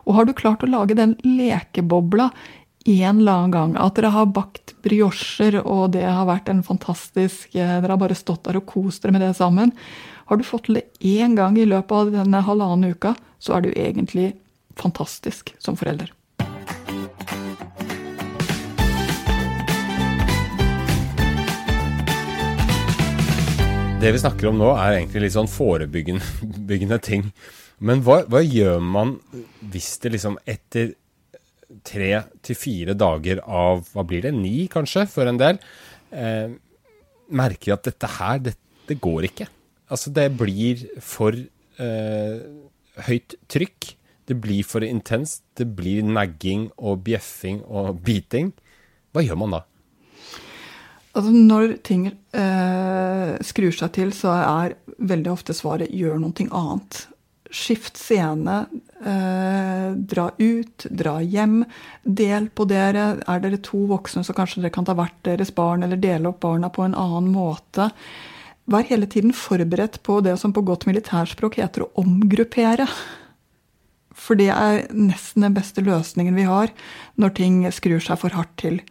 Og 0.09 0.17
har 0.17 0.25
du 0.25 0.33
klart 0.37 0.65
å 0.65 0.71
lage 0.71 0.97
den 0.97 1.13
lekebobla 1.27 2.31
en 2.85 3.19
eller 3.19 3.33
annen 3.33 3.51
gang, 3.51 3.73
at 3.77 3.99
dere 3.99 4.13
har 4.15 4.31
bakt 4.33 4.73
briocher, 4.81 5.59
og 5.61 5.91
det 5.93 6.07
har 6.07 6.25
vært 6.29 6.49
en 6.49 6.63
fantastisk 6.65 7.53
eh, 7.53 7.75
Dere 7.83 7.93
har 7.93 8.01
bare 8.01 8.17
stått 8.17 8.47
der 8.47 8.57
og 8.57 8.69
kost 8.71 9.05
dere 9.05 9.13
med 9.13 9.25
det 9.25 9.35
sammen. 9.37 9.75
Har 10.31 10.41
du 10.41 10.47
fått 10.47 10.69
til 10.69 10.79
det 10.79 10.87
én 11.05 11.37
gang 11.37 11.59
i 11.59 11.67
løpet 11.69 11.93
av 11.93 12.15
denne 12.15 12.41
halvannen 12.47 12.95
uka, 12.95 13.13
så 13.39 13.59
er 13.59 13.67
du 13.67 13.71
egentlig 13.75 14.33
fantastisk 14.81 15.53
som 15.61 15.77
forelder. 15.77 16.15
Det 24.01 24.15
vi 24.15 24.23
snakker 24.23 24.49
om 24.49 24.57
nå, 24.57 24.71
er 24.81 24.97
egentlig 25.03 25.27
litt 25.27 25.37
sånn 25.37 25.51
forebyggende 25.53 26.99
ting. 27.11 27.29
Men 27.85 28.01
hva, 28.05 28.23
hva 28.29 28.41
gjør 28.41 28.81
man 28.81 29.19
hvis 29.61 29.99
det 30.01 30.15
liksom 30.17 30.41
etter 30.49 30.95
tre 31.87 32.11
til 32.45 32.59
fire 32.59 32.97
dager 32.99 33.43
av 33.45 33.85
hva 33.93 34.05
blir 34.07 34.27
det, 34.27 34.35
ni 34.37 34.67
kanskje, 34.71 35.07
for 35.11 35.31
en 35.31 35.39
del, 35.41 35.61
eh, 36.11 36.53
merker 37.31 37.77
at 37.77 37.87
dette 37.87 38.11
her, 38.19 38.43
det, 38.43 38.57
det, 38.89 38.99
går 39.01 39.31
ikke. 39.31 39.49
Altså 39.91 40.13
det 40.15 40.27
blir 40.39 40.85
for 41.03 41.35
eh, 41.35 42.37
høyt 43.07 43.37
trykk. 43.51 43.95
Det 44.31 44.37
blir 44.39 44.67
for 44.67 44.87
intenst. 44.87 45.43
Det 45.59 45.67
blir 45.75 46.07
nagging 46.07 46.69
og 46.79 47.03
bjeffing 47.07 47.65
og 47.67 47.99
biting. 48.07 48.53
Hva 49.11 49.25
gjør 49.27 49.41
man 49.43 49.57
da? 49.59 49.65
Altså 51.11 51.33
når 51.35 51.73
ting 51.83 52.05
eh, 52.07 53.33
skrur 53.43 53.75
seg 53.75 53.95
til, 53.97 54.13
så 54.15 54.35
er 54.37 54.77
veldig 54.99 55.33
ofte 55.33 55.57
svaret 55.57 55.91
'gjør 55.91 56.21
noe 56.23 56.47
annet'. 56.47 57.07
Skift 57.51 57.99
scene. 57.99 58.69
Eh, 59.01 59.93
dra 59.97 60.31
ut, 60.39 60.87
dra 60.91 61.21
hjem. 61.23 61.63
Del 62.05 62.51
på 62.53 62.67
dere. 62.69 63.15
Er 63.25 63.41
dere 63.41 63.61
to 63.65 63.87
voksne, 63.89 64.25
så 64.27 64.37
kanskje 64.37 64.61
dere 64.61 64.75
kan 64.75 64.89
ta 64.89 64.97
hvert 64.99 65.17
deres 65.25 65.55
barn, 65.57 65.85
eller 65.87 66.01
dele 66.01 66.29
opp 66.33 66.43
barna 66.45 66.69
på 66.73 66.85
en 66.85 66.97
annen 66.99 67.31
måte. 67.33 67.91
Vær 68.71 68.85
hele 68.87 69.09
tiden 69.11 69.33
forberedt 69.35 70.03
på 70.07 70.21
det 70.23 70.37
som 70.39 70.53
på 70.53 70.65
godt 70.67 70.87
militærspråk 70.87 71.59
heter 71.63 71.87
å 71.87 71.91
omgruppere. 72.03 72.87
For 74.13 74.37
det 74.37 74.51
er 74.53 74.85
nesten 74.93 75.47
den 75.47 75.57
beste 75.57 75.83
løsningen 75.83 76.37
vi 76.37 76.45
har 76.45 76.71
når 77.17 77.35
ting 77.39 77.65
skrur 77.73 78.03
seg 78.05 78.21
for 78.21 78.37
hardt 78.37 78.53
til. 78.61 78.83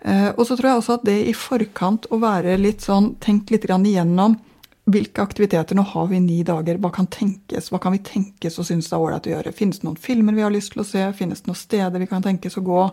Eh, 0.00 0.30
og 0.32 0.46
så 0.48 0.56
tror 0.56 0.70
jeg 0.70 0.80
også 0.80 0.96
at 0.96 1.06
det 1.06 1.18
i 1.28 1.36
forkant 1.36 2.08
å 2.08 2.20
være 2.22 2.56
litt 2.60 2.84
sånn 2.84 3.14
Tenk 3.20 3.50
litt 3.52 3.66
igjennom 3.68 4.38
hvilke 4.86 5.22
aktiviteter 5.22 5.76
Nå 5.76 5.82
har 5.82 6.06
vi 6.10 6.20
ni 6.22 6.42
dager. 6.46 6.78
Hva 6.82 6.92
kan 6.94 7.08
tenkes? 7.10 7.70
Hva 7.72 7.80
kan 7.82 7.94
vi 7.96 8.02
tenkes 8.06 8.58
og 8.60 8.68
synes 8.68 8.90
det 8.90 8.94
er 8.94 9.02
ålreit 9.02 9.26
å 9.26 9.32
gjøre? 9.34 9.54
Finnes 9.56 9.80
det 9.82 9.88
noen 9.88 9.98
filmer 10.00 10.36
vi 10.36 10.44
har 10.46 10.54
lyst 10.54 10.74
til 10.74 10.84
å 10.84 10.86
se? 10.86 11.02
Finnes 11.18 11.42
det 11.42 11.50
noen 11.50 11.58
steder 11.58 12.02
vi 12.02 12.08
kan 12.10 12.24
tenkes 12.24 12.58
å 12.60 12.64
gå? 12.66 12.84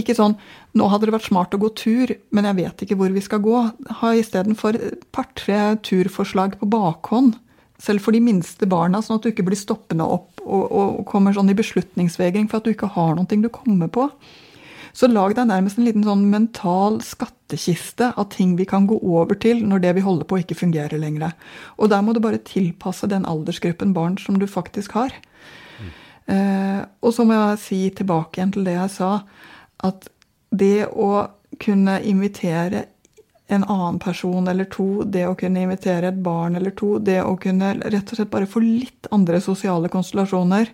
Ikke 0.00 0.14
sånn 0.16 0.36
Nå 0.78 0.86
hadde 0.88 1.08
det 1.08 1.16
vært 1.16 1.26
smart 1.26 1.54
å 1.56 1.60
gå 1.60 1.72
tur, 1.74 2.12
men 2.30 2.46
jeg 2.46 2.58
vet 2.60 2.82
ikke 2.84 2.96
hvor 3.00 3.12
vi 3.12 3.22
skal 3.24 3.42
gå. 3.44 3.62
Ha 4.00 4.12
istedenfor 4.16 4.78
par-tre 5.10 5.76
turforslag 5.82 6.54
på 6.60 6.68
bakhånd. 6.70 7.34
Selv 7.80 8.04
for 8.04 8.14
de 8.14 8.20
minste 8.22 8.68
barna, 8.70 9.00
sånn 9.02 9.18
at 9.18 9.24
du 9.24 9.32
ikke 9.32 9.46
blir 9.48 9.58
stoppende 9.58 10.06
opp 10.06 10.40
og, 10.44 10.62
og 10.68 11.00
kommer 11.08 11.34
sånn 11.34 11.50
i 11.50 11.56
beslutningsvegring 11.58 12.46
for 12.48 12.60
at 12.60 12.68
du 12.68 12.74
ikke 12.74 12.92
har 12.94 13.16
noe 13.16 13.26
du 13.26 13.50
kommer 13.52 13.90
på. 13.92 14.06
Så 14.92 15.08
lag 15.10 15.34
deg 15.36 15.48
nærmest 15.50 15.78
en 15.78 15.86
liten 15.86 16.04
sånn 16.06 16.26
mental 16.32 17.00
skattkiste 17.04 18.12
av 18.18 18.30
ting 18.34 18.56
vi 18.58 18.66
kan 18.68 18.88
gå 18.90 18.98
over 18.98 19.38
til 19.40 19.62
når 19.66 19.84
det 19.84 19.96
vi 19.98 20.04
holder 20.06 20.28
på, 20.28 20.40
ikke 20.42 20.58
fungerer 20.58 20.98
lenger. 21.00 21.34
Og 21.78 21.92
der 21.92 22.04
må 22.04 22.14
du 22.14 22.22
bare 22.22 22.42
tilpasse 22.42 23.08
den 23.10 23.26
aldersgruppen 23.28 23.94
barn 23.96 24.18
som 24.18 24.38
du 24.40 24.46
faktisk 24.50 24.98
har. 24.98 25.14
Mm. 25.80 26.86
Og 27.02 27.14
så 27.14 27.26
må 27.26 27.36
jeg 27.38 27.60
si 27.62 27.82
tilbake 27.96 28.40
igjen 28.40 28.54
til 28.54 28.66
det 28.66 28.76
jeg 28.76 28.94
sa, 28.98 29.12
at 29.86 30.10
det 30.50 30.88
å 30.90 31.28
kunne 31.62 32.00
invitere 32.06 32.86
en 33.50 33.64
annen 33.64 33.98
person 33.98 34.46
eller 34.48 34.68
to, 34.70 35.02
det 35.02 35.24
å 35.26 35.34
kunne 35.38 35.64
invitere 35.64 36.12
et 36.12 36.22
barn 36.22 36.56
eller 36.58 36.74
to, 36.78 36.98
det 37.02 37.18
å 37.22 37.34
kunne 37.40 37.72
rett 37.80 38.12
og 38.12 38.18
slett 38.18 38.30
bare 38.30 38.48
få 38.50 38.62
litt 38.62 39.08
andre 39.14 39.40
sosiale 39.42 39.90
konstellasjoner, 39.90 40.70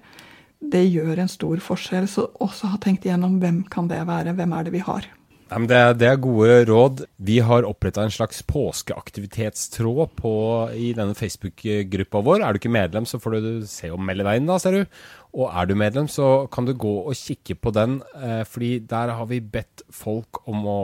det 0.61 0.87
gjør 0.89 1.21
en 1.23 1.31
stor 1.31 1.61
forskjell. 1.63 2.09
Så 2.11 2.29
også 2.43 2.73
ha 2.73 2.81
tenkt 2.83 3.07
igjennom 3.07 3.39
hvem 3.43 3.63
kan 3.73 3.91
det 3.91 4.03
være, 4.09 4.37
hvem 4.37 4.57
er 4.57 4.67
det 4.67 4.75
vi 4.75 4.85
har. 4.87 5.09
Ja, 5.47 5.61
det, 5.63 5.77
er, 5.79 5.93
det, 5.95 6.07
er, 6.11 6.19
gode 6.19 6.55
råd. 6.67 7.05
Vi 7.23 7.37
har 7.39 7.67
oppretta 7.69 8.03
en 8.03 8.11
slags 8.11 8.41
påskeaktivitetstråd 8.51 10.17
på, 10.19 10.33
i 10.75 10.91
denne 10.97 11.15
Facebook-gruppa 11.15 12.23
vår. 12.27 12.43
Er 12.43 12.53
du 12.53 12.59
ikke 12.59 12.73
medlem, 12.75 13.07
så 13.07 13.21
får 13.23 13.37
du 13.37 13.51
se 13.71 13.93
om 13.95 14.03
melde 14.03 14.27
deg 14.27 14.41
inn, 14.41 14.51
da, 14.51 14.59
ser 14.59 14.75
du. 14.75 14.97
Og 15.39 15.53
er 15.53 15.69
du 15.71 15.77
medlem, 15.79 16.11
så 16.11 16.49
kan 16.51 16.67
du 16.67 16.75
gå 16.75 16.97
og 17.05 17.15
kikke 17.15 17.55
på 17.63 17.71
den, 17.77 18.01
eh, 18.19 18.43
fordi 18.43 18.81
der 18.91 19.15
har 19.15 19.31
vi 19.31 19.39
bedt 19.39 19.85
folk 19.95 20.43
om 20.51 20.67
å 20.67 20.81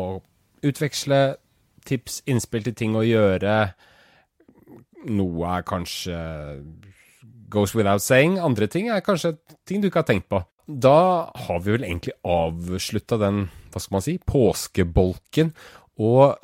utveksle 0.63 1.23
tips, 1.89 2.23
innspill 2.31 2.63
til 2.69 2.79
ting 2.79 2.95
å 2.95 3.03
gjøre. 3.03 3.57
Noe 5.11 5.57
er 5.57 5.67
kanskje 5.67 6.19
goes 7.53 7.75
without 7.77 8.03
saying. 8.05 8.39
Andre 8.41 8.69
ting 8.71 8.89
er 8.91 9.05
kanskje 9.05 9.37
ting 9.69 9.83
du 9.83 9.91
ikke 9.91 10.03
har 10.03 10.09
tenkt 10.09 10.31
på. 10.33 10.41
Da 10.67 11.29
har 11.47 11.63
vi 11.63 11.75
vel 11.75 11.87
egentlig 11.87 12.15
avslutta 12.25 13.19
den, 13.21 13.45
hva 13.73 13.83
skal 13.83 13.97
man 13.99 14.05
si, 14.05 14.17
påskebolken. 14.33 15.53
Og 16.01 16.39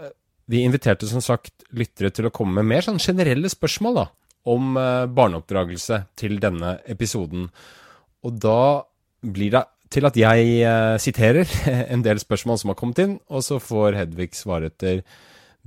vi 0.48 0.64
inviterte 0.64 1.08
som 1.08 1.22
sagt 1.24 1.66
lyttere 1.76 2.12
til 2.14 2.28
å 2.28 2.34
komme 2.34 2.60
med 2.60 2.70
mer 2.70 2.86
sånn 2.86 3.00
generelle 3.02 3.50
spørsmål 3.52 3.98
da, 4.00 4.06
om 4.48 4.76
eh, 4.80 5.08
barneoppdragelse 5.12 6.02
til 6.18 6.38
denne 6.42 6.78
episoden. 6.88 7.48
Og 8.24 8.38
da 8.40 8.60
blir 9.22 9.52
det 9.54 9.64
til 9.92 10.08
at 10.08 10.16
jeg 10.20 10.48
eh, 10.68 10.96
siterer 11.00 11.48
en 11.92 12.04
del 12.04 12.20
spørsmål 12.20 12.60
som 12.60 12.72
har 12.72 12.78
kommet 12.80 13.02
inn, 13.04 13.18
og 13.28 13.44
så 13.44 13.60
får 13.62 13.96
Hedvig 14.02 14.32
svare 14.36 14.72
etter 14.72 15.04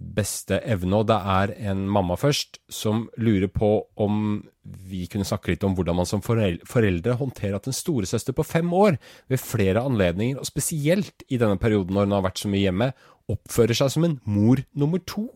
beste 0.01 0.59
evne. 0.65 1.01
Og 1.01 1.07
det 1.09 1.17
er 1.35 1.53
en 1.71 1.83
mamma 1.89 2.17
først 2.19 2.59
som 2.71 3.05
lurer 3.21 3.51
på 3.51 3.71
om 4.01 4.41
vi 4.61 5.05
kunne 5.09 5.25
snakke 5.27 5.53
litt 5.53 5.63
om 5.65 5.75
hvordan 5.77 5.97
man 5.97 6.09
som 6.09 6.21
foreldre 6.21 7.17
håndterer 7.19 7.57
at 7.57 7.69
en 7.69 7.75
storesøster 7.75 8.35
på 8.37 8.45
fem 8.45 8.69
år 8.73 8.99
ved 9.31 9.41
flere 9.41 9.83
anledninger, 9.85 10.37
og 10.41 10.49
spesielt 10.49 11.25
i 11.29 11.39
denne 11.41 11.57
perioden 11.61 11.95
når 11.97 12.09
hun 12.09 12.17
har 12.17 12.27
vært 12.27 12.43
så 12.43 12.51
mye 12.51 12.65
hjemme, 12.65 12.91
oppfører 13.31 13.77
seg 13.77 13.93
som 13.93 14.05
en 14.07 14.19
mor 14.27 14.61
nummer 14.77 15.01
to 15.07 15.27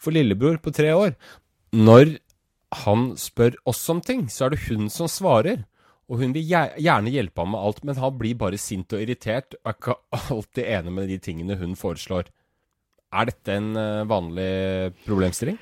for 0.00 0.14
lillebror 0.14 0.58
på 0.62 0.72
tre 0.74 0.92
år. 0.96 1.14
Når 1.74 2.18
han 2.84 3.12
spør 3.20 3.56
oss 3.70 3.82
om 3.92 4.02
ting, 4.04 4.26
så 4.32 4.46
er 4.46 4.54
det 4.54 4.64
hun 4.66 4.90
som 4.92 5.10
svarer. 5.10 5.64
Og 6.10 6.20
hun 6.20 6.34
vil 6.36 6.44
gjerne 6.44 7.12
hjelpe 7.12 7.40
ham 7.40 7.54
med 7.54 7.64
alt, 7.64 7.84
men 7.86 7.96
han 7.96 8.16
blir 8.18 8.36
bare 8.36 8.60
sint 8.60 8.92
og 8.92 9.00
irritert 9.00 9.56
og 9.56 9.70
er 9.70 9.78
ikke 9.78 9.94
alltid 10.34 10.64
enig 10.66 10.92
med 10.92 11.08
de 11.08 11.20
tingene 11.22 11.56
hun 11.60 11.76
foreslår. 11.78 12.28
Er 13.14 13.30
dette 13.30 13.54
en 13.54 13.70
eh, 13.78 14.02
vanlig 14.10 14.50
problemstilling? 15.04 15.60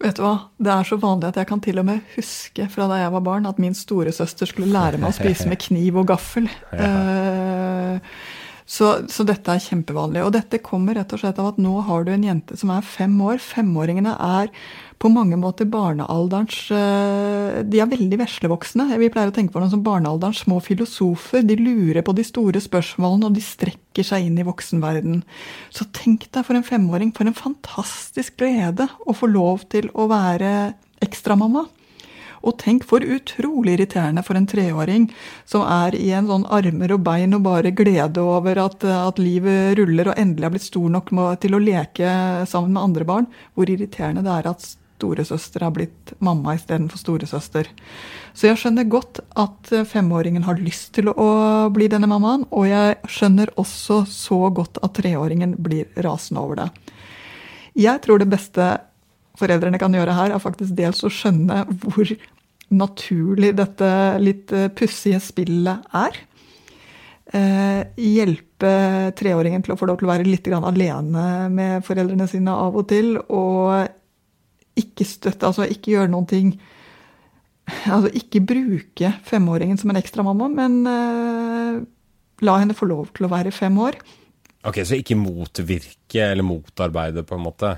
Vet 0.00 0.16
du 0.16 0.24
hva, 0.24 0.34
Det 0.56 0.72
er 0.72 0.86
så 0.88 0.96
vanlig 1.00 1.28
at 1.28 1.38
jeg 1.42 1.48
kan 1.50 1.60
til 1.60 1.80
og 1.82 1.86
med 1.90 2.04
huske 2.14 2.66
fra 2.72 2.86
da 2.88 3.02
jeg 3.02 3.12
var 3.12 3.24
barn, 3.26 3.48
at 3.48 3.60
min 3.60 3.76
storesøster 3.76 4.48
skulle 4.48 4.72
lære 4.72 5.00
meg 5.00 5.12
å 5.12 5.18
spise 5.18 5.48
med 5.50 5.60
kniv 5.60 6.00
og 6.02 6.08
gaffel. 6.14 6.48
Ja. 6.72 7.98
Uh, 8.00 8.38
så, 8.70 8.90
så, 9.10 9.24
dette 9.26 9.50
er 9.50 9.62
kjempevanlig. 9.64 10.22
Og 10.22 10.30
dette 10.36 10.60
kommer 10.62 10.94
rett 10.94 11.10
og 11.10 11.18
slett 11.18 11.40
av 11.42 11.48
at 11.50 11.58
nå 11.58 11.72
har 11.88 12.04
du 12.06 12.12
en 12.14 12.26
jente 12.28 12.54
som 12.58 12.70
er 12.70 12.86
fem 12.86 13.16
år. 13.26 13.40
Femåringene 13.42 14.12
er 14.14 14.52
på 15.02 15.10
mange 15.10 15.34
måter 15.40 15.66
barnealderens 15.66 16.68
eh, 16.76 17.64
De 17.66 17.80
er 17.82 17.90
veldig 17.90 18.20
veslevoksne. 18.20 18.86
Vi 19.00 19.10
pleier 19.10 19.32
å 19.32 19.34
tenke 19.34 19.56
på 19.56 19.62
dem 19.62 19.72
som 19.72 19.82
barnealderens 19.82 20.44
små 20.44 20.60
filosofer. 20.62 21.42
De 21.42 21.58
lurer 21.58 22.04
på 22.06 22.14
de 22.14 22.26
store 22.28 22.62
spørsmålene, 22.62 23.26
og 23.26 23.34
de 23.34 23.42
strekker 23.42 24.06
seg 24.06 24.28
inn 24.28 24.38
i 24.38 24.46
voksenverden. 24.46 25.24
Så 25.74 25.88
tenk 25.96 26.28
deg 26.30 26.46
for 26.46 26.54
en 26.54 26.66
femåring, 26.66 27.10
for 27.16 27.26
en 27.26 27.34
fantastisk 27.34 28.38
glede 28.38 28.86
å 29.02 29.16
få 29.18 29.32
lov 29.34 29.66
til 29.74 29.90
å 29.98 30.06
være 30.12 30.76
ekstramamma. 31.02 31.66
Og 32.40 32.56
tenk 32.62 32.86
for 32.88 33.04
utrolig 33.04 33.76
irriterende 33.76 34.24
for 34.24 34.38
en 34.38 34.48
treåring 34.48 35.08
som 35.48 35.66
er 35.68 35.96
i 35.98 36.10
en 36.16 36.28
sånn 36.30 36.46
armer 36.48 36.94
og 36.96 37.04
bein 37.04 37.36
og 37.36 37.44
bare 37.44 37.74
glede 37.76 38.22
over 38.24 38.62
at, 38.64 38.84
at 38.84 39.20
livet 39.20 39.76
ruller 39.80 40.12
og 40.12 40.20
endelig 40.20 40.48
har 40.48 40.54
blitt 40.56 40.68
stor 40.68 40.92
nok 40.96 41.12
til 41.42 41.56
å 41.56 41.62
leke 41.62 42.12
sammen 42.48 42.76
med 42.76 42.84
andre 42.84 43.08
barn. 43.08 43.28
Hvor 43.54 43.72
irriterende 43.72 44.24
det 44.24 44.36
er 44.38 44.52
at 44.54 44.70
storesøster 45.00 45.64
har 45.64 45.72
blitt 45.74 46.12
mamma 46.20 46.54
istedenfor 46.56 47.00
storesøster. 47.00 47.68
Så 48.36 48.50
jeg 48.50 48.60
skjønner 48.60 48.88
godt 48.88 49.22
at 49.40 49.72
femåringen 49.88 50.44
har 50.46 50.60
lyst 50.60 50.92
til 50.96 51.10
å 51.12 51.30
bli 51.72 51.88
denne 51.90 52.08
mammaen, 52.10 52.46
og 52.52 52.68
jeg 52.68 52.98
skjønner 53.08 53.52
også 53.60 54.04
så 54.08 54.42
godt 54.54 54.80
at 54.84 54.94
treåringen 55.00 55.56
blir 55.58 55.88
rasende 56.04 56.44
over 56.44 56.62
det. 56.62 56.70
Jeg 57.80 58.02
tror 58.04 58.20
det 58.20 58.30
beste 58.30 58.66
foreldrene 59.40 59.80
kan 59.80 59.94
gjøre 59.96 60.16
her, 60.16 60.34
er 60.34 60.42
faktisk 60.42 60.76
dels 60.78 61.02
å 61.06 61.12
skjønne 61.12 61.64
hvor 61.82 62.12
naturlig 62.70 63.54
dette 63.58 63.92
litt 64.22 64.52
pussige 64.78 65.18
spillet 65.24 65.88
er. 65.96 66.20
Eh, 67.30 67.82
hjelpe 67.94 68.70
treåringen 69.18 69.62
til 69.62 69.74
å 69.74 69.78
få 69.78 69.86
lov 69.86 70.00
til 70.00 70.08
å 70.08 70.10
være 70.10 70.26
litt 70.26 70.48
alene 70.50 71.24
med 71.52 71.84
foreldrene 71.86 72.26
sine 72.30 72.50
av 72.50 72.74
og 72.74 72.88
til. 72.90 73.16
Og 73.30 73.86
ikke 74.80 75.06
støtte, 75.06 75.46
altså 75.46 75.68
ikke 75.68 75.94
gjøre 75.96 76.12
noen 76.12 76.30
ting 76.30 76.52
Altså 77.70 78.08
ikke 78.18 78.40
bruke 78.42 79.12
femåringen 79.22 79.78
som 79.78 79.92
en 79.92 79.98
ekstramamma, 80.00 80.48
men 80.50 80.80
uh, 80.90 81.76
la 82.42 82.54
henne 82.58 82.74
få 82.74 82.88
lov 82.90 83.12
til 83.14 83.28
å 83.28 83.30
være 83.30 83.52
fem 83.54 83.76
år. 83.78 83.94
Ok, 84.66 84.80
Så 84.82 84.98
ikke 84.98 85.14
motvirke 85.14 86.24
eller 86.32 86.42
motarbeide, 86.42 87.22
på 87.22 87.36
en 87.36 87.44
måte? 87.44 87.70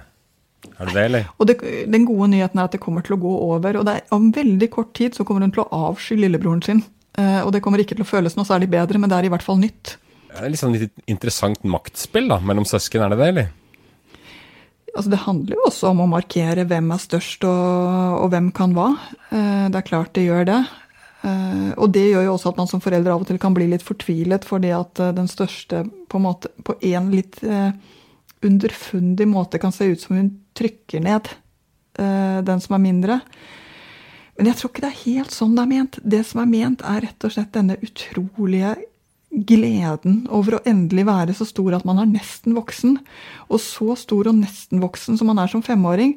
Er 0.71 0.89
det 0.89 0.95
det, 0.95 1.05
eller? 1.05 1.31
Og 1.39 1.49
det, 1.49 1.57
Den 1.91 2.07
gode 2.07 2.29
nyheten 2.33 2.61
er 2.61 2.69
at 2.69 2.75
det 2.75 2.83
kommer 2.83 3.05
til 3.07 3.17
å 3.17 3.23
gå 3.23 3.33
over. 3.51 3.81
Og 3.81 3.87
det 3.87 3.97
er, 3.99 4.05
om 4.15 4.31
veldig 4.35 4.69
kort 4.73 4.93
tid 4.99 5.17
så 5.17 5.27
kommer 5.27 5.45
hun 5.45 5.55
til 5.55 5.65
å 5.65 5.87
avsky 5.91 6.19
lillebroren 6.21 6.63
sin. 6.65 6.85
Uh, 7.19 7.43
og 7.45 7.51
det 7.53 7.61
kommer 7.65 7.83
ikke 7.83 7.97
til 7.99 8.07
å 8.07 8.09
føles 8.09 8.39
noe 8.39 8.49
særlig 8.49 8.71
bedre, 8.73 9.01
men 9.01 9.11
det 9.11 9.19
er 9.19 9.29
i 9.29 9.33
hvert 9.33 9.45
fall 9.45 9.61
nytt. 9.61 9.97
Det 10.33 10.39
er 10.41 10.55
sånn 10.57 10.77
litt 10.79 10.95
interessant 11.11 11.61
maktspill 11.69 12.31
da, 12.31 12.39
mellom 12.41 12.65
søsken, 12.69 13.05
er 13.05 13.13
det 13.13 13.19
det, 13.21 13.27
eller? 13.35 13.51
Altså 14.93 15.13
det 15.13 15.23
handler 15.25 15.57
jo 15.57 15.67
også 15.69 15.91
om 15.91 16.03
å 16.05 16.09
markere 16.09 16.65
hvem 16.69 16.91
er 16.93 17.01
størst 17.01 17.45
og, 17.49 18.17
og, 18.17 18.27
hvem 18.33 18.51
kan 18.57 18.75
hva. 18.77 18.91
Eh, 19.33 19.69
det 19.73 19.79
er 19.81 19.87
klart 19.87 20.13
det 20.17 20.27
gjør 20.27 20.49
det. 20.49 20.59
Uh, 21.23 21.71
og 21.77 21.93
det 21.95 22.03
gjør 22.11 22.27
jo 22.27 22.35
også 22.35 22.53
at 22.53 22.61
man 22.61 22.69
som 22.69 22.83
forelder 22.83 23.13
av 23.15 23.23
og 23.23 23.29
til 23.29 23.39
kan 23.41 23.55
bli 23.57 23.69
litt 23.71 23.85
fortvilet 23.87 24.45
fordi 24.45 24.73
at 24.75 25.01
den 25.17 25.29
største 25.31 25.85
på 26.13 26.21
en 26.21 26.25
måte, 26.27 26.51
på 26.65 26.77
en 26.91 27.13
litt 27.13 27.39
underfundig 28.43 29.29
måte 29.31 29.61
kan 29.63 29.73
se 29.73 29.93
ut 29.93 30.03
som 30.03 30.17
hun 30.19 30.33
trykker 30.59 31.05
ned 31.05 31.33
den 31.93 32.61
som 32.65 32.73
er 32.73 32.81
mindre. 32.81 33.19
Men 34.39 34.49
jeg 34.49 34.59
tror 34.59 34.71
ikke 34.73 34.83
det 34.87 34.89
er 34.89 35.03
helt 35.03 35.35
sånn 35.35 35.53
det 35.59 35.63
er 35.63 35.71
ment. 35.71 35.99
Det 36.15 36.23
som 36.25 36.41
er 36.41 36.49
ment, 36.49 36.85
er 36.89 37.05
rett 37.05 37.27
og 37.29 37.35
slett 37.35 37.53
denne 37.53 37.77
utrolige 37.85 38.73
gleden 39.33 40.27
over 40.33 40.59
å 40.59 40.63
endelig 40.69 41.07
være 41.09 41.37
så 41.37 41.47
stor 41.49 41.79
at 41.79 41.87
man 41.89 42.01
er 42.03 42.11
nesten 42.11 42.57
voksen. 42.57 42.99
Og 43.49 43.63
så 43.65 43.97
stor 44.01 44.29
og 44.31 44.41
nesten 44.41 44.83
voksen 44.83 45.21
som 45.21 45.31
man 45.33 45.41
er 45.43 45.53
som 45.53 45.65
femåring. 45.65 46.17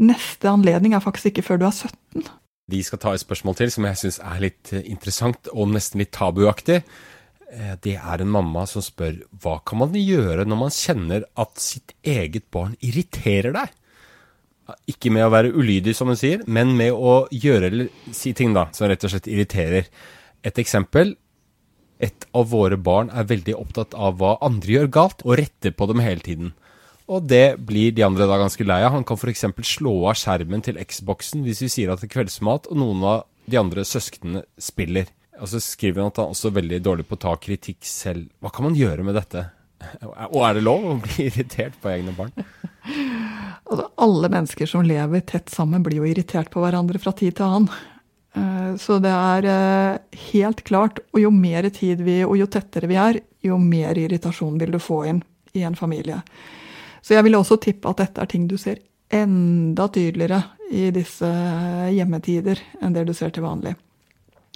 Neste 0.00 0.50
anledning 0.50 0.96
er 0.96 1.04
faktisk 1.04 1.32
ikke 1.32 1.46
før 1.48 1.60
du 1.60 1.66
er 1.68 1.76
17. 1.76 2.28
Vi 2.72 2.80
skal 2.84 3.00
ta 3.00 3.12
et 3.12 3.20
spørsmål 3.20 3.58
til 3.58 3.72
som 3.72 3.84
jeg 3.84 4.00
syns 4.00 4.20
er 4.24 4.38
litt 4.40 4.72
eh, 4.72 4.86
interessant 4.88 5.50
og 5.52 5.68
nesten 5.74 6.00
litt 6.00 6.14
tabuaktig. 6.16 6.80
Eh, 7.52 7.74
det 7.84 7.96
er 7.98 8.22
en 8.22 8.32
mamma 8.32 8.64
som 8.70 8.84
spør 8.84 9.20
hva 9.42 9.58
kan 9.66 9.82
man 9.82 9.96
gjøre 9.98 10.46
når 10.48 10.60
man 10.60 10.74
kjenner 10.74 11.26
at 11.40 11.60
sitt 11.62 11.96
eget 12.02 12.48
barn 12.54 12.76
irriterer 12.80 13.54
deg? 13.56 13.74
Ikke 14.88 15.12
med 15.12 15.26
å 15.26 15.32
være 15.32 15.52
ulydig, 15.52 15.92
som 15.96 16.08
hun 16.08 16.16
sier, 16.16 16.40
men 16.48 16.72
med 16.78 16.96
å 16.96 17.26
gjøre 17.28 17.68
eller 17.68 18.12
si 18.16 18.32
ting 18.32 18.54
da, 18.56 18.70
som 18.72 18.88
rett 18.88 19.04
og 19.04 19.12
slett 19.12 19.28
irriterer. 19.28 19.90
Et 20.40 20.60
eksempel 20.62 21.12
et 22.02 22.26
av 22.34 22.48
våre 22.50 22.76
barn 22.80 23.10
er 23.14 23.28
veldig 23.28 23.54
opptatt 23.56 23.94
av 23.94 24.18
hva 24.18 24.34
andre 24.44 24.78
gjør 24.78 24.90
galt, 24.92 25.24
og 25.24 25.38
retter 25.40 25.74
på 25.76 25.88
dem 25.90 26.02
hele 26.02 26.24
tiden. 26.24 26.54
Og 27.04 27.26
det 27.28 27.60
blir 27.60 27.92
de 27.92 28.04
andre 28.06 28.26
da 28.28 28.38
ganske 28.40 28.64
lei 28.64 28.80
av. 28.82 28.94
Han 28.96 29.04
kan 29.04 29.20
f.eks. 29.20 29.44
slå 29.68 29.94
av 30.08 30.16
skjermen 30.18 30.64
til 30.64 30.80
Xboxen 30.80 31.44
hvis 31.44 31.60
vi 31.64 31.70
sier 31.72 31.92
at 31.92 32.00
det 32.00 32.08
er 32.08 32.14
kveldsmat, 32.16 32.70
og 32.70 32.80
noen 32.80 33.04
av 33.04 33.26
de 33.44 33.60
andre 33.60 33.84
søsknene 33.84 34.44
spiller. 34.58 35.10
Og 35.42 35.50
så 35.50 35.60
skriver 35.62 36.02
han 36.02 36.12
at 36.12 36.20
han 36.22 36.32
også 36.34 36.50
er 36.50 36.58
veldig 36.60 36.80
dårlig 36.84 37.06
på 37.08 37.16
å 37.16 37.22
ta 37.24 37.34
kritikk 37.40 37.82
selv. 37.88 38.28
Hva 38.42 38.52
kan 38.54 38.68
man 38.68 38.78
gjøre 38.78 39.06
med 39.06 39.16
dette? 39.18 39.48
Og 40.30 40.40
er 40.46 40.56
det 40.56 40.64
lov 40.64 40.84
å 40.86 40.98
bli 41.02 41.26
irritert 41.28 41.74
på 41.82 41.90
egne 41.92 42.14
barn? 42.16 42.32
Altså, 43.64 43.88
alle 44.04 44.28
mennesker 44.28 44.68
som 44.68 44.84
lever 44.86 45.24
tett 45.26 45.50
sammen, 45.52 45.82
blir 45.82 46.02
jo 46.02 46.08
irritert 46.08 46.50
på 46.52 46.62
hverandre 46.62 47.00
fra 47.02 47.14
tid 47.16 47.36
til 47.38 47.46
annen. 47.46 47.68
Eh, 48.36 48.74
så 48.80 48.98
det 49.02 49.12
er 49.12 49.48
eh, 49.50 50.18
helt 50.30 50.64
klart, 50.68 51.00
og 51.14 51.22
jo 51.22 51.30
mer 51.34 51.68
tid 51.74 52.02
vi, 52.04 52.18
og 52.26 52.36
jo 52.38 52.48
tettere 52.50 52.90
vi 52.90 52.98
er, 53.00 53.20
jo 53.44 53.58
mer 53.60 53.98
irritasjon 54.00 54.58
vil 54.60 54.74
du 54.74 54.80
få 54.82 55.04
inn 55.10 55.22
i 55.54 55.64
en 55.64 55.78
familie. 55.78 56.20
Så 57.04 57.16
jeg 57.16 57.26
vil 57.26 57.38
også 57.38 57.60
tippe 57.62 57.90
at 57.90 58.02
dette 58.02 58.22
er 58.22 58.30
ting 58.30 58.46
du 58.50 58.56
ser 58.60 58.82
enda 59.14 59.86
tydeligere 59.92 60.40
i 60.74 60.88
disse 60.94 61.28
hjemmetider 61.92 62.60
enn 62.82 62.94
det 62.96 63.04
du 63.06 63.12
ser 63.14 63.34
til 63.34 63.44
vanlig. 63.44 63.74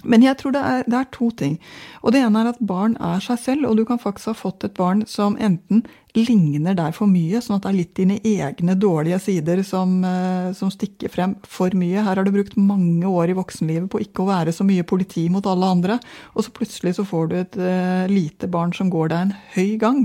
Men 0.07 0.23
jeg 0.23 0.37
tror 0.39 0.53
det 0.55 0.59
er, 0.63 0.83
det 0.87 0.95
er, 0.95 1.07
to 1.11 1.27
ting. 1.35 1.57
Og 2.03 2.13
Det 2.15 2.21
ene 2.23 2.39
er 2.39 2.53
at 2.53 2.59
barn 2.63 2.95
er 3.03 3.19
seg 3.23 3.39
selv, 3.41 3.67
og 3.67 3.79
du 3.79 3.83
kan 3.87 3.99
faktisk 3.99 4.31
ha 4.31 4.37
fått 4.37 4.63
et 4.63 4.77
barn 4.77 5.03
som 5.09 5.35
enten 5.35 5.83
ligner 6.15 6.73
deg 6.77 6.95
for 6.95 7.11
mye, 7.11 7.41
sånn 7.43 7.57
at 7.57 7.65
det 7.65 7.69
er 7.69 7.77
litt 7.77 7.99
dine 7.99 8.17
egne 8.25 8.75
dårlige 8.79 9.19
sider 9.21 9.61
som, 9.67 9.99
eh, 10.07 10.51
som 10.57 10.71
stikker 10.71 11.11
frem 11.11 11.35
for 11.43 11.75
mye. 11.75 11.99
Her 12.05 12.15
har 12.15 12.23
du 12.23 12.31
brukt 12.31 12.55
mange 12.57 13.05
år 13.05 13.29
i 13.29 13.37
voksenlivet 13.37 13.89
på 13.91 14.01
ikke 14.05 14.23
å 14.23 14.31
være 14.31 14.55
så 14.55 14.65
mye 14.67 14.87
politi 14.87 15.27
mot 15.29 15.45
alle 15.45 15.67
andre, 15.67 15.99
og 16.33 16.47
så 16.47 16.55
plutselig 16.55 16.95
så 16.95 17.05
får 17.05 17.29
du 17.29 17.35
et 17.35 17.59
uh, 17.59 18.07
lite 18.07 18.47
barn 18.47 18.73
som 18.73 18.89
går 18.89 19.11
deg 19.11 19.19
en 19.19 19.35
høy 19.55 19.77
gang, 19.77 20.01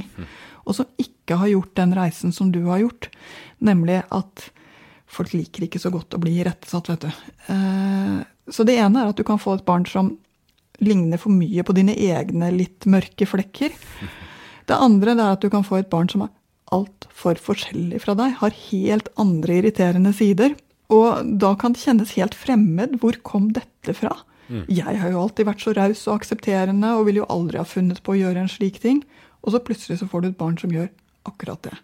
og 0.66 0.74
som 0.74 0.90
ikke 0.98 1.38
har 1.40 1.54
gjort 1.54 1.74
den 1.78 1.94
reisen 1.96 2.35
som 2.35 2.50
du 2.52 2.64
har 2.66 2.83
gjort, 2.83 3.09
nemlig 3.64 4.02
at 4.11 4.50
folk 5.07 5.33
liker 5.33 5.64
ikke 5.64 5.80
så 5.80 5.94
godt 5.94 6.14
å 6.14 6.20
bli 6.20 6.37
irettesatt, 6.42 6.90
vet 6.90 7.07
du. 7.07 7.24
Uh, 7.48 8.22
så 8.50 8.66
det 8.66 8.76
ene 8.80 9.02
er 9.02 9.12
at 9.12 9.18
du 9.18 9.24
kan 9.26 9.40
få 9.40 9.57
et 9.59 9.66
barn 9.66 9.87
som 9.88 10.14
ligner 10.85 11.20
for 11.20 11.33
mye 11.33 11.62
på 11.64 11.74
dine 11.76 11.94
egne 11.94 12.50
litt 12.54 12.87
mørke 12.90 13.28
flekker. 13.28 13.74
Det 14.68 14.76
andre 14.76 15.14
er 15.14 15.30
at 15.30 15.44
du 15.44 15.50
kan 15.52 15.64
få 15.66 15.78
et 15.80 15.90
barn 15.92 16.11
som 16.11 16.26
er 16.26 16.33
altfor 16.74 17.38
forskjellig 17.40 18.00
fra 18.02 18.16
deg, 18.18 18.37
har 18.40 18.61
helt 18.70 19.11
andre 19.20 19.61
irriterende 19.61 20.14
sider. 20.16 20.57
Og 20.92 21.37
da 21.40 21.54
kan 21.59 21.74
det 21.74 21.83
kjennes 21.85 22.14
helt 22.18 22.35
fremmed. 22.37 22.98
Hvor 23.00 23.16
kom 23.26 23.50
dette 23.57 23.94
fra? 23.96 24.12
Mm. 24.48 24.64
Jeg 24.68 24.98
har 25.00 25.12
jo 25.12 25.22
alltid 25.22 25.48
vært 25.48 25.62
så 25.64 25.72
raus 25.76 26.04
og 26.09 26.18
aksepterende 26.18 26.90
og 26.98 27.07
vil 27.09 27.22
jo 27.22 27.28
aldri 27.33 27.61
ha 27.61 27.64
funnet 27.68 28.02
på 28.04 28.14
å 28.14 28.18
gjøre 28.18 28.44
en 28.44 28.52
slik 28.52 28.80
ting. 28.83 29.00
Og 29.44 29.54
så 29.54 29.62
plutselig 29.64 30.00
så 30.00 30.09
får 30.11 30.24
du 30.24 30.30
et 30.30 30.40
barn 30.40 30.59
som 30.61 30.72
gjør 30.72 30.90
akkurat 31.28 31.62
det. 31.64 31.76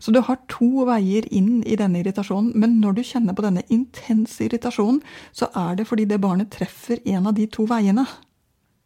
Så 0.00 0.14
du 0.16 0.22
har 0.24 0.40
to 0.48 0.86
veier 0.88 1.26
inn 1.28 1.60
i 1.68 1.76
denne 1.76 2.00
irritasjonen. 2.00 2.54
Men 2.56 2.78
når 2.80 2.96
du 2.96 3.02
kjenner 3.04 3.36
på 3.36 3.44
denne 3.44 3.66
intense 3.68 4.46
irritasjonen, 4.46 5.02
så 5.36 5.50
er 5.52 5.76
det 5.76 5.86
fordi 5.90 6.06
det 6.08 6.22
barnet 6.24 6.50
treffer 6.54 7.02
en 7.04 7.28
av 7.28 7.36
de 7.36 7.44
to 7.52 7.66
veiene. 7.68 8.06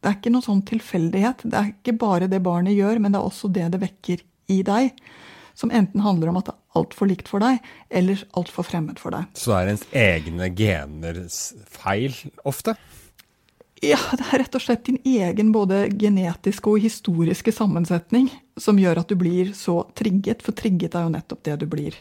Det 0.03 0.11
er 0.11 0.19
ikke 0.19 0.35
noe 0.35 0.45
sånn 0.45 0.65
tilfeldighet. 0.69 1.47
Det 1.47 1.61
er 1.61 1.71
ikke 1.71 1.95
bare 2.03 2.29
det 2.29 2.43
barnet 2.45 2.75
gjør, 2.77 2.99
men 3.01 3.15
det 3.15 3.21
er 3.21 3.29
også 3.31 3.49
det 3.55 3.71
det 3.73 3.81
vekker 3.87 4.27
i 4.53 4.59
deg. 4.67 4.91
Som 5.55 5.71
enten 5.71 6.03
handler 6.03 6.33
om 6.33 6.41
at 6.41 6.51
det 6.51 6.57
er 6.57 6.81
altfor 6.81 7.09
likt 7.09 7.31
for 7.31 7.45
deg, 7.45 7.63
eller 7.95 8.27
altfor 8.35 8.67
fremmed 8.67 8.99
for 8.99 9.15
deg. 9.15 9.31
Så 9.39 9.55
er 9.55 9.71
ens 9.71 9.87
egne 9.95 10.51
gener 10.59 11.23
feil 11.71 12.19
ofte? 12.43 12.75
Ja, 13.85 13.99
det 14.17 14.25
er 14.31 14.41
rett 14.41 14.57
og 14.57 14.63
slett 14.65 14.87
din 14.87 15.01
egen 15.05 15.51
både 15.53 15.85
genetiske 16.01 16.71
og 16.71 16.81
historiske 16.81 17.53
sammensetning 17.53 18.31
som 18.61 18.79
gjør 18.81 19.03
at 19.03 19.11
du 19.11 19.19
blir 19.21 19.51
så 19.57 19.83
trigget, 19.99 20.45
for 20.45 20.57
trigget 20.57 20.95
er 20.97 21.05
jo 21.05 21.13
nettopp 21.13 21.43
det 21.45 21.59
du 21.61 21.67
blir. 21.69 21.99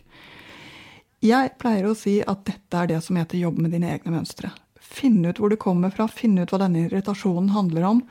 Jeg 1.23 1.53
pleier 1.59 1.87
å 1.87 1.95
si 1.97 2.17
at 2.19 2.43
dette 2.47 2.79
er 2.79 2.91
det 2.91 2.99
som 3.03 3.17
heter 3.19 3.39
jobb 3.39 3.59
med 3.63 3.73
dine 3.75 3.91
egne 3.95 4.13
mønstre. 4.15 4.51
Finne 4.79 5.31
ut 5.31 5.39
hvor 5.41 5.51
det 5.51 5.61
kommer 5.61 5.91
fra, 5.91 6.07
finne 6.11 6.43
ut 6.43 6.53
hva 6.53 6.61
denne 6.63 6.85
irritasjonen 6.85 7.51
handler 7.55 7.87
om, 7.89 8.01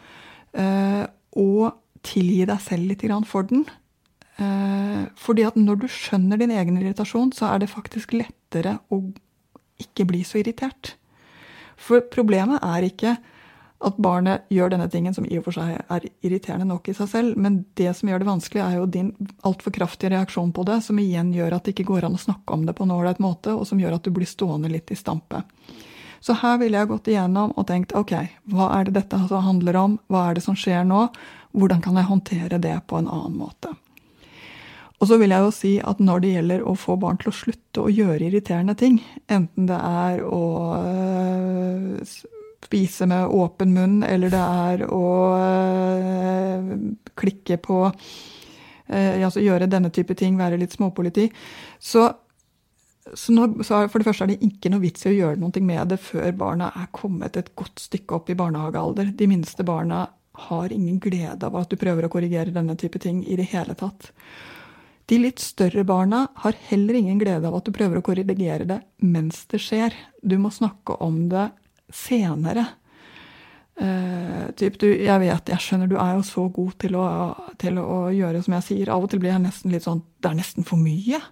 eh, 0.52 1.04
og 1.36 1.72
tilgi 2.02 2.46
deg 2.48 2.60
selv 2.64 2.88
litt 2.88 3.04
for 3.28 3.48
den. 3.48 3.66
Eh, 4.36 5.04
fordi 5.16 5.44
at 5.48 5.56
når 5.56 5.84
du 5.84 5.88
skjønner 5.88 6.40
din 6.40 6.50
egen 6.50 6.80
irritasjon, 6.80 7.32
så 7.32 7.52
er 7.52 7.62
det 7.62 7.72
faktisk 7.72 8.12
lettere 8.16 8.78
å 8.90 9.04
ikke 9.80 10.08
bli 10.08 10.24
så 10.24 10.40
irritert. 10.40 10.96
For 11.76 12.00
problemet 12.00 12.62
er 12.62 12.88
ikke 12.88 13.16
at 13.82 13.98
barnet 14.02 14.46
gjør 14.52 14.72
denne 14.72 14.88
tingen, 14.90 15.14
som 15.14 15.26
i 15.26 15.38
og 15.40 15.46
for 15.46 15.56
seg 15.56 15.74
er 15.80 16.06
irriterende 16.22 16.68
nok 16.68 16.88
i 16.88 16.94
seg 16.96 17.10
selv. 17.10 17.38
Men 17.40 17.62
det 17.78 17.90
som 17.98 18.10
gjør 18.10 18.22
det 18.22 18.28
vanskelig, 18.28 18.62
er 18.62 18.78
jo 18.78 18.88
din 18.90 19.12
altfor 19.46 19.74
kraftige 19.74 20.12
reaksjon 20.14 20.52
på 20.54 20.64
det, 20.68 20.80
som 20.86 21.00
igjen 21.02 21.32
gjør 21.34 21.56
at 21.56 21.66
det 21.66 21.74
ikke 21.74 21.88
går 21.90 22.08
an 22.08 22.18
å 22.18 22.22
snakke 22.22 22.54
om 22.54 22.66
det 22.68 22.76
på 22.78 22.86
en 22.86 22.94
ålreit 22.94 23.22
måte, 23.22 23.54
og 23.56 23.66
som 23.68 23.80
gjør 23.82 23.98
at 23.98 24.06
du 24.06 24.12
blir 24.14 24.30
stående 24.30 24.70
litt 24.72 24.92
i 24.94 24.98
stampe. 24.98 25.42
Så 26.22 26.36
her 26.38 26.60
ville 26.60 26.78
jeg 26.78 26.90
gått 26.92 27.08
igjennom 27.10 27.54
og 27.58 27.66
tenkt 27.66 27.94
ok, 27.98 28.12
hva 28.54 28.68
er 28.78 28.86
det 28.86 29.00
dette 29.00 29.18
handler 29.18 29.78
om, 29.80 29.96
hva 30.06 30.28
er 30.28 30.38
det 30.38 30.44
som 30.44 30.58
skjer 30.58 30.84
nå, 30.86 31.08
hvordan 31.52 31.82
kan 31.82 31.98
jeg 31.98 32.08
håndtere 32.08 32.60
det 32.62 32.76
på 32.86 33.00
en 33.00 33.10
annen 33.10 33.34
måte. 33.40 33.72
Og 35.02 35.08
så 35.10 35.18
vil 35.18 35.34
jeg 35.34 35.42
jo 35.42 35.50
si 35.50 35.72
at 35.82 35.98
når 35.98 36.22
det 36.22 36.28
gjelder 36.36 36.60
å 36.62 36.76
få 36.78 36.94
barn 37.02 37.18
til 37.18 37.32
å 37.32 37.34
slutte 37.34 37.82
å 37.82 37.90
gjøre 37.90 38.28
irriterende 38.28 38.76
ting, 38.78 39.00
enten 39.26 39.66
det 39.66 39.78
er 39.82 40.22
å 40.22 40.44
øh, 40.78 41.96
spise 42.66 43.06
med 43.10 43.26
åpen 43.34 43.74
munn, 43.74 44.02
eller 44.06 44.32
det 44.32 44.42
er 44.42 44.84
å 44.88 45.06
øh, 45.36 46.72
klikke 47.18 47.58
på 47.62 47.84
øh, 47.88 49.22
Altså 49.24 49.42
gjøre 49.42 49.70
denne 49.70 49.90
type 49.94 50.14
ting, 50.18 50.38
være 50.38 50.60
litt 50.60 50.74
småpoliti. 50.76 51.28
Så, 51.80 52.06
så, 53.12 53.34
når, 53.34 53.62
så, 53.66 53.84
for 53.88 53.98
det 53.98 54.08
første 54.08 54.26
er 54.26 54.32
det 54.34 54.48
ikke 54.48 54.72
noe 54.72 54.84
vits 54.84 55.06
i 55.06 55.12
å 55.12 55.16
gjøre 55.16 55.42
noe 55.42 55.64
med 55.64 55.94
det 55.94 56.00
før 56.02 56.30
barna 56.36 56.72
er 56.78 56.90
kommet 56.94 57.38
et 57.40 57.54
godt 57.58 57.82
stykke 57.88 58.20
opp 58.20 58.32
i 58.32 58.38
barnehagealder. 58.38 59.14
De 59.16 59.30
minste 59.30 59.66
barna 59.66 60.06
har 60.48 60.72
ingen 60.72 60.98
glede 61.02 61.46
av 61.46 61.56
at 61.60 61.70
du 61.72 61.76
prøver 61.80 62.06
å 62.06 62.12
korrigere 62.12 62.54
denne 62.54 62.76
type 62.80 63.00
ting 63.02 63.20
i 63.26 63.36
det 63.36 63.50
hele 63.52 63.76
tatt. 63.78 64.12
De 65.10 65.18
litt 65.18 65.42
større 65.42 65.82
barna 65.84 66.26
har 66.44 66.56
heller 66.70 66.96
ingen 66.96 67.18
glede 67.20 67.48
av 67.48 67.58
at 67.58 67.66
du 67.66 67.74
prøver 67.74 67.98
å 67.98 68.04
korrigere 68.06 68.64
det 68.68 68.78
mens 69.02 69.42
det 69.50 69.60
skjer. 69.60 69.92
Du 70.22 70.38
må 70.40 70.52
snakke 70.54 70.96
om 71.04 71.26
det 71.32 71.50
senere. 71.94 72.66
Uh, 73.72 74.50
typ, 74.58 74.76
du, 74.82 74.86
jeg 74.90 75.20
vet, 75.22 75.48
jeg 75.48 75.64
skjønner 75.64 75.88
du 75.88 75.96
er 75.96 76.12
jo 76.18 76.24
så 76.28 76.44
god 76.52 76.74
til 76.82 76.96
å, 77.00 77.06
til 77.58 77.80
å, 77.80 78.04
gjøre 78.12 78.42
som 78.44 78.56
jeg 78.58 78.66
sier. 78.68 78.92
Av 78.92 79.04
og 79.04 79.10
til 79.10 79.22
blir 79.22 79.32
jeg 79.32 79.44
nesten 79.46 79.72
litt 79.72 79.86
sånn 79.86 80.02
Det 80.20 80.28
er 80.28 80.38
nesten 80.38 80.66
for 80.68 80.80
mye. 80.80 81.22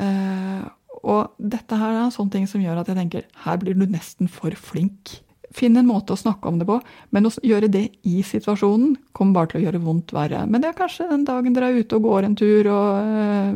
Uh, 0.00 0.66
og 1.00 1.36
dette 1.38 1.78
her 1.78 1.94
er 1.94 2.04
en 2.04 2.14
sånn 2.14 2.30
ting 2.32 2.46
som 2.50 2.62
gjør 2.62 2.82
at 2.82 2.90
jeg 2.90 2.98
tenker 2.98 3.26
her 3.44 3.60
blir 3.60 3.78
du 3.78 3.86
nesten 3.88 4.28
for 4.28 4.54
flink. 4.58 5.20
Finn 5.54 5.78
en 5.78 5.88
måte 5.88 6.14
å 6.14 6.18
snakke 6.18 6.46
om 6.46 6.60
det 6.60 6.66
på, 6.68 6.76
men 7.10 7.26
å 7.26 7.32
gjøre 7.42 7.70
det 7.72 7.86
i 8.06 8.20
situasjonen 8.26 8.92
kommer 9.16 9.40
bare 9.40 9.52
til 9.52 9.60
å 9.60 9.64
gjøre 9.64 9.82
vondt 9.82 10.12
verre. 10.14 10.44
Men 10.46 10.62
det 10.62 10.70
er 10.70 10.78
kanskje 10.78 11.08
den 11.10 11.24
dagen 11.26 11.56
dere 11.56 11.72
er 11.72 11.80
ute 11.80 11.98
og 11.98 12.06
går 12.06 12.26
en 12.26 12.36
tur, 12.38 12.68
og 12.70 13.14
uh, 13.14 13.54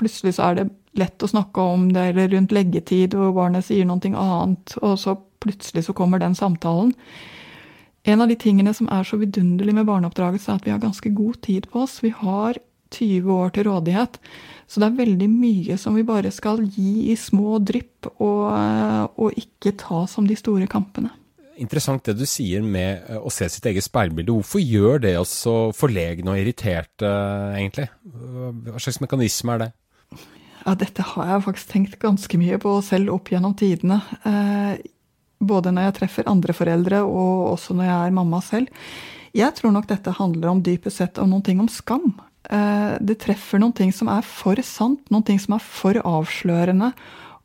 plutselig 0.00 0.34
så 0.36 0.50
er 0.50 0.58
det 0.58 0.66
lett 1.00 1.24
å 1.24 1.30
snakke 1.30 1.68
om 1.74 1.88
det, 1.94 2.10
eller 2.12 2.28
rundt 2.34 2.52
leggetid, 2.54 3.16
og 3.18 3.38
barnet 3.38 3.66
sier 3.66 3.86
noe 3.88 4.12
annet, 4.12 4.76
og 4.82 4.98
så 5.00 5.16
plutselig 5.44 5.86
så 5.86 5.94
kommer 5.96 6.22
den 6.22 6.36
samtalen. 6.38 6.94
En 8.04 8.20
av 8.20 8.28
de 8.28 8.36
tingene 8.36 8.74
som 8.76 8.88
er 8.92 9.06
så 9.08 9.16
vidunderlig 9.20 9.72
med 9.78 9.88
barneoppdragelse, 9.88 10.50
er 10.50 10.60
at 10.60 10.66
vi 10.66 10.72
har 10.74 10.82
ganske 10.82 11.12
god 11.16 11.40
tid 11.46 11.70
på 11.72 11.84
oss. 11.86 12.02
Vi 12.04 12.12
har 12.12 12.58
20 12.94 13.32
år 13.32 13.52
til 13.54 13.68
rådighet. 13.68 14.18
Så 14.68 14.80
det 14.80 14.88
er 14.90 14.98
veldig 15.00 15.28
mye 15.30 15.76
som 15.80 15.96
vi 15.96 16.06
bare 16.06 16.32
skal 16.34 16.62
gi 16.68 17.10
i 17.12 17.16
små 17.18 17.58
drypp, 17.64 18.10
og, 18.14 18.44
og 19.20 19.38
ikke 19.40 19.74
ta 19.80 20.04
som 20.10 20.28
de 20.28 20.36
store 20.38 20.68
kampene. 20.70 21.12
Interessant 21.60 22.02
det 22.08 22.16
du 22.18 22.24
sier 22.26 22.64
med 22.66 23.06
å 23.14 23.30
se 23.30 23.46
sitt 23.52 23.66
eget 23.70 23.86
speilbilde. 23.86 24.34
Hvorfor 24.34 24.62
gjør 24.62 25.04
det 25.04 25.14
oss 25.20 25.32
så 25.44 25.56
forlegne 25.76 26.32
og 26.32 26.40
irriterte, 26.40 27.10
egentlig? 27.54 27.86
Hva 28.04 28.82
slags 28.82 29.00
mekanisme 29.04 29.54
er 29.54 29.62
det? 29.64 29.70
Ja, 30.64 30.72
dette 30.80 31.04
har 31.04 31.28
jeg 31.28 31.44
faktisk 31.44 31.70
tenkt 31.70 31.98
ganske 32.02 32.40
mye 32.40 32.58
på 32.60 32.72
selv 32.82 33.12
opp 33.14 33.30
gjennom 33.30 33.54
tidene. 33.58 34.00
Både 35.38 35.72
når 35.74 35.88
jeg 35.88 35.96
treffer 35.98 36.30
andre 36.30 36.54
foreldre, 36.56 37.02
og 37.04 37.54
også 37.54 37.76
når 37.76 37.88
jeg 37.88 37.98
er 37.98 38.16
mamma 38.18 38.40
selv. 38.44 38.86
Jeg 39.34 39.56
tror 39.58 39.74
nok 39.74 39.88
dette 39.90 40.14
handler 40.14 40.52
om 40.52 40.62
dypest 40.62 41.00
sett 41.00 41.18
om 41.18 41.32
noen 41.32 41.44
ting 41.44 41.60
om 41.62 41.68
skam. 41.70 42.12
Eh, 42.50 42.94
det 43.00 43.18
treffer 43.24 43.60
noen 43.60 43.74
ting 43.74 43.92
som 43.92 44.10
er 44.12 44.22
for 44.26 44.60
sant, 44.62 45.02
noen 45.10 45.26
ting 45.26 45.40
som 45.42 45.56
er 45.56 45.64
for 45.64 45.98
avslørende, 45.98 46.92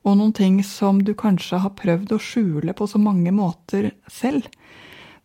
og 0.06 0.16
noen 0.20 0.36
ting 0.36 0.62
som 0.64 1.02
du 1.04 1.16
kanskje 1.18 1.60
har 1.64 1.76
prøvd 1.76 2.14
å 2.16 2.22
skjule 2.24 2.76
på 2.78 2.88
så 2.88 3.02
mange 3.02 3.34
måter 3.36 3.92
selv. 4.08 4.48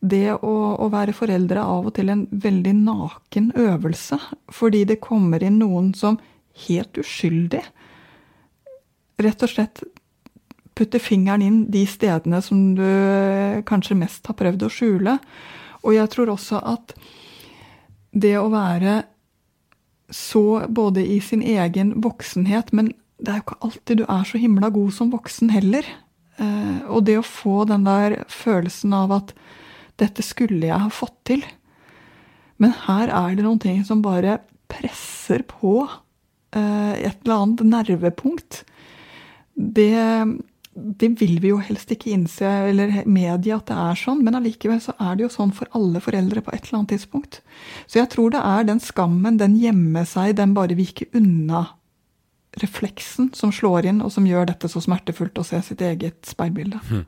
Det 0.05 0.35
å, 0.35 0.55
å 0.81 0.89
være 0.93 1.15
foreldre 1.17 1.61
er 1.63 1.77
av 1.77 1.87
og 1.89 1.95
til 1.97 2.11
en 2.13 2.27
veldig 2.29 2.75
naken 2.81 3.53
øvelse, 3.61 4.19
fordi 4.53 4.83
det 4.89 5.03
kommer 5.05 5.45
inn 5.45 5.61
noen 5.63 5.93
som 5.97 6.19
helt 6.67 6.99
uskyldig 7.01 7.63
rett 9.23 9.45
og 9.45 9.51
slett 9.51 9.83
putter 10.75 11.03
fingeren 11.03 11.43
inn 11.45 11.59
de 11.71 11.85
stedene 11.87 12.41
som 12.43 12.75
du 12.75 12.87
kanskje 13.69 13.99
mest 13.99 14.27
har 14.27 14.37
prøvd 14.39 14.67
å 14.67 14.73
skjule. 14.73 15.19
Og 15.85 15.95
jeg 15.97 16.11
tror 16.13 16.33
også 16.35 16.61
at 16.65 16.95
det 18.15 18.37
å 18.39 18.51
være 18.53 19.03
så 20.15 20.65
både 20.69 21.03
i 21.07 21.19
sin 21.25 21.43
egen 21.43 21.95
voksenhet, 22.05 22.73
men 22.73 22.93
det 23.19 23.31
er 23.31 23.41
jo 23.41 23.45
ikke 23.47 23.63
alltid 23.67 24.01
du 24.01 24.05
er 24.05 24.25
så 24.29 24.41
himla 24.41 24.71
god 24.75 24.95
som 24.95 25.13
voksen 25.15 25.53
heller. 25.55 25.87
Eh, 26.37 26.81
og 26.91 27.07
det 27.09 27.19
å 27.21 27.27
få 27.27 27.65
den 27.71 27.87
der 27.87 28.21
følelsen 28.31 28.95
av 28.97 29.15
at 29.15 29.35
dette 30.03 30.25
skulle 30.27 30.67
jeg 30.67 30.83
ha 30.83 30.91
fått 30.93 31.17
til. 31.31 31.45
Men 32.63 32.75
her 32.87 33.11
er 33.11 33.37
det 33.37 33.47
noen 33.47 33.63
ting 33.63 33.83
som 33.87 34.03
bare 34.05 34.41
presser 34.71 35.45
på 35.47 35.85
eh, 35.85 36.95
et 36.99 37.23
eller 37.25 37.37
annet 37.37 37.65
nervepunkt. 37.71 38.63
Det, 39.55 39.95
det 40.75 41.09
vil 41.21 41.39
vi 41.43 41.53
jo 41.53 41.61
helst 41.63 41.93
ikke 41.95 42.11
innse, 42.15 42.49
eller 42.71 43.05
medie 43.07 43.55
at 43.55 43.69
det 43.71 43.77
er 43.79 43.99
sånn, 43.99 44.25
men 44.27 44.35
allikevel 44.39 44.81
så 44.83 44.97
er 44.99 45.15
det 45.15 45.27
jo 45.27 45.31
sånn 45.33 45.55
for 45.55 45.71
alle 45.79 46.03
foreldre 46.03 46.43
på 46.43 46.55
et 46.55 46.67
eller 46.67 46.81
annet 46.81 46.95
tidspunkt. 46.97 47.41
Så 47.87 48.01
jeg 48.01 48.11
tror 48.15 48.35
det 48.35 48.43
er 48.43 48.67
den 48.67 48.83
skammen, 48.83 49.39
den 49.39 49.57
gjemmer 49.61 50.07
seg, 50.09 50.35
den 50.41 50.57
bare 50.57 50.79
viker 50.79 51.11
unna 51.15 51.67
refleksen 52.63 53.33
som 53.35 53.55
slår 53.55 53.91
inn, 53.91 54.03
og 54.03 54.13
som 54.15 54.27
gjør 54.27 54.51
dette 54.51 54.71
så 54.71 54.83
smertefullt 54.83 55.39
å 55.39 55.47
se 55.47 55.63
sitt 55.63 55.83
eget 55.85 56.23
speilbilde. 56.27 56.83
Hm. 56.91 57.05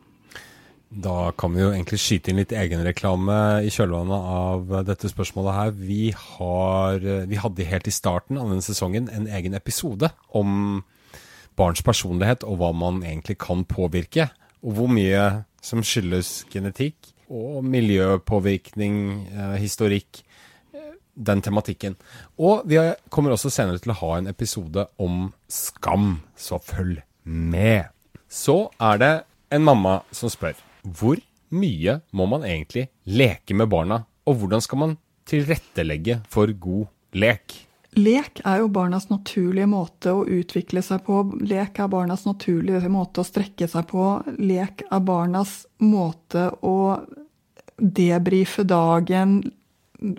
Da 0.87 1.33
kan 1.37 1.51
vi 1.53 1.65
jo 1.65 1.73
egentlig 1.73 1.99
skyte 1.99 2.31
inn 2.31 2.39
litt 2.39 2.55
egenreklame 2.55 3.67
i 3.67 3.71
kjølvannet 3.75 4.29
av 4.39 4.77
dette 4.87 5.11
spørsmålet 5.11 5.57
her. 5.59 5.73
Vi, 5.75 6.03
har, 6.15 7.03
vi 7.27 7.41
hadde 7.43 7.67
helt 7.67 7.91
i 7.91 7.95
starten 7.95 8.39
av 8.39 8.53
denne 8.53 8.65
sesongen 8.65 9.11
en 9.11 9.27
egen 9.27 9.59
episode 9.59 10.13
om 10.39 10.85
barns 11.57 11.83
personlighet 11.85 12.45
og 12.47 12.61
hva 12.61 12.73
man 12.77 13.03
egentlig 13.05 13.39
kan 13.43 13.65
påvirke. 13.69 14.29
Og 14.63 14.79
hvor 14.79 14.91
mye 14.93 15.45
som 15.65 15.83
skyldes 15.85 16.45
genetikk 16.53 17.13
og 17.27 17.65
miljøpåvirkning, 17.67 18.97
eh, 19.33 19.57
historikk 19.61 20.23
den 21.17 21.43
tematikken. 21.43 21.97
Og 22.39 22.67
vi 22.69 22.79
kommer 23.13 23.35
også 23.35 23.51
senere 23.53 23.81
til 23.83 23.95
å 23.95 24.01
ha 24.03 24.11
en 24.19 24.31
episode 24.31 24.87
om 25.03 25.31
skam, 25.49 26.21
så 26.37 26.61
følg 26.63 27.01
med. 27.25 27.89
Så 28.29 28.69
er 28.81 29.01
det 29.01 29.13
en 29.55 29.65
mamma 29.65 30.01
som 30.15 30.31
spør 30.33 30.59
hvor 30.87 31.19
mye 31.57 32.01
må 32.15 32.27
man 32.31 32.45
egentlig 32.47 32.89
leke 33.07 33.55
med 33.55 33.71
barna, 33.71 34.05
og 34.27 34.43
hvordan 34.43 34.63
skal 34.63 34.83
man 34.83 34.97
tilrettelegge 35.27 36.21
for 36.31 36.51
god 36.53 36.87
lek? 37.19 37.66
Lek 37.97 38.43
er 38.45 38.61
jo 38.61 38.69
barnas 38.69 39.09
naturlige 39.09 39.69
måte 39.73 40.13
å 40.13 40.27
utvikle 40.29 40.83
seg 40.85 41.07
på. 41.07 41.23
Lek 41.49 41.79
er 41.81 41.89
barnas 41.89 42.27
naturlige 42.29 42.91
måte 42.93 43.23
å 43.23 43.27
strekke 43.27 43.69
seg 43.73 43.87
på. 43.89 44.09
Lek 44.37 44.85
er 44.91 45.01
barnas 45.01 45.63
måte 45.81 46.51
å 46.61 46.77
debrife 47.77 48.67
dagen, 48.69 49.41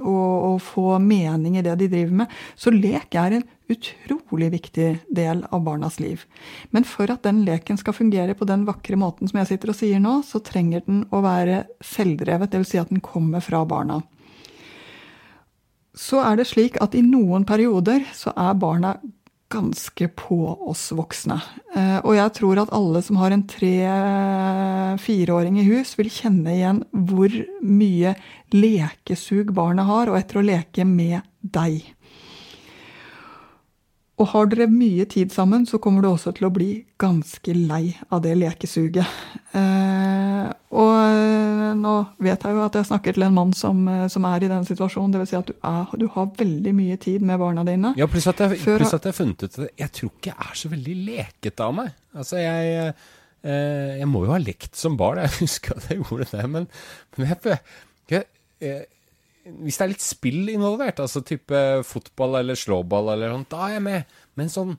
og, 0.02 0.58
få 0.66 0.98
mening 0.98 1.58
i 1.58 1.62
det 1.62 1.76
de 1.78 1.88
driver 1.92 2.24
med. 2.24 2.34
Så 2.58 2.74
lek 2.74 3.14
er 3.14 3.38
en 3.38 3.46
utrolig 3.70 4.50
viktig 4.56 4.88
del 5.14 5.44
av 5.54 5.62
barnas 5.68 6.00
liv. 6.02 6.24
Men 6.72 6.88
for 6.88 7.12
at 7.14 7.22
den 7.28 7.44
leken 7.46 7.78
skal 7.78 7.94
fungere 7.94 8.34
på 8.34 8.48
den 8.50 8.66
vakre 8.66 8.98
måten 8.98 9.30
som 9.30 9.38
jeg 9.42 9.52
sitter 9.52 9.74
og 9.74 9.78
sier 9.78 10.02
nå, 10.02 10.22
så 10.26 10.42
trenger 10.42 10.86
den 10.88 11.04
å 11.14 11.22
være 11.22 11.66
selvdrevet, 11.84 12.54
dvs. 12.54 12.72
Si 12.74 12.82
at 12.82 12.90
den 12.90 13.04
kommer 13.06 13.44
fra 13.44 13.62
barna. 13.70 14.02
Så 15.98 16.22
er 16.22 16.38
det 16.38 16.50
slik 16.52 16.78
at 16.84 16.96
i 16.96 17.04
noen 17.06 17.48
perioder 17.48 18.06
så 18.16 18.36
er 18.38 18.60
barna 18.62 18.98
ganske 19.50 20.10
på 20.20 20.38
oss 20.68 20.90
voksne. 20.96 21.38
Eh, 21.76 21.98
og 22.04 22.16
jeg 22.18 22.34
tror 22.36 22.60
at 22.62 22.74
alle 22.76 23.02
som 23.06 23.20
har 23.22 23.34
en 23.34 23.46
tre-fireåring 23.48 25.60
i 25.62 25.68
hus, 25.70 25.96
vil 26.00 26.10
kjenne 26.12 26.54
igjen 26.54 26.84
hvor 26.92 27.32
mye 27.64 28.16
lekesug 28.56 29.54
barnet 29.56 29.88
har, 29.88 30.12
og 30.12 30.20
etter 30.20 30.42
å 30.42 30.48
leke 30.48 30.86
med 30.88 31.22
deg. 31.42 31.84
Og 34.18 34.32
har 34.32 34.48
dere 34.50 34.66
mye 34.72 35.06
tid 35.06 35.30
sammen, 35.30 35.68
så 35.70 35.78
kommer 35.78 36.02
du 36.02 36.08
også 36.10 36.32
til 36.34 36.48
å 36.48 36.54
bli 36.54 36.72
ganske 36.98 37.54
lei 37.54 37.92
av 38.10 38.24
det 38.24 38.32
lekesuget. 38.40 39.06
Eh, 39.54 40.48
og 40.74 40.94
eh, 40.98 41.76
nå 41.78 41.94
vet 42.26 42.48
jeg 42.48 42.58
jo 42.58 42.64
at 42.64 42.80
jeg 42.80 42.88
snakker 42.90 43.14
til 43.14 43.28
en 43.28 43.36
mann 43.36 43.54
som, 43.54 43.84
eh, 43.92 44.08
som 44.10 44.26
er 44.26 44.48
i 44.48 44.50
den 44.50 44.66
situasjonen. 44.66 45.14
Dvs. 45.14 45.30
Si 45.30 45.38
at 45.38 45.52
du, 45.52 45.54
er, 45.62 45.94
du, 46.02 46.08
har 46.16 46.32
veldig 46.40 46.74
mye 46.80 46.98
tid 47.04 47.28
med 47.30 47.38
barna 47.44 47.62
dine. 47.68 47.94
Ja, 48.00 48.10
pluss 48.10 48.26
at, 48.32 48.42
jeg, 48.42 48.58
pluss 48.66 48.98
at 48.98 49.06
jeg 49.06 49.14
har 49.14 49.20
funnet 49.20 49.46
ut 49.46 49.62
at 49.62 49.84
jeg 49.84 49.94
tror 50.00 50.12
ikke 50.16 50.34
jeg 50.34 50.50
er 50.50 50.60
så 50.64 50.74
veldig 50.74 50.98
lekete 51.12 51.70
av 51.70 51.78
meg. 51.78 51.94
Altså, 52.18 52.42
jeg, 52.42 52.92
eh, 53.46 53.94
jeg 54.02 54.10
må 54.10 54.26
jo 54.26 54.34
ha 54.34 54.42
lekt 54.42 54.82
som 54.82 54.98
barn, 54.98 55.22
jeg 55.28 55.36
husker 55.44 55.78
at 55.78 55.92
jeg 55.94 56.02
gjorde 56.02 56.32
det. 56.34 56.50
Men, 56.58 56.66
men 57.20 57.36
jeg, 57.36 57.60
jeg, 58.10 58.30
jeg 58.66 58.86
hvis 59.64 59.80
det 59.80 59.86
er 59.86 59.92
litt 59.94 60.04
spill 60.04 60.52
involvert, 60.52 61.02
altså 61.04 61.24
type 61.26 61.64
fotball 61.88 62.40
eller 62.42 62.60
slåball 62.60 63.14
eller 63.14 63.34
sånt, 63.34 63.50
da 63.54 63.68
er 63.68 63.78
jeg 63.78 63.86
med. 63.88 64.16
Men 64.40 64.52
sånn 64.54 64.74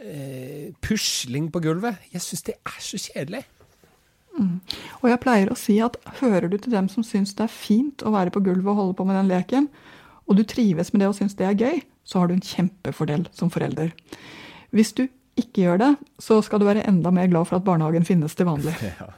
eh, 0.00 0.72
pusling 0.84 1.50
på 1.52 1.62
gulvet, 1.64 2.02
jeg 2.14 2.24
syns 2.24 2.46
det 2.48 2.56
er 2.58 2.78
så 2.82 3.00
kjedelig. 3.06 3.44
Mm. 4.32 4.60
Og 5.02 5.08
jeg 5.10 5.20
pleier 5.22 5.50
å 5.52 5.58
si 5.58 5.76
at 5.84 5.98
hører 6.22 6.48
du 6.48 6.56
til 6.56 6.72
dem 6.72 6.88
som 6.92 7.04
syns 7.04 7.34
det 7.36 7.46
er 7.46 7.52
fint 7.52 8.04
å 8.04 8.14
være 8.14 8.32
på 8.32 8.42
gulvet 8.44 8.70
og 8.72 8.78
holde 8.80 8.98
på 8.98 9.06
med 9.08 9.18
den 9.20 9.32
leken, 9.32 9.68
og 10.28 10.38
du 10.38 10.44
trives 10.48 10.92
med 10.92 11.02
det 11.02 11.10
og 11.10 11.18
syns 11.18 11.36
det 11.38 11.48
er 11.48 11.58
gøy, 11.58 11.82
så 12.08 12.22
har 12.22 12.30
du 12.30 12.36
en 12.36 12.46
kjempefordel 12.46 13.26
som 13.36 13.50
forelder. 13.52 13.92
Hvis 14.72 14.94
du 14.96 15.04
ikke 15.38 15.66
gjør 15.66 15.82
det, 15.82 15.90
så 16.20 16.40
skal 16.44 16.60
du 16.60 16.68
være 16.68 16.86
enda 16.88 17.12
mer 17.14 17.28
glad 17.30 17.48
for 17.48 17.58
at 17.58 17.66
barnehagen 17.66 18.08
finnes 18.08 18.36
til 18.36 18.48
vanlig. 18.50 18.74
Ja. 19.00 19.12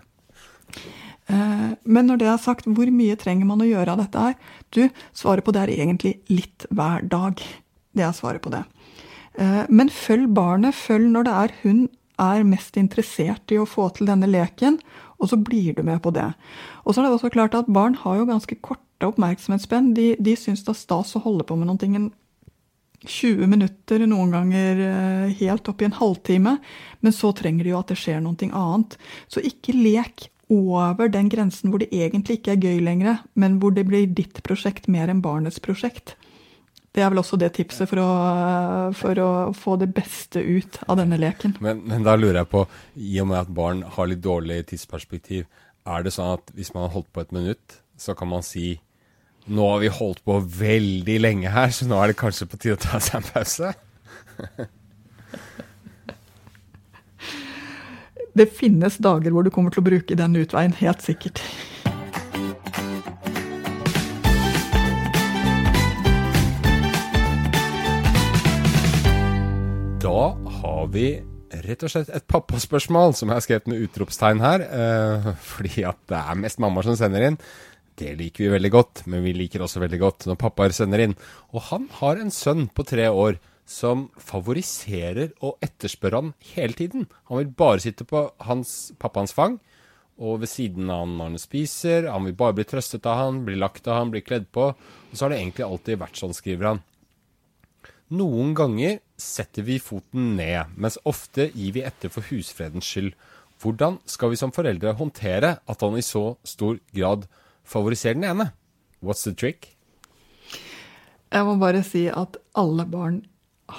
Eh, 1.33 1.71
men 1.85 2.09
når 2.09 2.21
det 2.21 2.29
er 2.29 2.41
sagt, 2.43 2.69
hvor 2.69 2.91
mye 2.93 3.17
trenger 3.21 3.49
man 3.49 3.63
å 3.65 3.69
gjøre 3.69 3.95
av 3.95 4.03
dette 4.03 4.25
her? 4.27 4.39
Du, 4.75 4.83
svaret 5.17 5.47
på 5.47 5.55
det 5.55 5.65
er 5.65 5.75
egentlig 5.77 6.19
litt 6.33 6.67
hver 6.71 7.05
dag. 7.09 7.41
Det 7.95 8.05
er 8.05 8.17
svaret 8.17 8.45
på 8.45 8.53
det. 8.53 8.65
Eh, 9.39 9.65
men 9.69 9.93
følg 9.93 10.33
barnet. 10.37 10.77
Følg 10.77 11.11
når 11.13 11.29
det 11.29 11.37
er 11.43 11.55
hun 11.63 11.85
er 12.21 12.47
mest 12.47 12.77
interessert 12.79 13.51
i 13.51 13.59
å 13.59 13.67
få 13.67 13.89
til 13.95 14.07
denne 14.07 14.29
leken, 14.31 14.79
og 15.19 15.31
så 15.31 15.39
blir 15.41 15.75
du 15.75 15.83
med 15.87 16.03
på 16.05 16.13
det. 16.15 16.29
Og 16.85 16.95
så 16.95 17.01
er 17.01 17.09
det 17.09 17.17
også 17.17 17.33
klart 17.35 17.57
at 17.59 17.71
barn 17.73 17.97
har 17.99 18.21
jo 18.21 18.29
ganske 18.29 18.59
korte 18.63 19.09
oppmerksomhetsspenn. 19.09 19.95
De, 19.97 20.13
de 20.23 20.37
syns 20.39 20.63
det 20.63 20.75
er 20.75 20.79
stas 20.79 21.17
å 21.17 21.25
holde 21.25 21.47
på 21.49 21.57
med 21.59 21.71
noen 21.71 21.81
ting 21.81 21.97
20 23.05 23.51
minutter, 23.51 24.05
noen 24.09 24.31
ganger 24.33 24.79
eh, 24.81 25.33
helt 25.41 25.69
opp 25.69 25.83
i 25.83 25.89
en 25.89 25.99
halvtime. 25.99 26.57
Men 27.05 27.17
så 27.17 27.33
trenger 27.37 27.67
de 27.67 27.75
jo 27.75 27.81
at 27.81 27.91
det 27.93 27.99
skjer 28.01 28.23
noe 28.25 28.49
annet. 28.49 28.97
Så 29.29 29.43
ikke 29.45 29.77
lek 29.77 30.29
over 30.55 31.11
den 31.12 31.31
grensen 31.33 31.73
hvor 31.73 31.83
det 31.83 31.90
egentlig 31.93 32.38
ikke 32.38 32.55
er 32.55 32.62
gøy 32.62 32.85
lenger, 32.85 33.25
men 33.35 33.59
hvor 33.62 33.75
det 33.75 33.87
blir 33.88 34.07
ditt 34.07 34.43
prosjekt 34.47 34.88
mer 34.93 35.11
enn 35.12 35.23
barnets 35.25 35.61
prosjekt. 35.62 36.14
Det 36.95 37.03
er 37.03 37.11
vel 37.11 37.19
også 37.25 37.37
det 37.43 37.51
tipset 37.57 37.90
for 37.90 37.99
å, 37.99 38.11
for 38.95 39.19
å 39.19 39.31
få 39.59 39.75
det 39.81 39.90
beste 39.97 40.38
ut 40.38 40.79
av 40.87 41.01
denne 41.01 41.19
leken. 41.19 41.57
Men, 41.64 41.83
men, 41.83 42.05
da 42.07 42.14
lurer 42.14 42.45
jeg 42.45 42.51
på, 42.53 42.62
i 42.95 43.19
og 43.23 43.33
med 43.33 43.40
at 43.40 43.51
barn 43.57 43.83
har 43.97 44.11
litt 44.11 44.23
dårlig 44.23 44.61
tidsperspektiv, 44.71 45.49
er 45.90 46.07
det 46.07 46.14
sånn 46.14 46.37
at 46.37 46.55
hvis 46.55 46.71
man 46.77 46.87
har 46.87 46.95
holdt 46.95 47.11
på 47.11 47.24
et 47.24 47.35
minutt, 47.35 47.81
så 47.99 48.14
kan 48.16 48.31
man 48.31 48.47
si 48.47 48.76
nå 49.45 49.66
har 49.68 49.83
vi 49.83 49.91
holdt 49.93 50.22
på 50.24 50.39
veldig 50.41 51.18
lenge 51.20 51.51
her, 51.53 51.74
så 51.74 51.85
nå 51.89 51.99
er 52.01 52.12
det 52.12 52.20
kanskje 52.20 52.49
på 52.49 52.61
tide 52.62 52.78
å 52.78 52.85
ta 52.87 53.03
seg 53.03 53.18
en 53.20 53.28
pause? 53.35 53.74
Det 58.35 58.49
finnes 58.51 58.97
dager 58.99 59.30
hvor 59.30 59.47
du 59.47 59.51
kommer 59.55 59.70
til 59.70 59.78
å 59.78 59.87
bruke 59.87 60.16
den 60.18 60.32
utveien, 60.41 60.72
helt 60.80 61.05
sikkert. 61.07 61.39
Da 70.03 70.24
har 70.59 70.91
vi 70.91 71.07
rett 71.64 71.87
og 71.87 71.93
slett 71.95 72.11
et 72.11 72.26
pappaspørsmål, 72.26 73.14
som 73.14 73.30
jeg 73.30 73.39
har 73.39 73.47
skrevet 73.47 73.70
med 73.70 73.87
utropstegn 73.87 74.43
her. 74.43 74.66
Eh, 74.66 75.30
fordi 75.39 75.87
at 75.87 76.03
det 76.11 76.18
er 76.18 76.43
mest 76.43 76.59
mammaer 76.59 76.91
som 76.91 76.99
sender 76.99 77.28
inn. 77.30 77.39
Det 77.95 78.16
liker 78.18 78.49
vi 78.49 78.55
veldig 78.57 78.74
godt, 78.74 79.07
men 79.07 79.22
vi 79.22 79.39
liker 79.39 79.62
også 79.62 79.78
veldig 79.85 80.03
godt 80.03 80.26
når 80.26 80.43
pappaer 80.43 80.74
sender 80.74 81.07
inn. 81.07 81.14
Og 81.55 81.68
han 81.70 81.87
har 82.01 82.18
en 82.18 82.35
sønn 82.35 82.66
på 82.66 82.82
tre 82.82 83.07
år 83.07 83.39
som 83.65 84.09
favoriserer 84.21 85.33
og 85.45 85.57
etterspør 85.65 86.19
han 86.19 86.33
hele 86.53 86.77
tiden. 86.77 87.07
Han 87.31 87.41
vil 87.41 87.55
bare 87.57 87.83
sitte 87.85 88.07
på 88.09 88.27
hans, 88.45 88.93
pappaens 89.01 89.35
fang 89.35 89.59
og 90.15 90.45
ved 90.45 90.51
siden 90.51 90.91
av 90.93 91.05
han 91.05 91.15
når 91.19 91.31
han 91.33 91.43
spiser. 91.43 92.09
Han 92.12 92.29
vil 92.29 92.37
bare 92.39 92.57
bli 92.59 92.67
trøstet 92.69 93.07
av 93.11 93.19
han, 93.19 93.45
bli 93.47 93.57
lagt 93.59 93.89
av 93.89 93.99
han, 93.99 94.12
bli 94.15 94.23
kledd 94.23 94.47
på. 94.55 94.71
Og 94.75 95.15
så 95.15 95.25
har 95.25 95.35
det 95.35 95.41
egentlig 95.41 95.67
alltid 95.67 96.03
vært 96.03 96.21
sånn, 96.21 96.37
skriver 96.37 96.71
han. 96.71 96.83
Noen 98.15 98.53
ganger 98.55 99.01
setter 99.19 99.65
vi 99.67 99.81
foten 99.83 100.35
ned, 100.39 100.75
mens 100.77 101.01
ofte 101.09 101.49
gir 101.55 101.73
vi 101.75 101.83
etter 101.87 102.12
for 102.12 102.27
husfredens 102.29 102.87
skyld. 102.87 103.15
Hvordan 103.62 103.97
skal 104.11 104.35
vi 104.35 104.39
som 104.39 104.53
foreldre 104.55 104.93
håndtere 104.99 105.57
at 105.65 105.83
han 105.83 105.97
i 105.97 106.05
så 106.05 106.35
stor 106.47 106.79
grad 106.95 107.25
favoriserer 107.65 108.21
den 108.21 108.29
ene? 108.29 108.51
What's 109.01 109.25
the 109.25 109.33
trick? 109.35 109.73
Jeg 111.33 111.47
må 111.49 111.57
bare 111.59 111.81
si 111.83 112.05
at 112.12 112.37
alle 112.55 112.85
barn 112.87 113.23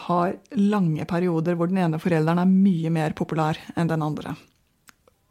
har 0.06 0.36
lange 0.58 1.06
perioder 1.06 1.58
hvor 1.58 1.70
den 1.70 1.82
ene 1.84 2.00
forelderen 2.02 2.42
er 2.42 2.50
mye 2.50 2.92
mer 2.94 3.16
populær 3.18 3.60
enn 3.76 3.90
den 3.92 4.04
andre. 4.06 4.36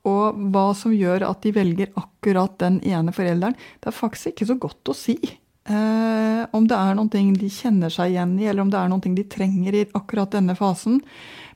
Og 0.05 0.37
hva 0.53 0.67
som 0.77 0.93
gjør 0.93 1.25
at 1.31 1.41
de 1.45 1.55
velger 1.57 1.95
akkurat 1.97 2.59
den 2.61 2.79
ene 2.85 3.15
forelderen, 3.17 3.57
det 3.81 3.89
er 3.91 3.97
faktisk 3.97 4.35
ikke 4.35 4.51
så 4.51 4.59
godt 4.61 4.93
å 4.93 4.97
si. 4.97 5.17
Eh, 5.65 6.43
om 6.53 6.67
det 6.69 6.77
er 6.77 6.99
noe 6.99 7.09
de 7.09 7.49
kjenner 7.49 7.93
seg 7.93 8.13
igjen 8.13 8.37
i, 8.37 8.51
eller 8.51 8.67
om 8.67 8.73
det 8.73 8.81
er 8.81 8.93
noe 8.93 9.15
de 9.17 9.25
trenger 9.33 9.79
i 9.81 9.87
akkurat 9.97 10.37
denne 10.37 10.57
fasen. 10.59 11.01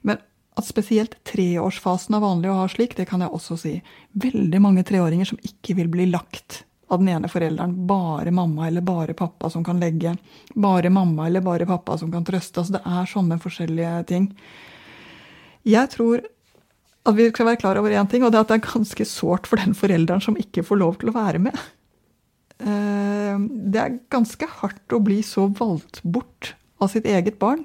Men 0.00 0.22
at 0.58 0.66
spesielt 0.66 1.18
treårsfasen 1.28 2.16
er 2.16 2.24
vanlig 2.24 2.50
å 2.50 2.56
ha 2.62 2.70
slik, 2.72 2.96
det 2.96 3.06
kan 3.10 3.22
jeg 3.22 3.34
også 3.36 3.58
si. 3.60 3.74
Veldig 4.18 4.62
mange 4.64 4.86
treåringer 4.88 5.28
som 5.28 5.38
ikke 5.44 5.76
vil 5.78 5.92
bli 5.92 6.08
lagt 6.10 6.64
av 6.88 7.02
den 7.02 7.10
ene 7.12 7.28
forelderen. 7.28 7.74
Bare 7.86 8.32
mamma 8.34 8.66
eller 8.68 8.84
bare 8.84 9.14
pappa 9.14 9.50
som 9.50 9.64
kan 9.64 9.80
legge. 9.80 10.14
Bare 10.54 10.90
mamma 10.90 11.26
eller 11.26 11.44
bare 11.44 11.66
pappa 11.66 11.98
som 11.98 12.12
kan 12.12 12.24
trøste. 12.24 12.60
Altså 12.60 12.78
det 12.78 12.82
er 12.84 13.12
sånne 13.12 13.38
forskjellige 13.42 13.94
ting. 14.08 14.28
Jeg 15.68 15.92
tror 15.92 16.24
at 17.08 17.16
vi 17.16 17.28
skal 17.30 17.48
være 17.48 17.60
klar 17.60 17.80
over 17.80 17.94
én 17.94 18.08
ting, 18.10 18.24
og 18.24 18.32
det 18.32 18.40
er 18.40 18.44
at 18.44 18.52
det 18.52 18.58
er 18.58 18.68
ganske 18.68 19.04
sårt 19.08 19.48
for 19.48 19.60
den 19.60 19.76
forelderen 19.76 20.22
som 20.24 20.36
ikke 20.40 20.64
får 20.66 20.80
lov 20.80 20.98
til 21.00 21.12
å 21.12 21.16
være 21.16 21.40
med. 21.40 21.56
Eh, 22.58 23.36
det 23.72 23.80
er 23.80 24.00
ganske 24.12 24.48
hardt 24.60 24.96
å 24.96 25.00
bli 25.04 25.22
så 25.24 25.46
valgt 25.60 26.02
bort 26.02 26.54
av 26.82 26.92
sitt 26.92 27.06
eget 27.08 27.38
barn 27.40 27.64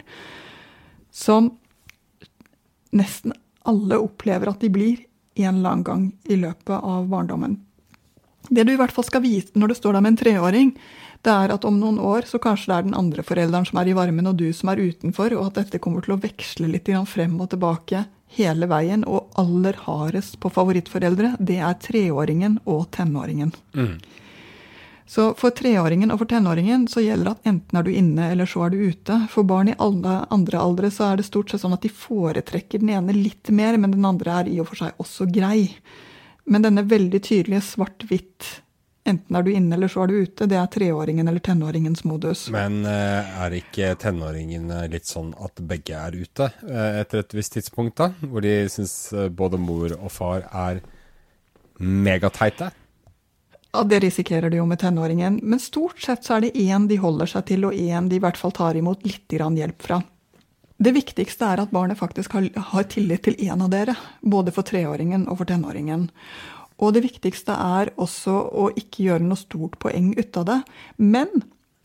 som 1.13 1.51
nesten 2.93 3.33
alle 3.69 3.99
opplever 4.01 4.51
at 4.51 4.61
de 4.61 4.69
blir 4.73 5.03
en 5.39 5.57
eller 5.57 5.69
annen 5.69 5.87
gang 5.87 6.07
i 6.29 6.37
løpet 6.37 6.75
av 6.77 7.07
barndommen. 7.09 7.57
Det 8.49 8.65
du 8.65 8.73
i 8.73 8.79
hvert 8.79 8.91
fall 8.91 9.07
skal 9.07 9.23
vite 9.23 9.59
når 9.59 9.71
du 9.71 9.77
står 9.79 9.95
der 9.95 10.03
med 10.03 10.13
en 10.13 10.19
treåring, 10.23 10.73
det 11.23 11.31
er 11.31 11.53
at 11.55 11.65
om 11.65 11.77
noen 11.79 12.01
år 12.03 12.27
så 12.27 12.39
kanskje 12.43 12.71
det 12.71 12.77
er 12.77 12.87
den 12.89 12.97
andre 12.99 13.23
forelderen 13.23 13.67
som 13.67 13.79
er 13.79 13.87
i 13.87 13.95
varmen, 13.95 14.27
og 14.27 14.35
du 14.41 14.49
som 14.55 14.73
er 14.73 14.81
utenfor, 14.83 15.35
og 15.37 15.51
at 15.51 15.61
dette 15.61 15.79
kommer 15.83 16.03
til 16.03 16.17
å 16.17 16.19
veksle 16.19 16.67
litt 16.67 16.91
frem 17.07 17.37
og 17.39 17.53
tilbake 17.53 18.03
hele 18.35 18.67
veien. 18.67 19.05
Og 19.07 19.31
aller 19.39 19.77
hardest 19.85 20.39
på 20.43 20.51
favorittforeldre, 20.51 21.37
det 21.39 21.61
er 21.63 21.79
treåringen 21.79 22.59
og 22.65 22.89
tenåringen. 22.91 23.55
Mm. 23.77 23.95
Så 25.13 25.29
for 25.37 25.53
treåringen 25.55 26.11
og 26.13 26.21
for 26.21 26.31
tenåringen 26.31 26.87
så 26.91 27.03
gjelder 27.03 27.27
det 27.27 27.33
at 27.37 27.49
enten 27.51 27.79
er 27.79 27.85
du 27.85 27.91
inne, 27.91 28.29
eller 28.33 28.49
så 28.49 28.65
er 28.65 28.73
du 28.73 28.83
ute. 28.83 29.19
For 29.31 29.47
barn 29.47 29.71
i 29.71 29.79
alle 29.83 30.23
andre 30.33 30.59
aldre 30.59 30.91
så 30.91 31.11
er 31.11 31.19
det 31.19 31.27
stort 31.27 31.51
sett 31.51 31.63
sånn 31.63 31.75
at 31.75 31.83
de 31.85 31.91
foretrekker 31.91 32.83
den 32.83 32.95
ene 32.95 33.15
litt 33.15 33.51
mer, 33.53 33.77
men 33.77 33.95
den 33.95 34.07
andre 34.07 34.41
er 34.41 34.51
i 34.51 34.59
og 34.63 34.71
for 34.71 34.83
seg 34.83 35.03
også 35.03 35.27
grei. 35.31 35.69
Men 36.43 36.65
denne 36.65 36.83
veldig 36.87 37.21
tydelige 37.23 37.61
svart-hvitt, 37.63 38.47
enten 39.07 39.35
er 39.35 39.43
du 39.43 39.51
inne 39.53 39.77
eller 39.77 39.91
så 39.91 40.03
er 40.03 40.11
du 40.11 40.19
ute, 40.25 40.47
det 40.49 40.57
er 40.59 40.69
treåringen 40.71 41.27
eller 41.27 41.43
tenåringens 41.43 42.03
modus. 42.07 42.45
Men 42.53 42.83
eh, 42.87 43.39
er 43.45 43.57
ikke 43.59 43.93
tenåringen 43.99 44.71
eh, 44.71 44.87
litt 44.91 45.07
sånn 45.07 45.31
at 45.43 45.63
begge 45.63 45.97
er 45.99 46.15
ute 46.19 46.49
eh, 46.67 47.01
etter 47.01 47.23
et 47.23 47.35
visst 47.37 47.55
tidspunkt, 47.57 47.97
da? 47.99 48.11
Hvor 48.27 48.43
de 48.43 48.55
syns 48.71 48.95
både 49.31 49.59
mor 49.59 49.95
og 49.99 50.11
far 50.11 50.47
er 50.51 50.83
megateite? 51.79 52.73
Ja, 53.73 53.83
Det 53.83 54.03
risikerer 54.03 54.51
de 54.53 54.59
jo 54.59 54.65
med 54.69 54.79
tenåringen, 54.83 55.39
men 55.41 55.59
stort 55.59 56.01
sett 56.03 56.27
så 56.27 56.35
er 56.35 56.45
det 56.45 56.57
én 56.61 56.85
de 56.87 56.99
holder 57.01 57.31
seg 57.31 57.47
til, 57.49 57.63
og 57.65 57.73
én 57.73 58.09
de 58.09 58.19
i 58.19 58.21
hvert 58.21 58.37
fall 58.37 58.53
tar 58.53 58.77
imot 58.77 59.01
litt 59.07 59.33
hjelp 59.33 59.81
fra. 59.81 60.03
Det 60.83 60.91
viktigste 60.91 61.47
er 61.47 61.61
at 61.63 61.71
barnet 61.71 61.99
faktisk 61.99 62.33
har, 62.35 62.49
har 62.73 62.85
tillit 62.91 63.23
til 63.23 63.37
én 63.39 63.61
av 63.61 63.69
dere, 63.71 63.95
både 64.19 64.51
for 64.51 64.67
treåringen 64.67 65.27
og 65.29 65.39
for 65.39 65.47
tenåringen. 65.47 66.09
Og 66.81 66.95
det 66.95 67.05
viktigste 67.05 67.55
er 67.55 67.93
også 68.01 68.33
å 68.51 68.69
ikke 68.75 69.05
gjøre 69.05 69.23
noe 69.23 69.39
stort 69.39 69.77
poeng 69.79 70.11
ut 70.17 70.39
av 70.41 70.47
det. 70.49 70.57
Men 70.97 71.29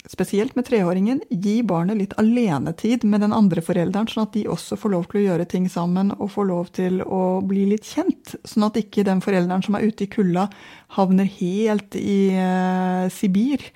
spesielt 0.08 0.56
med 0.56 0.66
treåringen, 0.66 1.20
gi 1.28 1.60
barnet 1.68 1.98
litt 2.00 2.16
alenetid 2.18 3.04
med 3.04 3.22
den 3.22 3.36
andre 3.36 3.62
forelderen, 3.62 4.08
sånn 4.08 4.24
at 4.24 4.34
de 4.34 4.46
også 4.50 4.78
får 4.80 4.94
lov 4.96 5.06
til 5.10 5.20
å 5.20 5.24
gjøre 5.26 5.46
ting 5.52 5.68
sammen 5.70 6.10
og 6.16 6.32
får 6.34 6.48
lov 6.48 6.72
til 6.80 6.98
å 7.04 7.22
bli 7.44 7.68
litt 7.74 7.86
kjent. 7.86 8.34
Sånn 8.48 8.66
at 8.66 8.80
ikke 8.80 9.06
den 9.06 9.22
forelderen 9.22 9.62
som 9.62 9.78
er 9.78 9.86
ute 9.86 10.08
i 10.08 10.10
kulda, 10.10 10.48
havner 10.96 11.28
helt 11.38 11.94
i 12.00 12.18
eh, 12.32 13.06
Sibir 13.14 13.68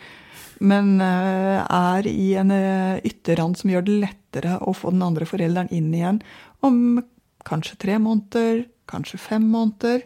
men 0.63 1.01
eh, 1.03 1.59
er 1.63 2.09
i 2.09 2.33
en 2.39 2.53
eh, 2.55 3.01
ytterrand 3.09 3.59
som 3.59 3.73
gjør 3.73 3.87
det 3.87 3.97
lettere 4.33 4.59
å 4.61 4.73
få 4.73 4.91
den 4.91 5.03
andre 5.03 5.27
forelderen 5.27 5.71
inn 5.71 5.93
igjen 5.95 6.23
om 6.63 7.03
kanskje 7.45 7.77
tre 7.77 7.99
måneder, 7.99 8.67
kanskje 8.87 9.19
fem 9.19 9.43
måneder. 9.43 10.03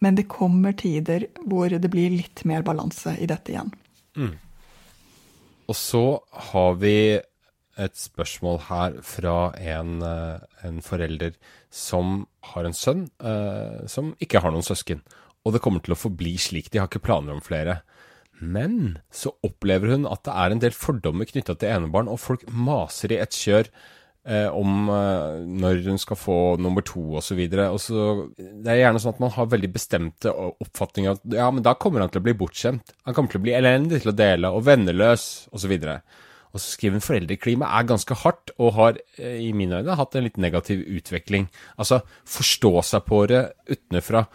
Men 0.00 0.14
det 0.14 0.28
kommer 0.28 0.72
tider 0.72 1.26
hvor 1.44 1.68
det 1.68 1.90
blir 1.90 2.10
litt 2.10 2.44
mer 2.44 2.62
balanse 2.62 3.16
i 3.18 3.26
dette 3.26 3.50
igjen. 3.50 3.72
Mm. 4.16 4.38
Og 5.68 5.76
så 5.76 6.20
har 6.52 6.78
vi 6.78 7.18
et 7.78 7.94
spørsmål 7.94 8.60
her 8.68 9.00
fra 9.02 9.52
en, 9.58 10.02
eh, 10.02 10.38
en 10.64 10.80
forelder 10.82 11.34
som 11.70 12.26
har 12.42 12.64
en 12.64 12.74
sønn 12.74 13.08
eh, 13.22 13.86
som 13.86 14.14
ikke 14.18 14.40
har 14.40 14.50
noen 14.50 14.66
søsken. 14.66 15.02
Og 15.44 15.54
det 15.54 15.62
kommer 15.62 15.80
til 15.80 15.94
å 15.94 15.98
forbli 15.98 16.36
slik. 16.38 16.70
De 16.70 16.78
har 16.78 16.88
ikke 16.88 17.04
planer 17.04 17.34
om 17.34 17.42
flere. 17.42 17.82
Men 18.38 18.98
så 19.10 19.32
opplever 19.46 19.94
hun 19.94 20.06
at 20.08 20.24
det 20.26 20.34
er 20.34 20.54
en 20.54 20.62
del 20.62 20.74
fordommer 20.76 21.28
knytta 21.28 21.56
til 21.58 21.72
enebarn, 21.74 22.10
og 22.10 22.20
folk 22.22 22.44
maser 22.52 23.14
i 23.14 23.20
et 23.22 23.34
kjør 23.34 23.70
eh, 24.28 24.46
om 24.54 24.90
eh, 24.94 25.40
når 25.64 25.82
hun 25.88 25.98
skal 26.00 26.20
få 26.20 26.38
nummer 26.62 26.84
to 26.86 27.02
osv. 27.18 27.40
Det 27.48 27.58
er 27.58 28.80
gjerne 28.82 29.02
sånn 29.02 29.16
at 29.16 29.24
man 29.24 29.34
har 29.34 29.50
veldig 29.50 29.72
bestemte 29.74 30.32
oppfatninger 30.32 31.14
av 31.16 31.20
at 31.20 31.36
ja, 31.40 31.50
men 31.54 31.66
da 31.66 31.74
kommer 31.80 32.04
han 32.04 32.14
til 32.14 32.22
å 32.22 32.28
bli 32.28 32.38
bortskjemt. 32.38 32.94
Han 33.08 33.16
kommer 33.18 33.34
til 33.34 33.42
å 33.42 33.46
bli 33.48 33.58
elendig 33.58 34.02
til 34.04 34.14
å 34.14 34.18
dele, 34.22 34.54
og 34.54 34.66
venneløs 34.68 35.28
osv. 35.54 35.76
Og, 36.48 36.60
så 36.62 36.64
skriver 36.64 36.98
hun 36.98 37.04
foreldreklimaet 37.04 37.74
er 37.74 37.88
ganske 37.90 38.22
hardt, 38.22 38.54
og 38.56 38.76
har 38.78 39.00
eh, 39.18 39.40
i 39.48 39.54
mine 39.56 39.82
øyne 39.82 39.98
hatt 39.98 40.14
en 40.14 40.28
litt 40.28 40.38
negativ 40.40 40.84
utvikling. 40.86 41.50
Altså 41.76 42.04
forstå 42.28 42.76
seg 42.92 43.08
på 43.08 43.24
det 43.32 43.48
utenfra. 43.66 44.28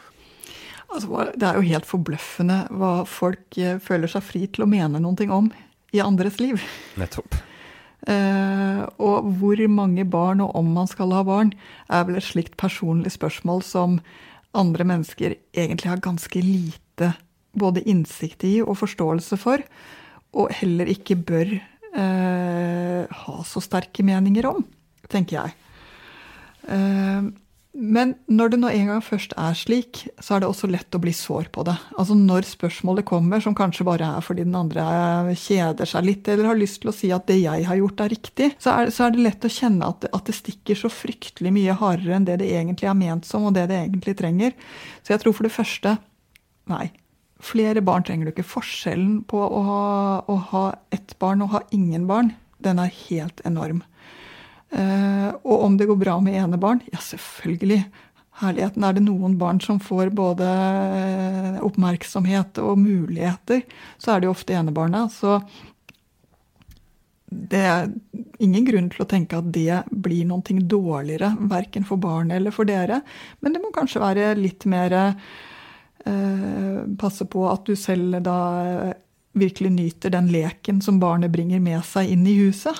Altså, 0.94 1.32
det 1.34 1.48
er 1.48 1.58
jo 1.58 1.70
helt 1.72 1.90
forbløffende 1.90 2.60
hva 2.78 2.92
folk 3.10 3.58
eh, 3.58 3.80
føler 3.82 4.12
seg 4.12 4.26
fri 4.26 4.46
til 4.46 4.66
å 4.66 4.70
mene 4.70 5.02
noe 5.02 5.28
om 5.34 5.50
i 5.94 6.02
andres 6.04 6.40
liv. 6.42 6.62
Nettopp. 7.02 7.38
Uh, 8.04 8.84
og 9.00 9.30
hvor 9.40 9.62
mange 9.72 10.04
barn, 10.04 10.42
og 10.44 10.58
om 10.60 10.74
man 10.76 10.90
skal 10.92 11.14
ha 11.16 11.22
barn, 11.24 11.54
er 11.88 12.04
vel 12.08 12.20
et 12.20 12.26
slikt 12.26 12.58
personlig 12.60 13.14
spørsmål 13.16 13.64
som 13.64 14.00
andre 14.58 14.86
mennesker 14.86 15.38
egentlig 15.56 15.90
har 15.90 16.04
ganske 16.04 16.42
lite 16.44 17.14
både 17.58 17.86
innsikt 17.90 18.44
i 18.50 18.58
og 18.64 18.76
forståelse 18.82 19.38
for, 19.40 19.64
og 20.34 20.52
heller 20.58 20.90
ikke 20.92 21.16
bør 21.16 21.54
uh, 21.96 23.06
ha 23.08 23.38
så 23.48 23.64
sterke 23.64 24.06
meninger 24.06 24.50
om, 24.50 24.66
tenker 25.14 25.40
jeg. 25.40 25.56
Uh, 26.68 27.32
men 27.74 28.12
når 28.30 28.52
det 28.54 28.58
nå 28.62 28.70
en 28.70 28.90
gang 28.92 29.00
først 29.02 29.32
er 29.40 29.56
slik, 29.58 30.04
så 30.22 30.36
er 30.36 30.44
det 30.44 30.50
også 30.52 30.68
lett 30.70 30.94
å 30.94 31.00
bli 31.02 31.10
sår 31.18 31.48
på 31.56 31.64
det. 31.66 31.74
Altså 31.98 32.14
Når 32.14 32.46
spørsmålet 32.46 33.06
kommer, 33.10 33.42
som 33.42 33.56
kanskje 33.58 33.88
bare 33.88 34.12
er 34.20 34.26
fordi 34.26 34.46
den 34.46 34.58
andre 34.60 34.84
kjeder 35.42 35.90
seg 35.90 36.06
litt, 36.06 36.30
eller 36.30 36.52
har 36.52 36.60
lyst 36.60 36.84
til 36.84 36.92
å 36.92 36.94
si 36.94 37.10
at 37.16 37.26
det 37.32 37.40
jeg 37.42 37.66
har 37.66 37.80
gjort, 37.80 38.04
er 38.06 38.14
riktig, 38.14 38.52
så 38.62 38.76
er, 38.76 38.92
så 38.94 39.08
er 39.08 39.16
det 39.16 39.26
lett 39.26 39.48
å 39.50 39.52
kjenne 39.52 39.90
at, 39.90 40.06
at, 40.06 40.26
det 40.30 40.38
stikker 40.38 40.78
så 40.78 40.92
fryktelig 40.94 41.54
mye 41.56 41.78
hardere 41.80 42.20
enn 42.20 42.28
det 42.30 42.38
det 42.44 42.52
egentlig 42.54 42.92
er 42.92 43.00
ment 43.00 43.26
som, 43.26 43.50
og 43.50 43.58
det 43.58 43.66
det 43.72 43.80
egentlig 43.80 44.14
trenger. 44.22 44.54
Så 45.02 45.16
jeg 45.16 45.24
tror 45.24 45.34
for 45.40 45.50
det 45.50 45.56
første 45.56 45.96
nei. 46.70 46.92
Flere 47.44 47.82
barn 47.84 48.06
trenger 48.06 48.30
du 48.30 48.36
ikke. 48.36 48.46
Forskjellen 48.54 49.24
på 49.28 49.42
å 49.42 49.64
ha, 49.66 49.86
å 50.30 50.38
ha 50.54 50.68
ett 50.94 51.18
barn 51.20 51.42
og 51.44 51.58
ha 51.58 51.66
ingen 51.76 52.06
barn, 52.08 52.36
den 52.64 52.78
er 52.80 52.94
helt 53.10 53.42
enorm. 53.50 53.82
Uh, 54.74 55.30
og 55.46 55.68
om 55.68 55.78
det 55.78 55.88
går 55.90 56.00
bra 56.02 56.18
med 56.24 56.40
enebarn? 56.40 56.82
Ja, 56.94 57.02
selvfølgelig. 57.04 57.84
Herligheten 58.42 58.86
er 58.86 58.96
det 58.96 59.04
noen 59.06 59.36
barn 59.38 59.60
som 59.62 59.78
får 59.82 60.10
både 60.18 60.48
eh, 60.48 61.60
oppmerksomhet 61.62 62.58
og 62.64 62.80
muligheter, 62.82 63.62
så 64.02 64.16
er 64.16 64.22
det 64.22 64.28
jo 64.28 64.34
ofte 64.34 64.56
enebarna. 64.58 65.04
Så 65.14 65.38
det 67.30 67.62
er 67.62 67.92
ingen 68.42 68.66
grunn 68.66 68.90
til 68.90 69.06
å 69.06 69.10
tenke 69.10 69.38
at 69.38 69.52
det 69.54 69.84
blir 69.92 70.26
noe 70.30 70.42
dårligere, 70.42 71.30
verken 71.52 71.86
for 71.86 72.02
barnet 72.02 72.40
eller 72.40 72.56
for 72.56 72.66
dere. 72.66 73.04
Men 73.46 73.54
det 73.54 73.62
må 73.62 73.70
kanskje 73.76 74.02
være 74.02 74.34
litt 74.40 74.66
mer 74.70 74.98
eh, 74.98 75.14
Passe 77.00 77.30
på 77.30 77.46
at 77.48 77.70
du 77.70 77.78
selv 77.80 78.18
da 78.26 78.40
virkelig 79.38 79.70
nyter 79.72 80.12
den 80.14 80.28
leken 80.34 80.82
som 80.84 81.00
barnet 81.00 81.32
bringer 81.32 81.62
med 81.64 81.86
seg 81.88 82.12
inn 82.12 82.26
i 82.28 82.36
huset. 82.42 82.76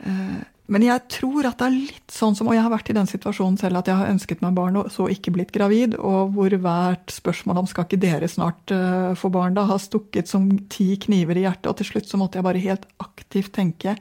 Uh, 0.00 0.40
Men 0.72 0.82
jeg 0.82 1.04
tror 1.14 1.46
at 1.46 1.60
det 1.60 1.66
er 1.68 1.74
litt 1.76 2.10
sånn 2.10 2.34
som 2.34 2.48
Og 2.50 2.56
jeg 2.56 2.64
har 2.64 2.72
vært 2.72 2.88
i 2.90 2.96
den 2.96 3.06
situasjonen 3.06 3.54
selv 3.60 3.78
at 3.78 3.86
jeg 3.86 4.00
har 4.00 4.10
ønsket 4.10 4.40
meg 4.42 4.56
barn 4.56 4.80
og 4.80 4.88
så 4.90 5.06
ikke 5.12 5.30
blitt 5.36 5.52
gravid, 5.54 5.94
og 5.94 6.34
hvor 6.34 6.50
hvert 6.50 7.12
spørsmål 7.14 7.62
om 7.62 7.68
skal 7.70 7.86
ikke 7.86 8.02
dere 8.02 8.30
snart 8.30 8.74
uh, 8.74 9.14
få 9.14 9.30
barn, 9.30 9.54
da 9.54 9.66
har 9.70 9.82
stukket 9.82 10.26
som 10.30 10.48
ti 10.72 10.96
kniver 11.06 11.38
i 11.38 11.46
hjertet, 11.46 11.70
og 11.70 11.78
til 11.78 11.92
slutt 11.92 12.10
så 12.10 12.18
måtte 12.18 12.40
jeg 12.40 12.48
bare 12.48 12.64
helt 12.66 12.88
aktivt 13.04 13.54
tenke 13.54 13.94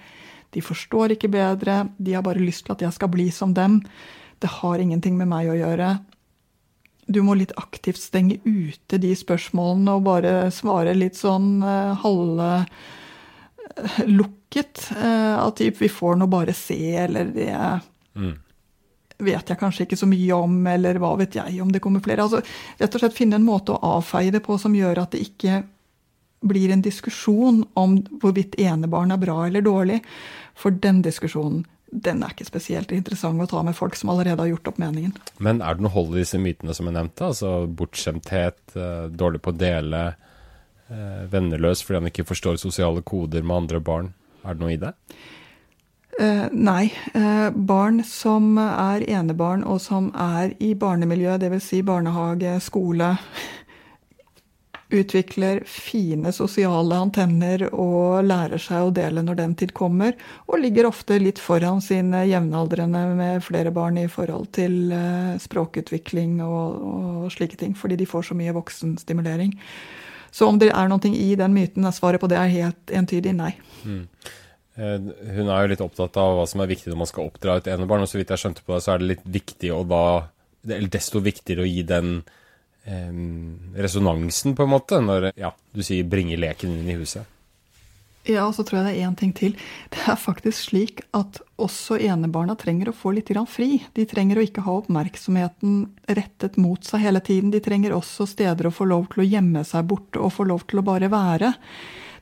de 0.55 0.63
forstår 0.63 1.16
ikke 1.16 1.32
bedre, 1.34 1.89
de 1.99 2.16
har 2.16 2.24
bare 2.24 2.43
lyst 2.43 2.66
til 2.66 2.76
at 2.76 2.84
jeg 2.86 2.95
skal 2.95 3.11
bli 3.11 3.28
som 3.34 3.53
dem. 3.53 3.82
Det 4.39 4.51
har 4.61 4.80
ingenting 4.80 5.18
med 5.20 5.28
meg 5.28 5.49
å 5.51 5.57
gjøre. 5.57 5.97
Du 7.11 7.20
må 7.28 7.36
litt 7.36 7.51
aktivt 7.59 7.99
stenge 7.99 8.39
ute 8.45 8.99
de 9.01 9.11
spørsmålene 9.20 9.97
og 9.97 10.05
bare 10.07 10.36
svare 10.55 10.95
litt 10.95 11.20
sånn 11.20 11.59
uh, 11.59 11.91
halve 12.01 12.51
lukket. 14.05 14.91
Eh, 14.97 15.49
typ 15.51 15.82
vi 15.82 15.89
får 15.89 16.15
nå 16.15 16.28
bare 16.28 16.53
se, 16.53 16.95
eller 16.95 17.26
det 17.36 17.51
mm. 18.15 18.34
vet 19.17 19.49
jeg 19.49 19.59
kanskje 19.59 19.86
ikke 19.86 19.99
så 19.99 20.09
mye 20.09 20.39
om, 20.39 20.57
eller 20.67 20.99
hva 21.01 21.15
vet 21.19 21.38
jeg 21.39 21.61
om 21.63 21.71
det 21.71 21.84
kommer 21.84 22.03
flere. 22.03 22.26
Altså, 22.26 22.41
rett 22.80 22.97
og 22.97 23.03
slett 23.03 23.17
finne 23.17 23.39
en 23.39 23.47
måte 23.47 23.76
å 23.76 23.95
avfeie 23.97 24.34
det 24.34 24.43
på 24.45 24.57
som 24.61 24.76
gjør 24.76 25.03
at 25.03 25.15
det 25.15 25.23
ikke 25.28 25.63
blir 26.45 26.71
en 26.71 26.84
diskusjon 26.86 27.63
om 27.80 27.95
hvorvidt 28.21 28.57
enebarn 28.61 29.13
er 29.15 29.21
bra 29.21 29.45
eller 29.47 29.65
dårlig. 29.65 30.01
For 30.55 30.71
den 30.71 31.01
diskusjonen 31.05 31.65
den 31.95 32.23
er 32.26 32.34
ikke 32.34 32.47
spesielt 32.47 32.91
interessant 32.91 33.39
å 33.39 33.47
ta 33.47 33.61
med 33.63 33.76
folk 33.78 33.95
som 33.95 34.11
allerede 34.11 34.41
har 34.41 34.49
gjort 34.49 34.71
opp 34.73 34.80
meningen. 34.82 35.13
Men 35.39 35.61
er 35.63 35.78
det 35.78 35.86
noe 35.86 35.93
hold 35.93 36.15
i 36.15 36.23
disse 36.23 36.39
mytene 36.41 36.76
som 36.76 36.89
er 36.89 36.97
nevnte? 36.97 37.30
Altså 37.30 37.51
bortskjemthet, 37.71 38.76
eh, 38.76 39.05
dårlig 39.15 39.41
på 39.45 39.53
å 39.53 39.57
dele, 39.57 40.01
eh, 40.89 41.25
venneløs 41.31 41.83
fordi 41.86 42.01
han 42.01 42.11
ikke 42.11 42.27
forstår 42.27 42.61
sosiale 42.61 43.03
koder 43.05 43.43
med 43.43 43.63
andre 43.63 43.81
barn. 43.81 44.13
Er 44.45 44.55
det 44.55 44.63
noe 44.63 44.75
i 44.75 44.81
det? 44.81 44.93
Eh, 46.19 46.47
nei. 46.51 46.93
Eh, 47.13 47.49
barn 47.51 48.03
som 48.07 48.55
er 48.61 49.03
enebarn 49.09 49.65
og 49.67 49.81
som 49.83 50.11
er 50.15 50.55
i 50.63 50.73
barnemiljø, 50.79 51.38
dvs. 51.41 51.69
Si 51.73 51.81
barnehage, 51.83 52.55
skole, 52.63 53.15
utvikler 54.95 55.63
fine 55.67 56.31
sosiale 56.36 56.97
antenner 57.01 57.65
og 57.73 58.23
lærer 58.27 58.61
seg 58.61 58.86
å 58.86 58.93
dele 58.95 59.23
når 59.25 59.39
den 59.41 59.55
tid 59.59 59.73
kommer, 59.75 60.13
og 60.45 60.61
ligger 60.61 60.88
ofte 60.88 61.17
litt 61.19 61.41
foran 61.41 61.81
sine 61.83 62.23
jevnaldrende 62.29 63.01
med 63.17 63.43
flere 63.43 63.73
barn 63.75 63.97
i 63.99 64.07
forhold 64.11 64.51
til 64.55 64.93
eh, 64.95 65.36
språkutvikling 65.41 66.39
og, 66.45 66.81
og 66.86 67.29
slike 67.33 67.59
ting, 67.59 67.75
fordi 67.75 67.99
de 67.99 68.09
får 68.09 68.29
så 68.29 68.38
mye 68.38 68.55
voksenstimulering. 68.55 69.55
Så 70.36 70.49
om 70.51 70.57
det 70.59 70.73
er 70.73 70.89
noe 70.91 71.11
i 71.15 71.29
den 71.39 71.53
myten, 71.55 71.88
svaret 71.95 72.19
på 72.19 72.27
det 72.31 72.39
er 72.39 72.51
helt 72.51 72.91
entydig 72.91 73.31
nei. 73.38 73.53
Mm. 73.88 74.01
Eh, 74.75 74.95
hun 75.38 75.47
er 75.47 75.61
jo 75.63 75.71
litt 75.71 75.83
opptatt 75.86 76.17
av 76.19 76.33
hva 76.36 76.47
som 76.49 76.63
er 76.63 76.71
viktig 76.73 76.91
når 76.91 76.99
man 76.99 77.09
skal 77.09 77.29
oppdra 77.29 77.59
et 77.61 77.69
enebarn, 77.71 78.03
og 78.03 78.11
så 78.11 78.19
vidt 78.19 78.33
jeg 78.33 78.41
skjønte 78.43 78.65
på 78.65 78.75
det, 78.75 78.81
så 78.83 78.93
er 78.93 79.03
det 79.03 79.13
litt 79.13 79.29
viktig 79.38 79.71
å 79.71 79.83
da 79.88 80.05
Eller 80.65 80.89
desto 80.89 81.19
viktigere 81.21 81.61
å 81.61 81.69
gi 81.69 81.83
den 81.86 82.23
eh, 82.89 83.17
resonansen, 83.77 84.55
på 84.57 84.65
en 84.65 84.71
måte, 84.71 84.97
når 84.97 85.29
ja, 85.38 85.51
du 85.53 85.83
sier 85.86 86.07
'bringe 86.09 86.39
leken 86.41 86.73
inn 86.73 86.89
i 86.89 86.95
huset'. 86.97 87.34
Ja, 88.26 88.47
og 88.47 88.55
så 88.57 88.63
tror 88.65 88.80
jeg 88.80 88.88
det 88.88 88.93
er 88.97 89.05
én 89.05 89.15
ting 89.17 89.32
til. 89.38 89.53
Det 89.93 90.01
er 90.09 90.17
faktisk 90.17 90.71
slik 90.71 91.03
at 91.13 91.38
også 91.61 91.99
enebarna 92.01 92.55
trenger 92.57 92.89
å 92.89 92.95
få 92.97 93.13
litt 93.13 93.30
fri. 93.47 93.84
De 93.93 94.05
trenger 94.09 94.39
å 94.39 94.45
ikke 94.45 94.63
ha 94.65 94.80
oppmerksomheten 94.80 95.91
rettet 96.09 96.57
mot 96.57 96.84
seg 96.84 97.05
hele 97.05 97.21
tiden. 97.21 97.51
De 97.53 97.61
trenger 97.61 97.93
også 97.93 98.26
steder 98.26 98.65
å 98.65 98.73
få 98.73 98.89
lov 98.89 99.11
til 99.13 99.21
å 99.21 99.30
gjemme 99.30 99.63
seg 99.63 99.86
borte 99.86 100.17
og 100.17 100.34
få 100.34 100.47
lov 100.49 100.65
til 100.65 100.82
å 100.82 100.86
bare 100.88 101.11
være. 101.13 101.53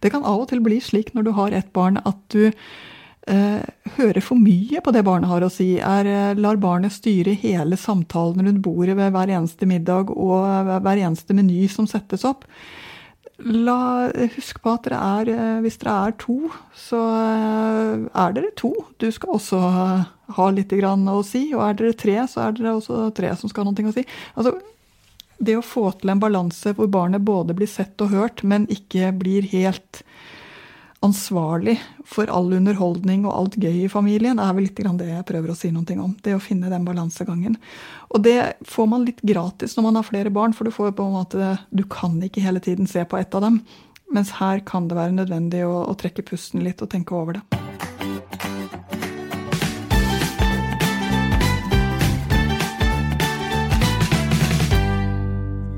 Det 0.04 0.12
kan 0.12 0.28
av 0.28 0.44
og 0.44 0.50
til 0.52 0.60
bli 0.60 0.82
slik 0.84 1.14
når 1.16 1.24
du 1.24 1.32
har 1.40 1.56
et 1.56 1.72
barn, 1.72 2.02
at 2.04 2.20
du 2.36 2.52
eh, 2.52 3.64
hører 3.96 4.20
for 4.22 4.36
mye 4.36 4.84
på 4.84 4.92
det 4.92 5.06
barnet 5.08 5.32
har 5.32 5.48
å 5.48 5.52
si. 5.54 5.78
Er, 5.80 6.04
eh, 6.04 6.36
lar 6.36 6.60
barnet 6.60 6.92
styre 6.92 7.32
hele 7.40 7.80
samtalen 7.80 8.44
rundt 8.44 8.66
bordet 8.66 9.00
ved 9.00 9.16
hver 9.16 9.32
eneste 9.32 9.70
middag 9.72 10.12
og 10.12 10.44
hver 10.84 11.00
eneste 11.00 11.32
meny 11.32 11.64
som 11.72 11.88
settes 11.88 12.28
opp 12.28 12.44
la, 13.42 14.12
husk 14.36 14.60
på 14.62 14.74
at 14.76 14.86
dere 14.86 15.00
er, 15.20 15.32
eh, 15.34 15.62
hvis 15.64 15.80
dere 15.82 15.96
er 16.08 16.14
to, 16.22 16.38
så 16.78 17.00
eh, 17.18 18.04
er 18.24 18.36
dere 18.36 18.52
to. 18.60 18.74
Du 19.02 19.10
skal 19.12 19.38
også 19.38 19.62
ha 20.38 20.50
litt 20.54 20.74
å 20.74 21.24
si. 21.26 21.54
Og 21.54 21.64
er 21.66 21.74
dere 21.80 21.94
tre, 21.98 22.20
så 22.30 22.48
er 22.48 22.54
dere 22.58 22.78
også 22.78 23.10
tre 23.16 23.34
som 23.36 23.50
skal 23.50 23.66
ha 23.66 23.72
noe 23.72 23.90
å 23.90 23.96
si. 23.96 24.06
Altså, 24.36 24.56
det 25.44 25.58
å 25.58 25.66
få 25.66 25.92
til 26.00 26.14
en 26.14 26.22
balanse 26.22 26.74
hvor 26.78 26.88
barnet 26.88 27.22
både 27.22 27.56
blir 27.58 27.68
sett 27.68 28.00
og 28.02 28.14
hørt, 28.14 28.44
men 28.44 28.68
ikke 28.72 29.12
blir 29.18 29.44
helt 29.52 30.04
ansvarlig 31.04 31.76
for 32.08 32.30
all 32.32 32.54
underholdning 32.56 33.26
og 33.28 33.34
alt 33.36 33.58
gøy 33.60 33.84
i 33.84 33.92
familien, 33.92 34.40
er 34.40 34.54
vel 34.56 34.68
litt 34.68 34.80
det 34.80 35.10
jeg 35.10 35.28
prøver 35.28 35.52
å 35.52 35.58
si 35.58 35.72
noe 35.72 35.98
om. 36.00 36.16
Det 36.24 36.36
å 36.36 36.42
finne 36.44 36.72
den 36.72 36.86
balansegangen. 36.88 37.58
Og 38.14 38.24
det 38.24 38.56
får 38.68 38.88
man 38.90 39.06
litt 39.06 39.22
gratis 39.22 39.76
når 39.76 39.88
man 39.88 40.00
har 40.00 40.08
flere 40.08 40.34
barn, 40.34 40.54
for 40.54 40.66
du 40.66 40.72
får 40.72 40.96
på 40.96 41.08
en 41.08 41.18
måte 41.18 41.58
Du 41.72 41.84
kan 41.84 42.22
ikke 42.24 42.44
hele 42.44 42.60
tiden 42.64 42.88
se 42.88 43.04
på 43.06 43.18
ett 43.18 43.36
av 43.36 43.42
dem. 43.42 43.62
Mens 44.14 44.32
her 44.38 44.62
kan 44.66 44.88
det 44.88 44.96
være 44.96 45.16
nødvendig 45.16 45.66
å, 45.66 45.84
å 45.90 45.98
trekke 45.98 46.26
pusten 46.26 46.64
litt 46.64 46.82
og 46.82 46.92
tenke 46.94 47.16
over 47.18 47.40
det. 47.40 47.44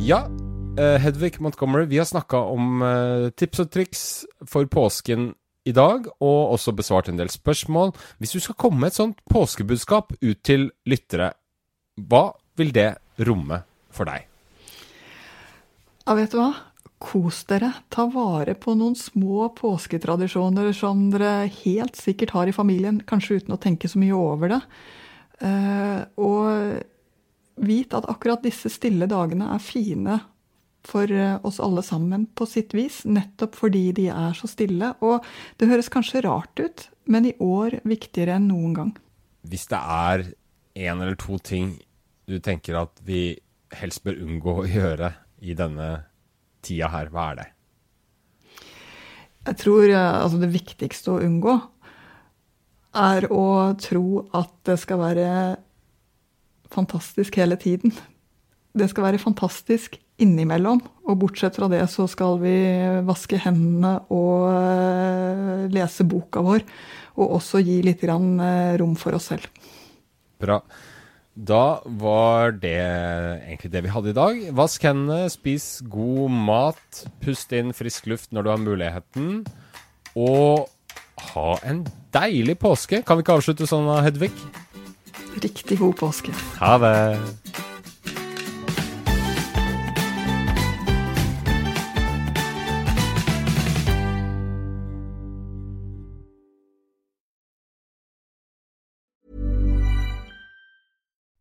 Ja, 0.06 0.28
Hedvig 0.76 1.40
Montgomery, 1.40 1.86
vi 1.86 1.98
har 1.98 2.06
snakka 2.06 2.38
om 2.52 2.82
uh, 2.84 3.30
tips 3.32 3.62
og 3.64 3.70
triks 3.72 4.02
for 4.50 4.68
påsken 4.68 5.30
i 5.66 5.72
dag, 5.72 6.06
og 6.20 6.52
også 6.56 6.74
besvart 6.76 7.08
en 7.10 7.20
del 7.20 7.32
spørsmål. 7.32 7.94
Hvis 8.20 8.36
du 8.36 8.42
skal 8.44 8.58
komme 8.60 8.84
med 8.84 8.92
et 8.92 8.98
sånt 9.00 9.22
påskebudskap 9.32 10.12
ut 10.20 10.42
til 10.44 10.68
lyttere, 10.90 11.32
hva 11.96 12.28
vil 12.60 12.74
det 12.76 12.90
romme 13.24 13.62
for 13.96 14.10
deg? 14.10 14.28
Ja, 16.04 16.18
vet 16.20 16.36
du 16.36 16.42
hva? 16.42 16.52
Kos 17.02 17.42
dere. 17.50 17.72
Ta 17.88 18.06
vare 18.12 18.58
på 18.60 18.76
noen 18.76 19.00
små 19.00 19.48
påsketradisjoner 19.56 20.76
som 20.76 21.08
dere 21.14 21.48
helt 21.64 21.96
sikkert 21.96 22.36
har 22.36 22.52
i 22.52 22.56
familien, 22.56 23.00
kanskje 23.08 23.40
uten 23.40 23.56
å 23.56 23.62
tenke 23.62 23.88
så 23.88 24.02
mye 24.02 24.20
over 24.20 24.58
det. 24.58 24.62
Uh, 25.40 26.04
og 26.20 27.66
vit 27.66 27.96
at 27.96 28.12
akkurat 28.12 28.44
disse 28.44 28.70
stille 28.72 29.08
dagene 29.08 29.54
er 29.56 29.64
fine 29.64 30.20
for 30.86 31.12
eh, 31.12 31.38
oss 31.46 31.60
alle 31.64 31.84
sammen 31.86 32.28
på 32.38 32.48
sitt 32.50 32.76
vis, 32.78 33.04
nettopp 33.10 33.58
fordi 33.58 33.90
de 33.98 34.08
er 34.14 34.38
så 34.38 34.50
stille. 34.50 34.94
Og 35.06 35.26
det 35.60 35.70
høres 35.72 35.92
kanskje 35.94 36.24
rart 36.26 36.62
ut, 36.62 36.88
men 37.10 37.30
i 37.30 37.36
år 37.42 37.80
viktigere 37.88 38.38
enn 38.38 38.50
noen 38.52 38.78
gang. 38.78 38.94
Hvis 39.46 39.68
det 39.72 39.82
er 39.82 40.28
én 40.76 41.02
eller 41.02 41.18
to 41.20 41.40
ting 41.40 41.76
du 42.26 42.40
tenker 42.44 42.78
at 42.80 43.02
vi 43.06 43.36
helst 43.76 44.04
bør 44.06 44.22
unngå 44.24 44.56
å 44.62 44.70
gjøre 44.70 45.12
i 45.46 45.58
denne 45.58 45.90
tida 46.66 46.90
her, 46.94 47.12
hva 47.14 47.30
er 47.32 47.42
det? 47.42 47.50
Jeg 49.46 49.62
tror 49.62 49.86
eh, 49.90 50.18
altså 50.24 50.42
det 50.42 50.54
viktigste 50.54 51.14
å 51.14 51.22
unngå 51.26 51.60
er 52.96 53.28
å 53.34 53.76
tro 53.82 54.26
at 54.34 54.54
det 54.66 54.78
skal 54.80 55.02
være 55.02 55.30
fantastisk 56.72 57.36
hele 57.38 57.58
tiden. 57.60 57.94
Det 58.76 58.88
skal 58.92 59.10
være 59.10 59.22
fantastisk 59.22 60.00
innimellom. 60.22 60.82
Og 61.06 61.20
bortsett 61.22 61.58
fra 61.60 61.70
det 61.72 61.84
så 61.92 62.08
skal 62.10 62.40
vi 62.42 62.56
vaske 63.06 63.40
hendene 63.44 63.98
og 64.14 64.50
eh, 64.54 65.66
lese 65.74 66.08
boka 66.08 66.44
vår. 66.46 66.66
Og 67.20 67.38
også 67.40 67.62
gi 67.64 67.82
litt 67.86 68.04
eh, 68.04 68.76
rom 68.82 68.96
for 69.00 69.18
oss 69.18 69.32
selv. 69.34 69.48
Bra. 70.42 70.60
Da 71.36 71.82
var 72.00 72.54
det 72.56 72.80
egentlig 72.80 73.72
det 73.74 73.84
vi 73.84 73.92
hadde 73.92 74.14
i 74.14 74.16
dag. 74.16 74.40
Vask 74.56 74.86
hendene, 74.88 75.28
spis 75.32 75.82
god 75.92 76.32
mat, 76.32 77.04
pust 77.24 77.52
inn 77.52 77.76
frisk 77.76 78.08
luft 78.08 78.32
når 78.32 78.46
du 78.46 78.52
har 78.54 78.64
muligheten. 78.64 79.44
Og 80.16 80.72
ha 81.36 81.50
en 81.68 81.84
deilig 82.16 82.58
påske. 82.64 83.04
Kan 83.04 83.20
vi 83.20 83.28
ikke 83.28 83.36
avslutte 83.36 83.68
sånn, 83.68 83.92
Hedvig? 84.06 84.32
Riktig 85.44 85.82
god 85.84 85.98
påske. 86.00 86.36
Ha 86.62 86.76
det. 86.80 87.74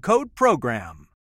code 0.00 0.34
PROGRAM. 0.34 1.03